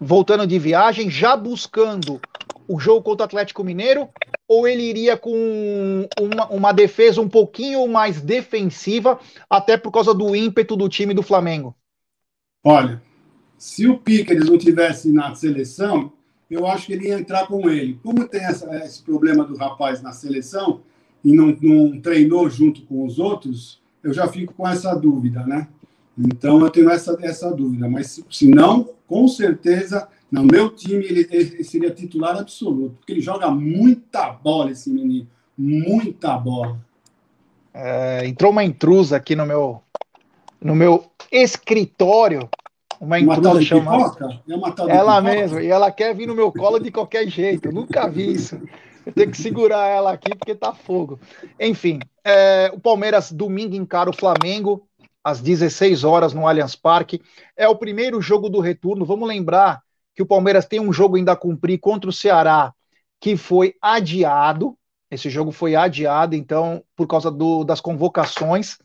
voltando 0.00 0.46
de 0.46 0.58
viagem, 0.58 1.10
já 1.10 1.36
buscando 1.36 2.20
o 2.66 2.78
jogo 2.78 3.02
contra 3.02 3.24
o 3.24 3.26
Atlético 3.26 3.64
Mineiro, 3.64 4.08
ou 4.48 4.66
ele 4.66 4.82
iria 4.82 5.16
com 5.16 6.06
uma, 6.20 6.46
uma, 6.48 6.72
defesa 6.72 7.20
um 7.20 7.28
pouquinho 7.28 7.86
mais 7.86 8.20
defensiva, 8.20 9.18
até 9.48 9.76
por 9.76 9.90
causa 9.90 10.14
do 10.14 10.34
ímpeto 10.34 10.76
do 10.76 10.88
time 10.88 11.14
do 11.14 11.22
Flamengo? 11.22 11.74
Olha, 12.64 13.02
se 13.62 13.86
o 13.86 13.96
Piqueres 13.96 14.46
não 14.46 14.58
tivesse 14.58 15.12
na 15.12 15.36
seleção, 15.36 16.12
eu 16.50 16.66
acho 16.66 16.86
que 16.86 16.94
ele 16.94 17.06
ia 17.06 17.20
entrar 17.20 17.46
com 17.46 17.70
ele. 17.70 17.96
Como 18.02 18.26
tem 18.26 18.40
essa, 18.40 18.68
esse 18.84 19.00
problema 19.00 19.44
do 19.44 19.56
rapaz 19.56 20.02
na 20.02 20.10
seleção 20.10 20.80
e 21.24 21.32
não, 21.32 21.56
não 21.62 22.00
treinou 22.00 22.50
junto 22.50 22.82
com 22.82 23.06
os 23.06 23.20
outros, 23.20 23.80
eu 24.02 24.12
já 24.12 24.26
fico 24.26 24.52
com 24.52 24.66
essa 24.66 24.92
dúvida, 24.96 25.46
né? 25.46 25.68
Então 26.18 26.60
eu 26.60 26.70
tenho 26.70 26.90
essa, 26.90 27.16
essa 27.22 27.52
dúvida. 27.52 27.88
Mas 27.88 28.08
se, 28.08 28.24
se 28.28 28.48
não, 28.48 28.90
com 29.06 29.28
certeza 29.28 30.08
no 30.28 30.42
meu 30.42 30.70
time, 30.70 31.04
ele, 31.04 31.28
ele, 31.30 31.62
seria 31.62 31.92
titular 31.92 32.36
absoluto, 32.36 32.96
porque 32.96 33.12
ele 33.12 33.20
joga 33.20 33.48
muita 33.48 34.28
bola, 34.28 34.72
esse 34.72 34.90
menino. 34.90 35.28
Muita 35.56 36.36
bola. 36.36 36.80
É, 37.72 38.26
entrou 38.26 38.50
uma 38.50 38.64
intrusa 38.64 39.18
aqui 39.18 39.36
no 39.36 39.46
meu, 39.46 39.80
no 40.60 40.74
meu 40.74 41.04
escritório. 41.30 42.50
Uma 43.02 43.18
uma 43.18 43.60
chamada. 43.60 44.40
É 44.48 44.54
uma 44.54 44.70
tal 44.70 44.88
ela 44.88 45.20
mesma, 45.20 45.60
e 45.60 45.66
ela 45.66 45.90
quer 45.90 46.14
vir 46.14 46.28
no 46.28 46.36
meu 46.36 46.52
colo 46.52 46.78
de 46.78 46.88
qualquer 46.92 47.26
jeito. 47.26 47.66
Eu 47.66 47.72
nunca 47.72 48.08
vi 48.08 48.32
isso. 48.32 48.62
Eu 49.04 49.12
tenho 49.12 49.28
que 49.28 49.36
segurar 49.36 49.88
ela 49.88 50.12
aqui 50.12 50.32
porque 50.36 50.54
tá 50.54 50.72
fogo. 50.72 51.18
Enfim, 51.58 51.98
é, 52.24 52.70
o 52.72 52.78
Palmeiras 52.78 53.32
domingo 53.32 53.74
encara 53.74 54.08
o 54.08 54.16
Flamengo 54.16 54.86
às 55.24 55.40
16 55.40 56.04
horas 56.04 56.32
no 56.32 56.46
Allianz 56.46 56.76
Parque. 56.76 57.20
É 57.56 57.66
o 57.66 57.74
primeiro 57.74 58.20
jogo 58.20 58.48
do 58.48 58.60
retorno. 58.60 59.04
Vamos 59.04 59.26
lembrar 59.26 59.82
que 60.14 60.22
o 60.22 60.26
Palmeiras 60.26 60.64
tem 60.64 60.78
um 60.78 60.92
jogo 60.92 61.16
ainda 61.16 61.32
a 61.32 61.36
cumprir 61.36 61.78
contra 61.78 62.08
o 62.08 62.12
Ceará, 62.12 62.72
que 63.20 63.36
foi 63.36 63.74
adiado. 63.82 64.78
Esse 65.10 65.28
jogo 65.28 65.50
foi 65.50 65.74
adiado, 65.74 66.36
então, 66.36 66.84
por 66.94 67.08
causa 67.08 67.32
do, 67.32 67.64
das 67.64 67.80
convocações. 67.80 68.78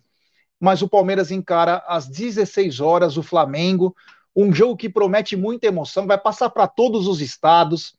Mas 0.60 0.82
o 0.82 0.90
Palmeiras 0.90 1.32
encara 1.32 1.84
às 1.88 2.08
16 2.08 2.80
horas 2.80 3.18
o 3.18 3.24
Flamengo. 3.24 3.96
Um 4.36 4.54
jogo 4.54 4.78
que 4.78 4.90
promete 4.90 5.36
muita 5.36 5.68
emoção, 5.68 6.06
vai 6.08 6.18
passar 6.18 6.50
para 6.50 6.68
todos 6.68 7.08
os 7.08 7.22
estados, 7.22 7.96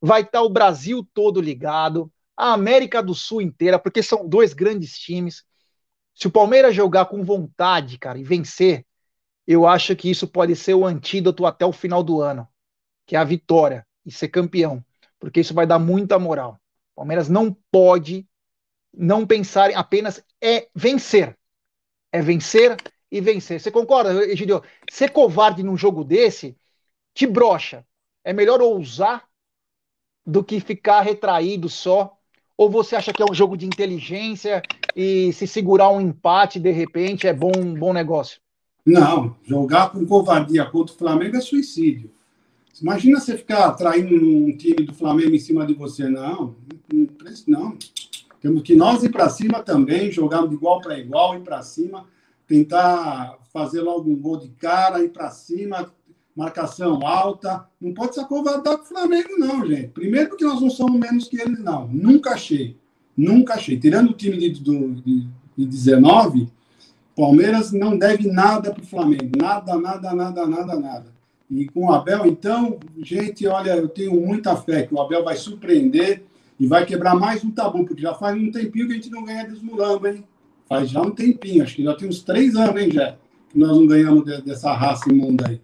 vai 0.00 0.22
estar 0.22 0.38
tá 0.38 0.42
o 0.42 0.50
Brasil 0.50 1.06
todo 1.12 1.40
ligado, 1.40 2.10
a 2.36 2.52
América 2.52 3.02
do 3.02 3.14
Sul 3.14 3.42
inteira, 3.42 3.78
porque 3.78 4.02
são 4.02 4.26
dois 4.26 4.52
grandes 4.54 4.98
times. 4.98 5.44
Se 6.14 6.26
o 6.26 6.30
Palmeiras 6.30 6.74
jogar 6.74 7.06
com 7.06 7.24
vontade, 7.24 7.98
cara, 7.98 8.18
e 8.18 8.24
vencer, 8.24 8.86
eu 9.46 9.66
acho 9.66 9.94
que 9.96 10.10
isso 10.10 10.26
pode 10.26 10.56
ser 10.56 10.74
o 10.74 10.86
antídoto 10.86 11.44
até 11.44 11.66
o 11.66 11.72
final 11.72 12.02
do 12.02 12.20
ano 12.20 12.48
que 13.06 13.16
é 13.16 13.18
a 13.18 13.24
vitória 13.24 13.86
e 14.04 14.10
ser 14.10 14.28
campeão, 14.28 14.84
porque 15.18 15.40
isso 15.40 15.54
vai 15.54 15.66
dar 15.66 15.78
muita 15.78 16.18
moral. 16.18 16.58
O 16.92 16.96
Palmeiras 16.96 17.28
não 17.28 17.54
pode 17.70 18.26
não 18.94 19.26
pensarem 19.26 19.74
apenas 19.74 20.22
é 20.40 20.68
vencer. 20.74 21.36
É 22.12 22.20
vencer 22.20 22.76
e 23.10 23.20
vencer. 23.20 23.58
Você 23.60 23.70
concorda, 23.70 24.12
Egidio? 24.26 24.62
Ser 24.90 25.10
covarde 25.10 25.62
num 25.62 25.76
jogo 25.76 26.04
desse 26.04 26.56
te 27.14 27.26
brocha. 27.26 27.84
É 28.24 28.32
melhor 28.32 28.60
ousar 28.60 29.24
do 30.24 30.44
que 30.44 30.60
ficar 30.60 31.00
retraído 31.00 31.68
só? 31.68 32.16
Ou 32.56 32.70
você 32.70 32.94
acha 32.94 33.12
que 33.12 33.22
é 33.22 33.26
um 33.28 33.34
jogo 33.34 33.56
de 33.56 33.66
inteligência 33.66 34.62
e 34.94 35.32
se 35.32 35.46
segurar 35.46 35.90
um 35.90 36.00
empate 36.00 36.60
de 36.60 36.70
repente 36.70 37.26
é 37.26 37.32
bom, 37.32 37.52
bom 37.76 37.92
negócio? 37.92 38.40
Não, 38.84 39.36
jogar 39.44 39.90
com 39.90 40.04
covardia 40.06 40.64
contra 40.66 40.94
o 40.94 40.98
Flamengo 40.98 41.36
é 41.36 41.40
suicídio. 41.40 42.10
Imagina 42.80 43.20
você 43.20 43.36
ficar 43.36 43.72
traindo 43.72 44.14
um 44.14 44.56
time 44.56 44.84
do 44.84 44.94
Flamengo 44.94 45.34
em 45.34 45.38
cima 45.38 45.66
de 45.66 45.74
você. 45.74 46.08
Não, 46.08 46.56
não. 47.46 47.78
Temos 48.42 48.62
que 48.62 48.74
nós 48.74 49.04
ir 49.04 49.12
para 49.12 49.28
cima 49.28 49.62
também, 49.62 50.10
jogar 50.10 50.46
de 50.48 50.54
igual 50.54 50.80
para 50.80 50.98
igual, 50.98 51.36
ir 51.36 51.42
para 51.42 51.62
cima, 51.62 52.06
tentar 52.44 53.38
fazer 53.52 53.80
logo 53.80 54.10
um 54.10 54.16
gol 54.16 54.36
de 54.36 54.48
cara, 54.48 55.02
ir 55.02 55.10
para 55.10 55.30
cima, 55.30 55.92
marcação 56.34 57.06
alta. 57.06 57.64
Não 57.80 57.94
pode 57.94 58.14
se 58.14 58.20
acovardar 58.20 58.78
com 58.78 58.82
o 58.82 58.88
Flamengo, 58.88 59.28
não, 59.38 59.64
gente. 59.64 59.88
Primeiro, 59.88 60.30
porque 60.30 60.44
nós 60.44 60.60
não 60.60 60.70
somos 60.70 60.98
menos 60.98 61.28
que 61.28 61.40
eles, 61.40 61.60
não. 61.60 61.86
Nunca 61.86 62.30
achei. 62.30 62.76
Nunca 63.16 63.54
achei. 63.54 63.78
Tirando 63.78 64.10
o 64.10 64.14
time 64.14 64.36
de, 64.36 64.50
de, 64.50 65.28
de 65.56 65.64
19, 65.64 66.48
Palmeiras 67.14 67.70
não 67.70 67.96
deve 67.96 68.26
nada 68.26 68.72
para 68.72 68.82
o 68.82 68.86
Flamengo. 68.86 69.30
Nada, 69.40 69.78
nada, 69.78 70.12
nada, 70.12 70.46
nada, 70.46 70.80
nada. 70.80 71.12
E 71.48 71.66
com 71.66 71.86
o 71.86 71.92
Abel, 71.92 72.26
então, 72.26 72.80
gente, 72.98 73.46
olha, 73.46 73.76
eu 73.76 73.88
tenho 73.88 74.18
muita 74.20 74.56
fé 74.56 74.82
que 74.82 74.94
o 74.94 75.00
Abel 75.00 75.22
vai 75.22 75.36
surpreender 75.36 76.24
e 76.58 76.66
vai 76.66 76.84
quebrar 76.86 77.14
mais 77.14 77.44
um 77.44 77.50
tabu, 77.50 77.84
porque 77.84 78.02
já 78.02 78.14
faz 78.14 78.36
um 78.36 78.50
tempinho 78.50 78.86
que 78.86 78.92
a 78.92 78.96
gente 78.96 79.10
não 79.10 79.24
ganha 79.24 79.46
dos 79.46 79.62
Mulambo, 79.62 80.06
hein? 80.06 80.24
Faz 80.68 80.90
já 80.90 81.02
um 81.02 81.10
tempinho, 81.10 81.62
acho 81.62 81.76
que 81.76 81.84
já 81.84 81.94
tem 81.94 82.08
uns 82.08 82.22
três 82.22 82.54
anos, 82.56 82.80
hein, 82.80 82.90
já, 82.90 83.16
que 83.50 83.58
nós 83.58 83.76
não 83.76 83.86
ganhamos 83.86 84.24
de, 84.24 84.40
dessa 84.42 84.72
raça 84.72 85.10
imunda 85.10 85.48
aí. 85.48 85.60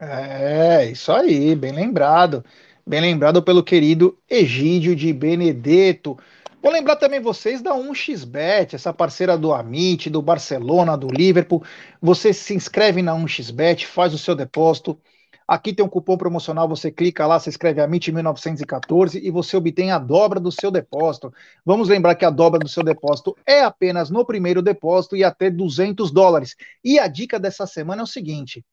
É, 0.00 0.90
isso 0.90 1.12
aí, 1.12 1.54
bem 1.54 1.72
lembrado. 1.72 2.44
Bem 2.86 3.00
lembrado 3.00 3.42
pelo 3.42 3.62
querido 3.62 4.18
Egídio 4.28 4.94
de 4.94 5.12
Benedetto. 5.12 6.18
Vou 6.62 6.72
lembrar 6.72 6.96
também 6.96 7.20
vocês 7.20 7.62
da 7.62 7.74
1xBet, 7.74 8.74
essa 8.74 8.92
parceira 8.92 9.38
do 9.38 9.52
Amit, 9.52 10.10
do 10.10 10.20
Barcelona, 10.20 10.96
do 10.96 11.08
Liverpool. 11.08 11.62
Você 12.00 12.32
se 12.32 12.54
inscreve 12.54 13.02
na 13.02 13.14
1xBet, 13.14 13.86
faz 13.86 14.12
o 14.12 14.18
seu 14.18 14.34
depósito. 14.34 14.98
Aqui 15.46 15.74
tem 15.74 15.84
um 15.84 15.88
cupom 15.88 16.16
promocional, 16.16 16.66
você 16.66 16.90
clica 16.90 17.26
lá, 17.26 17.38
você 17.38 17.50
escreve 17.50 17.80
Amit 17.80 18.10
1914 18.10 19.18
e 19.18 19.30
você 19.30 19.56
obtém 19.56 19.90
a 19.90 19.98
dobra 19.98 20.40
do 20.40 20.50
seu 20.50 20.70
depósito. 20.70 21.32
Vamos 21.64 21.88
lembrar 21.88 22.14
que 22.14 22.24
a 22.24 22.30
dobra 22.30 22.60
do 22.60 22.68
seu 22.68 22.82
depósito 22.82 23.36
é 23.46 23.60
apenas 23.60 24.08
no 24.08 24.24
primeiro 24.24 24.62
depósito 24.62 25.16
e 25.16 25.22
até 25.22 25.50
200 25.50 26.10
dólares. 26.10 26.56
E 26.82 26.98
a 26.98 27.06
dica 27.06 27.38
dessa 27.38 27.66
semana 27.66 28.00
é 28.00 28.04
o 28.04 28.06
seguinte: 28.06 28.64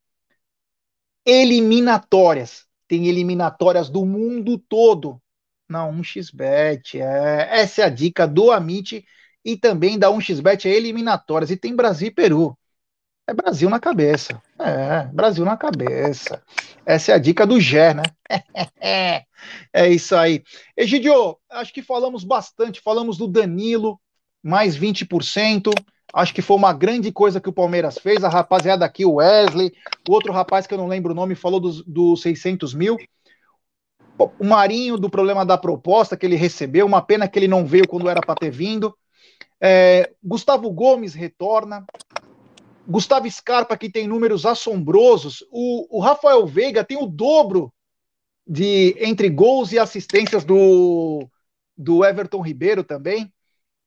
eliminatórias. 1.25 2.65
Tem 2.87 3.07
eliminatórias 3.07 3.89
do 3.89 4.05
mundo 4.05 4.57
todo 4.57 5.21
na 5.67 5.85
1xBet. 5.85 6.99
É, 6.99 7.47
essa 7.61 7.81
é 7.81 7.85
a 7.85 7.89
dica 7.89 8.27
do 8.27 8.51
Amit 8.51 9.05
e 9.43 9.57
também 9.57 9.97
da 9.97 10.09
1xBet 10.09 10.65
é 10.65 10.69
eliminatórias. 10.69 11.51
E 11.51 11.57
tem 11.57 11.75
Brasil 11.75 12.09
e 12.09 12.11
Peru. 12.11 12.57
É 13.27 13.33
Brasil 13.33 13.69
na 13.69 13.79
cabeça. 13.79 14.41
É, 14.59 15.05
Brasil 15.05 15.45
na 15.45 15.55
cabeça. 15.55 16.43
Essa 16.85 17.11
é 17.11 17.15
a 17.15 17.19
dica 17.19 17.45
do 17.45 17.59
Gé, 17.59 17.93
né? 17.93 18.03
é 19.73 19.89
isso 19.89 20.15
aí. 20.15 20.43
Egidio, 20.75 21.37
acho 21.49 21.73
que 21.73 21.81
falamos 21.81 22.23
bastante. 22.23 22.81
Falamos 22.81 23.17
do 23.17 23.27
Danilo, 23.27 23.99
mais 24.43 24.77
20%. 24.77 25.71
Acho 26.13 26.33
que 26.33 26.41
foi 26.41 26.57
uma 26.57 26.73
grande 26.73 27.11
coisa 27.11 27.39
que 27.39 27.49
o 27.49 27.53
Palmeiras 27.53 27.97
fez. 27.97 28.23
A 28.23 28.29
rapaziada 28.29 28.83
aqui, 28.83 29.05
o 29.05 29.15
Wesley, 29.15 29.71
o 30.09 30.13
outro 30.13 30.33
rapaz 30.33 30.67
que 30.67 30.73
eu 30.73 30.77
não 30.77 30.87
lembro 30.87 31.11
o 31.11 31.15
nome, 31.15 31.35
falou 31.35 31.59
dos, 31.59 31.83
dos 31.85 32.21
600 32.21 32.73
mil. 32.73 32.97
O 34.17 34.45
Marinho, 34.45 34.97
do 34.97 35.09
problema 35.09 35.45
da 35.45 35.57
proposta 35.57 36.17
que 36.17 36.25
ele 36.25 36.35
recebeu, 36.35 36.85
uma 36.85 37.01
pena 37.01 37.27
que 37.27 37.39
ele 37.39 37.47
não 37.47 37.65
veio 37.65 37.87
quando 37.87 38.09
era 38.09 38.21
para 38.21 38.35
ter 38.35 38.51
vindo. 38.51 38.95
É, 39.59 40.11
Gustavo 40.23 40.69
Gomes 40.71 41.13
retorna. 41.13 41.85
Gustavo 42.91 43.29
Scarpa, 43.29 43.77
que 43.77 43.89
tem 43.89 44.07
números 44.07 44.45
assombrosos. 44.45 45.43
O, 45.49 45.97
o 45.97 46.01
Rafael 46.01 46.45
Veiga 46.45 46.83
tem 46.83 46.97
o 46.97 47.07
dobro 47.07 47.73
de 48.45 48.95
entre 48.99 49.29
gols 49.29 49.71
e 49.71 49.79
assistências 49.79 50.43
do, 50.43 51.27
do 51.77 52.03
Everton 52.03 52.41
Ribeiro 52.41 52.83
também 52.83 53.31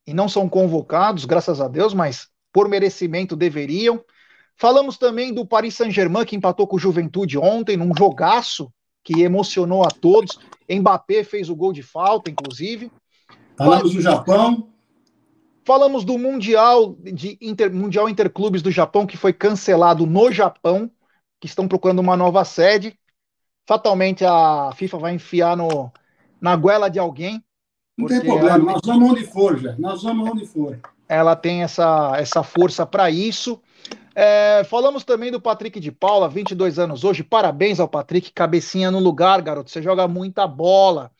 e 0.07 0.15
não 0.15 0.29
são 0.29 0.49
convocados, 0.49 1.25
graças 1.25 1.61
a 1.61 1.69
Deus, 1.69 1.95
mas 1.95 2.29
por 2.53 2.69
merecimento 2.69 3.37
deveriam. 3.37 4.03
Falamos 4.57 4.97
também 4.97 5.33
do 5.33 5.47
Paris 5.47 5.75
Saint-Germain, 5.75 6.25
que 6.25 6.37
empatou 6.37 6.67
com 6.67 6.77
o 6.77 6.79
Juventude 6.79 7.39
ontem, 7.39 7.77
num 7.77 7.95
jogaço 7.97 8.73
que 9.03 9.23
emocionou 9.23 9.85
a 9.85 9.91
todos. 9.91 10.39
Mbappé 10.71 11.25
fez 11.25 11.49
o 11.51 11.57
gol 11.57 11.73
de 11.73 11.83
falta, 11.83 12.31
inclusive. 12.31 12.91
Falamos 13.57 13.93
do 13.93 14.01
Japão. 14.01 14.74
Falamos 15.65 16.05
do 16.05 16.19
Mundial 16.19 16.95
de 17.01 17.39
Inter, 17.41 17.73
Mundial 17.73 18.09
Interclubes 18.09 18.61
do 18.61 18.71
Japão, 18.71 19.07
que 19.07 19.17
foi 19.17 19.33
cancelado 19.33 20.07
no 20.07 20.31
Japão, 20.31 20.91
que 21.41 21.47
estão 21.47 21.67
procurando 21.67 22.01
uma 22.01 22.17
nova 22.17 22.45
sede. 22.45 22.99
Fatalmente 23.67 24.25
a 24.25 24.73
FIFA 24.75 24.99
vai 24.99 25.15
enfiar 25.15 25.57
no, 25.57 25.91
na 26.39 26.55
goela 26.55 26.91
de 26.91 26.99
alguém. 26.99 27.43
Não 27.97 28.09
tem 28.09 28.21
problema, 28.21 28.59
nós 28.59 28.81
vamos 28.85 29.11
onde 29.11 29.25
for, 29.25 29.59
já. 29.59 29.75
Nós 29.79 30.03
vamos 30.03 30.29
onde 30.29 30.47
for. 30.47 30.79
Ela 31.09 31.35
tem 31.35 31.63
essa, 31.63 32.13
essa 32.17 32.43
força 32.43 32.85
para 32.85 33.11
isso. 33.11 33.61
É, 34.15 34.63
falamos 34.65 35.03
também 35.03 35.31
do 35.31 35.41
Patrick 35.41 35.81
de 35.81 35.91
Paula, 35.91 36.29
22 36.29 36.79
anos 36.79 37.05
hoje. 37.05 37.23
Parabéns 37.23 37.81
ao 37.81 37.89
Patrick, 37.89 38.33
cabecinha 38.33 38.91
no 38.91 38.99
lugar, 38.99 39.41
garoto. 39.41 39.71
Você 39.71 39.81
joga 39.81 40.07
muita 40.07 40.47
bola. 40.47 41.11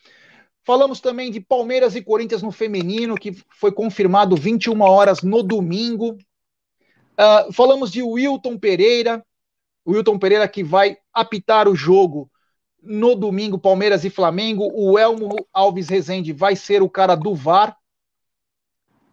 Falamos 0.65 0.99
também 0.99 1.29
de 1.29 1.39
Palmeiras 1.39 1.95
e 1.95 2.01
Corinthians 2.01 2.41
no 2.41 2.51
feminino, 2.51 3.13
que 3.13 3.31
foi 3.51 3.71
confirmado 3.71 4.35
21 4.35 4.81
horas 4.81 5.21
no 5.21 5.43
domingo. 5.43 6.17
Uh, 7.13 7.53
falamos 7.53 7.91
de 7.91 8.01
Wilton 8.01 8.57
Pereira, 8.57 9.23
o 9.85 9.91
Wilton 9.91 10.17
Pereira 10.17 10.47
que 10.47 10.63
vai 10.63 10.97
apitar 11.13 11.67
o 11.67 11.75
jogo 11.75 12.29
no 12.81 13.15
domingo, 13.15 13.59
Palmeiras 13.59 14.03
e 14.05 14.09
Flamengo. 14.09 14.71
O 14.73 14.97
Elmo 14.97 15.35
Alves 15.53 15.87
Rezende 15.87 16.33
vai 16.33 16.55
ser 16.55 16.81
o 16.81 16.89
cara 16.89 17.13
do 17.13 17.35
VAR. 17.35 17.77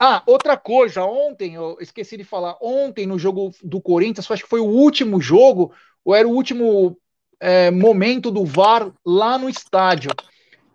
Ah, 0.00 0.22
outra 0.26 0.56
coisa, 0.56 1.04
ontem, 1.04 1.54
eu 1.54 1.76
esqueci 1.80 2.16
de 2.16 2.24
falar, 2.24 2.56
ontem 2.62 3.06
no 3.06 3.18
jogo 3.18 3.52
do 3.62 3.80
Corinthians, 3.80 4.28
acho 4.30 4.42
que 4.42 4.48
foi 4.48 4.58
o 4.58 4.66
último 4.66 5.20
jogo, 5.20 5.72
ou 6.02 6.14
era 6.14 6.26
o 6.26 6.32
último 6.32 6.98
é, 7.38 7.70
momento 7.70 8.30
do 8.30 8.44
VAR 8.44 8.90
lá 9.04 9.36
no 9.36 9.50
estádio. 9.50 10.10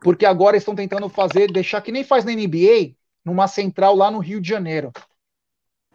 Porque 0.01 0.25
agora 0.25 0.57
estão 0.57 0.75
tentando 0.75 1.09
fazer, 1.09 1.51
deixar 1.51 1.81
que 1.81 1.91
nem 1.91 2.03
faz 2.03 2.23
na 2.23 2.31
NBA, 2.31 2.95
numa 3.25 3.47
central 3.47 3.95
lá 3.95 4.11
no 4.11 4.19
Rio 4.19 4.39
de 4.39 4.47
Janeiro. 4.47 4.91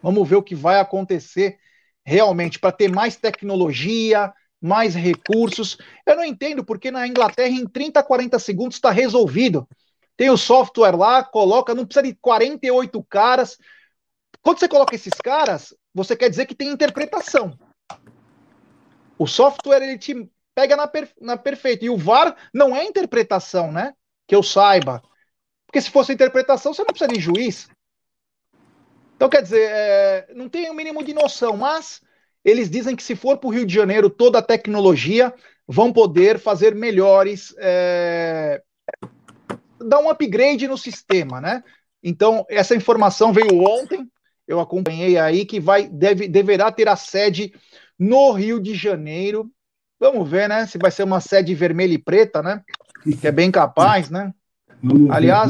Vamos 0.01 0.27
ver 0.27 0.35
o 0.35 0.43
que 0.43 0.55
vai 0.55 0.79
acontecer 0.79 1.57
realmente 2.05 2.59
para 2.59 2.71
ter 2.71 2.91
mais 2.91 3.15
tecnologia, 3.15 4.33
mais 4.61 4.93
recursos. 4.93 5.77
Eu 6.05 6.15
não 6.15 6.23
entendo 6.23 6.63
porque 6.63 6.91
na 6.91 7.07
Inglaterra 7.07 7.49
em 7.49 7.65
30, 7.65 8.03
40 8.03 8.37
segundos 8.39 8.75
está 8.75 8.91
resolvido. 8.91 9.67
Tem 10.15 10.29
o 10.29 10.37
software 10.37 10.95
lá, 10.95 11.23
coloca, 11.23 11.73
não 11.73 11.85
precisa 11.85 12.05
de 12.05 12.15
48 12.15 13.03
caras. 13.03 13.57
Quando 14.41 14.59
você 14.59 14.67
coloca 14.67 14.93
esses 14.95 15.13
caras, 15.13 15.73
você 15.93 16.15
quer 16.15 16.29
dizer 16.29 16.45
que 16.45 16.55
tem 16.55 16.69
interpretação. 16.69 17.57
O 19.17 19.25
software 19.25 19.81
ele 19.81 19.97
te 19.97 20.29
pega 20.55 20.75
na, 20.75 20.87
per, 20.87 21.09
na 21.19 21.37
perfeita. 21.37 21.85
E 21.85 21.89
o 21.89 21.97
VAR 21.97 22.35
não 22.53 22.75
é 22.75 22.83
interpretação, 22.83 23.71
né? 23.71 23.93
Que 24.27 24.35
eu 24.35 24.43
saiba. 24.43 25.01
Porque 25.65 25.81
se 25.81 25.89
fosse 25.89 26.13
interpretação, 26.13 26.73
você 26.73 26.81
não 26.81 26.87
precisa 26.87 27.11
de 27.11 27.19
juiz. 27.19 27.67
Então, 29.15 29.29
quer 29.29 29.41
dizer, 29.41 29.69
é, 29.71 30.27
não 30.35 30.49
tem 30.49 30.69
o 30.69 30.73
mínimo 30.73 31.03
de 31.03 31.13
noção, 31.13 31.55
mas 31.57 32.01
eles 32.43 32.69
dizem 32.69 32.95
que 32.95 33.03
se 33.03 33.15
for 33.15 33.37
para 33.37 33.47
o 33.47 33.51
Rio 33.51 33.65
de 33.65 33.73
Janeiro, 33.73 34.09
toda 34.09 34.39
a 34.39 34.43
tecnologia 34.43 35.33
vão 35.67 35.93
poder 35.93 36.37
fazer 36.37 36.75
melhores, 36.75 37.55
é, 37.57 38.61
dar 39.79 39.99
um 39.99 40.09
upgrade 40.09 40.67
no 40.67 40.77
sistema, 40.77 41.39
né? 41.39 41.63
Então, 42.01 42.45
essa 42.49 42.75
informação 42.75 43.31
veio 43.31 43.63
ontem, 43.63 44.05
eu 44.45 44.59
acompanhei 44.59 45.17
aí, 45.17 45.45
que 45.45 45.59
vai, 45.59 45.87
deve, 45.87 46.27
deverá 46.27 46.71
ter 46.71 46.89
a 46.89 46.97
sede 46.97 47.53
no 47.97 48.31
Rio 48.33 48.59
de 48.59 48.75
Janeiro. 48.75 49.49
Vamos 50.03 50.29
ver, 50.29 50.49
né? 50.49 50.67
Se 50.67 50.77
vai 50.77 50.91
ser 50.91 51.03
uma 51.03 51.21
sede 51.21 51.55
vermelha 51.55 51.93
e 51.93 51.97
preta, 51.97 52.43
né? 52.43 52.61
Que 53.21 53.25
é 53.25 53.31
bem 53.31 53.49
capaz, 53.49 54.09
né? 54.09 54.33
Aliás, 55.09 55.49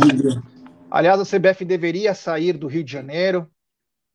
aliás, 0.92 1.20
a 1.20 1.26
CBF 1.26 1.66
deveria 1.66 2.14
sair 2.14 2.56
do 2.56 2.68
Rio 2.68 2.84
de 2.84 2.92
Janeiro, 2.92 3.50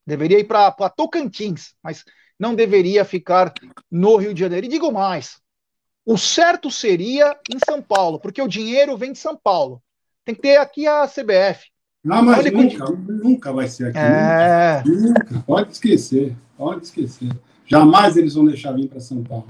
deveria 0.06 0.38
ir 0.38 0.44
para 0.44 0.70
Tocantins, 0.90 1.74
mas 1.82 2.04
não 2.38 2.54
deveria 2.54 3.04
ficar 3.04 3.52
no 3.90 4.14
Rio 4.14 4.32
de 4.32 4.38
Janeiro. 4.38 4.66
E 4.66 4.68
digo 4.68 4.92
mais: 4.92 5.40
o 6.06 6.16
certo 6.16 6.70
seria 6.70 7.36
em 7.52 7.58
São 7.66 7.82
Paulo, 7.82 8.20
porque 8.20 8.40
o 8.40 8.46
dinheiro 8.46 8.96
vem 8.96 9.10
de 9.10 9.18
São 9.18 9.36
Paulo. 9.36 9.82
Tem 10.24 10.36
que 10.36 10.42
ter 10.42 10.58
aqui 10.58 10.86
a 10.86 11.08
CBF. 11.08 11.66
Não, 12.04 12.22
mas 12.22 12.38
Olha, 12.38 12.52
nunca, 12.52 12.84
nunca 12.86 13.52
vai 13.52 13.66
ser 13.66 13.88
aqui. 13.88 13.98
É... 13.98 14.84
Nunca, 14.86 15.42
pode 15.44 15.72
esquecer, 15.72 16.36
pode 16.56 16.84
esquecer. 16.84 17.36
Jamais 17.66 18.16
eles 18.16 18.34
vão 18.34 18.44
deixar 18.44 18.70
vir 18.70 18.88
para 18.88 19.00
São 19.00 19.24
Paulo. 19.24 19.48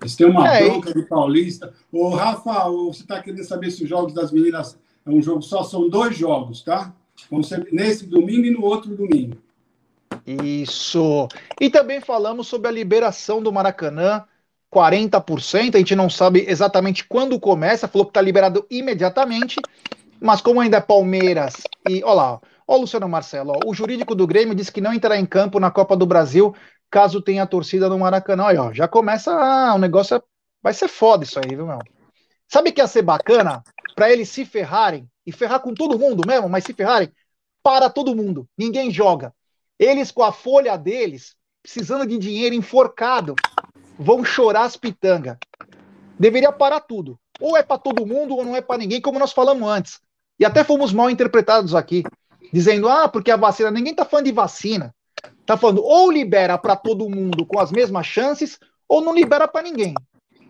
Eles 0.00 0.16
têm 0.16 0.26
uma 0.26 0.48
é, 0.48 0.64
bronca 0.64 0.94
de 0.94 1.02
paulista. 1.02 1.72
Ô, 1.92 2.08
Rafa, 2.10 2.68
você 2.70 3.02
está 3.02 3.20
querendo 3.22 3.44
saber 3.44 3.70
se 3.70 3.82
os 3.82 3.88
jogos 3.88 4.14
das 4.14 4.32
meninas 4.32 4.78
é 5.06 5.10
um 5.10 5.20
jogo 5.20 5.42
só? 5.42 5.62
São 5.62 5.88
dois 5.88 6.16
jogos, 6.16 6.62
tá? 6.62 6.94
Vão 7.30 7.42
ser 7.42 7.68
nesse 7.70 8.06
domingo 8.06 8.46
e 8.46 8.50
no 8.50 8.64
outro 8.64 8.94
domingo. 8.94 9.36
Isso. 10.26 11.28
E 11.60 11.68
também 11.68 12.00
falamos 12.00 12.46
sobre 12.46 12.68
a 12.68 12.72
liberação 12.72 13.42
do 13.42 13.52
Maracanã, 13.52 14.24
40%. 14.72 15.74
A 15.74 15.78
gente 15.78 15.94
não 15.94 16.08
sabe 16.08 16.44
exatamente 16.48 17.04
quando 17.04 17.38
começa, 17.38 17.88
falou 17.88 18.06
que 18.06 18.10
está 18.10 18.22
liberado 18.22 18.66
imediatamente. 18.70 19.56
Mas 20.20 20.40
como 20.40 20.60
ainda 20.60 20.78
é 20.78 20.80
Palmeiras 20.80 21.54
e. 21.88 22.02
Olha 22.04 22.14
lá, 22.14 22.40
ó, 22.66 22.76
Luciano 22.76 23.08
Marcelo, 23.08 23.52
ó, 23.52 23.60
o 23.68 23.74
jurídico 23.74 24.14
do 24.14 24.26
Grêmio 24.26 24.54
disse 24.54 24.72
que 24.72 24.80
não 24.80 24.92
entrará 24.92 25.18
em 25.18 25.26
campo 25.26 25.58
na 25.58 25.70
Copa 25.70 25.96
do 25.96 26.06
Brasil 26.06 26.54
caso 26.90 27.22
tenha 27.22 27.46
torcida 27.46 27.88
no 27.88 27.98
Maracanã. 27.98 28.46
Aí, 28.46 28.58
ó, 28.58 28.72
já 28.72 28.88
começa. 28.88 29.32
Ah, 29.32 29.74
o 29.74 29.78
negócio 29.78 30.16
é, 30.16 30.22
vai 30.62 30.74
ser 30.74 30.88
foda 30.88 31.24
isso 31.24 31.38
aí, 31.38 31.54
viu, 31.54 31.66
meu? 31.66 31.78
Sabe 32.48 32.72
que 32.72 32.80
ia 32.80 32.86
ser 32.86 33.02
bacana? 33.02 33.62
Para 33.94 34.10
eles 34.10 34.28
se 34.28 34.44
ferrarem, 34.44 35.08
e 35.26 35.32
ferrar 35.32 35.60
com 35.60 35.72
todo 35.72 35.98
mundo 35.98 36.22
mesmo, 36.26 36.48
mas 36.48 36.64
se 36.64 36.72
ferrarem 36.72 37.12
para 37.62 37.88
todo 37.88 38.16
mundo. 38.16 38.48
Ninguém 38.58 38.90
joga. 38.90 39.32
Eles, 39.78 40.10
com 40.10 40.22
a 40.22 40.32
folha 40.32 40.76
deles, 40.76 41.34
precisando 41.62 42.06
de 42.06 42.18
dinheiro 42.18 42.54
enforcado, 42.54 43.34
vão 43.98 44.24
chorar 44.24 44.64
as 44.64 44.76
pitangas. 44.76 45.36
Deveria 46.18 46.52
parar 46.52 46.80
tudo. 46.80 47.18
Ou 47.40 47.56
é 47.56 47.62
para 47.62 47.78
todo 47.78 48.06
mundo 48.06 48.34
ou 48.34 48.44
não 48.44 48.56
é 48.56 48.60
para 48.60 48.78
ninguém, 48.78 49.00
como 49.00 49.18
nós 49.18 49.32
falamos 49.32 49.68
antes. 49.68 50.00
E 50.38 50.44
até 50.44 50.64
fomos 50.64 50.92
mal 50.92 51.08
interpretados 51.08 51.74
aqui, 51.74 52.02
dizendo: 52.52 52.88
ah, 52.88 53.08
porque 53.08 53.30
a 53.30 53.36
vacina. 53.36 53.70
Ninguém 53.70 53.92
está 53.92 54.04
falando 54.04 54.26
de 54.26 54.32
vacina. 54.32 54.94
Está 55.40 55.56
falando 55.56 55.82
ou 55.82 56.10
libera 56.10 56.56
para 56.56 56.76
todo 56.76 57.08
mundo 57.08 57.44
com 57.44 57.58
as 57.58 57.72
mesmas 57.72 58.06
chances, 58.06 58.58
ou 58.88 59.02
não 59.02 59.14
libera 59.14 59.48
para 59.48 59.62
ninguém. 59.62 59.94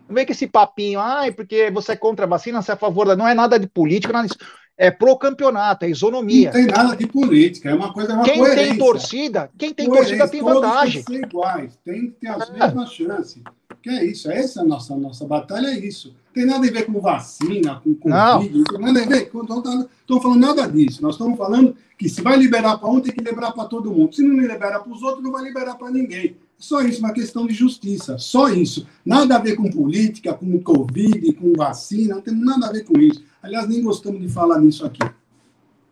Não 0.07 0.15
vem 0.15 0.25
com 0.25 0.31
esse 0.31 0.47
papinho, 0.47 0.99
ai, 0.99 1.29
ah, 1.29 1.33
porque 1.33 1.71
você 1.71 1.93
é 1.93 1.95
contra 1.95 2.25
a 2.25 2.29
vacina, 2.29 2.61
você 2.61 2.71
é 2.71 2.73
a 2.73 2.77
favor 2.77 3.07
da. 3.07 3.15
Não 3.15 3.27
é 3.27 3.33
nada 3.33 3.57
de 3.59 3.67
política, 3.67 4.13
nada 4.13 4.27
disso. 4.27 4.39
É 4.77 4.89
pro 4.89 5.17
campeonato, 5.17 5.85
é 5.85 5.89
isonomia. 5.89 6.47
Não 6.47 6.53
tem 6.53 6.65
nada 6.65 6.95
de 6.95 7.05
política, 7.07 7.69
é 7.69 7.73
uma 7.73 7.93
coisa 7.93 8.13
uma 8.13 8.23
Quem 8.23 8.37
coerência. 8.39 8.67
tem 8.69 8.77
torcida, 8.77 9.49
quem 9.57 9.73
tem 9.73 9.87
coerência, 9.87 10.17
torcida 10.17 10.31
tem 10.31 10.41
vantagem. 10.41 11.03
Ser 11.03 11.23
iguais, 11.23 11.77
tem 11.83 12.07
que 12.07 12.11
ter 12.19 12.27
as 12.29 12.49
é. 12.49 12.53
mesmas 12.53 12.91
chances. 12.91 13.43
Que 13.81 13.89
é 13.89 14.05
isso, 14.05 14.31
essa 14.31 14.59
é 14.59 14.63
a 14.63 14.65
nossa, 14.65 14.95
nossa 14.95 15.25
batalha, 15.25 15.67
é 15.67 15.77
isso 15.77 16.15
tem 16.33 16.45
nada 16.45 16.65
a 16.65 16.71
ver 16.71 16.85
com 16.85 16.99
vacina, 16.99 17.81
com 17.83 17.93
Covid, 17.93 18.09
não, 18.09 18.39
não 18.39 18.63
tem 18.63 18.79
nada 18.79 19.03
a 19.03 19.07
ver. 19.07 19.29
Não 19.33 19.87
estou 20.01 20.21
falando 20.21 20.39
nada 20.39 20.67
disso. 20.67 21.01
Nós 21.01 21.15
estamos 21.15 21.37
falando 21.37 21.75
que 21.97 22.09
se 22.09 22.21
vai 22.21 22.37
liberar 22.37 22.77
para 22.77 22.89
um, 22.89 22.99
tem 22.99 23.13
que 23.13 23.23
liberar 23.23 23.51
para 23.51 23.65
todo 23.65 23.91
mundo. 23.91 24.15
Se 24.15 24.23
não 24.23 24.35
libera 24.35 24.79
para 24.79 24.91
os 24.91 25.03
outros, 25.03 25.23
não 25.23 25.31
vai 25.31 25.43
liberar 25.43 25.75
para 25.75 25.91
ninguém. 25.91 26.35
Só 26.57 26.81
isso, 26.81 26.99
uma 26.99 27.11
questão 27.11 27.45
de 27.45 27.53
justiça. 27.53 28.17
Só 28.17 28.47
isso. 28.49 28.87
Nada 29.05 29.35
a 29.35 29.39
ver 29.39 29.55
com 29.55 29.69
política, 29.69 30.33
com 30.33 30.59
Covid, 30.61 31.33
com 31.33 31.53
vacina, 31.53 32.15
não 32.15 32.21
tem 32.21 32.35
nada 32.35 32.67
a 32.67 32.71
ver 32.71 32.85
com 32.85 32.97
isso. 32.99 33.23
Aliás, 33.41 33.67
nem 33.67 33.81
gostamos 33.81 34.21
de 34.21 34.29
falar 34.29 34.59
nisso 34.59 34.85
aqui. 34.85 34.99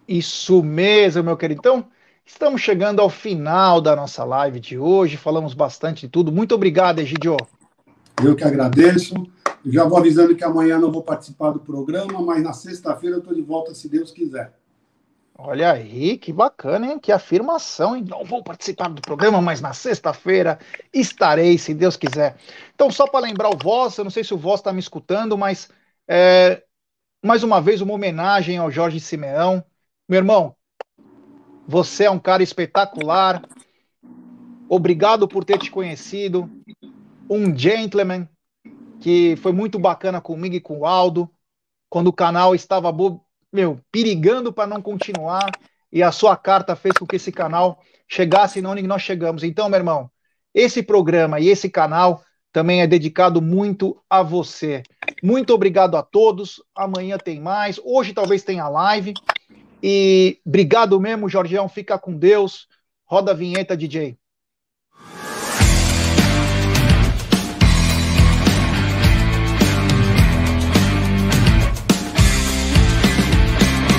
Isso 0.07 0.63
mesmo, 0.63 1.23
meu 1.23 1.35
querido. 1.37 1.59
Então, 1.59 1.85
estamos 2.25 2.61
chegando 2.61 3.01
ao 3.01 3.09
final 3.09 3.81
da 3.81 3.95
nossa 3.95 4.23
live 4.23 4.59
de 4.59 4.77
hoje. 4.77 5.17
Falamos 5.17 5.53
bastante 5.53 6.01
de 6.01 6.07
tudo. 6.07 6.31
Muito 6.31 6.53
obrigado, 6.53 6.99
Egidio. 6.99 7.37
Eu 8.23 8.35
que 8.35 8.43
agradeço. 8.43 9.13
Já 9.66 9.86
vou 9.86 9.97
avisando 9.97 10.36
que 10.36 10.43
amanhã 10.43 10.80
não 10.80 10.91
vou 10.91 11.03
participar 11.03 11.51
do 11.51 11.60
programa, 11.60 12.22
mas 12.22 12.41
na 12.41 12.53
sexta-feira 12.53 13.18
eu 13.18 13.20
estou 13.20 13.34
de 13.34 13.41
volta, 13.41 13.74
se 13.74 13.89
Deus 13.89 14.12
quiser. 14.12 14.53
Olha 15.41 15.72
aí, 15.72 16.18
que 16.18 16.34
bacana, 16.34 16.86
hein? 16.88 16.99
Que 16.99 17.14
afirmação, 17.14 17.95
hein? 17.95 18.05
Não 18.05 18.26
vou 18.26 18.43
participar 18.43 18.89
do 18.89 19.01
programa, 19.01 19.41
mas 19.41 19.62
na 19.62 19.72
sexta-feira 19.72 20.60
estarei, 20.93 21.57
se 21.57 21.74
Deus 21.74 21.95
quiser. 21.95 22.36
Então, 22.76 22.91
só 22.91 23.07
para 23.07 23.26
lembrar 23.26 23.49
o 23.49 23.57
Voz, 23.57 23.97
eu 23.97 24.03
não 24.03 24.12
sei 24.12 24.22
se 24.22 24.34
o 24.34 24.38
Voz 24.38 24.60
está 24.60 24.74
me 24.74 24.82
escutando, 24.82 25.38
mas 25.38 25.70
é, 26.05 26.62
mais 27.24 27.41
uma 27.41 27.62
vez 27.62 27.80
uma 27.80 27.93
homenagem 27.93 28.57
ao 28.57 28.70
Jorge 28.70 28.99
Simeão. 28.99 29.64
Meu 30.10 30.18
irmão, 30.18 30.55
você 31.66 32.03
é 32.03 32.12
um 32.12 32.20
cara 32.20 32.43
espetacular. 32.43 33.41
Obrigado 34.68 35.26
por 35.28 35.45
ter 35.45 35.57
te 35.57 35.72
conhecido. 35.72 36.49
Um 37.30 37.57
gentleman, 37.57 38.28
que 38.99 39.35
foi 39.37 39.51
muito 39.51 39.79
bacana 39.79 40.19
comigo 40.21 40.55
e 40.55 40.61
com 40.61 40.79
o 40.79 40.85
Aldo, 40.85 41.29
quando 41.89 42.07
o 42.07 42.13
canal 42.13 42.53
estava 42.53 42.93
meu, 43.51 43.79
perigando 43.91 44.53
para 44.53 44.67
não 44.67 44.81
continuar, 44.81 45.49
e 45.91 46.03
a 46.03 46.11
sua 46.11 46.37
carta 46.37 46.75
fez 46.75 46.95
com 46.97 47.07
que 47.07 47.15
esse 47.15 47.31
canal 47.31 47.79
chegasse 48.07 48.63
onde 48.65 48.83
nós 48.83 49.01
chegamos. 49.01 49.43
Então, 49.43 49.69
meu 49.69 49.79
irmão, 49.79 50.11
esse 50.53 50.83
programa 50.83 51.39
e 51.39 51.47
esse 51.47 51.69
canal 51.69 52.23
também 52.51 52.81
é 52.81 52.87
dedicado 52.87 53.41
muito 53.41 54.01
a 54.09 54.21
você. 54.21 54.83
Muito 55.21 55.53
obrigado 55.53 55.95
a 55.95 56.03
todos. 56.03 56.61
Amanhã 56.75 57.17
tem 57.17 57.39
mais. 57.39 57.79
Hoje 57.83 58.13
talvez 58.13 58.43
tenha 58.43 58.67
live. 58.67 59.13
E 59.81 60.39
obrigado 60.45 60.99
mesmo, 60.99 61.29
Jorgeão. 61.29 61.69
Fica 61.69 61.97
com 61.97 62.15
Deus. 62.15 62.67
Roda 63.05 63.31
a 63.31 63.35
vinheta, 63.35 63.77
DJ. 63.77 64.17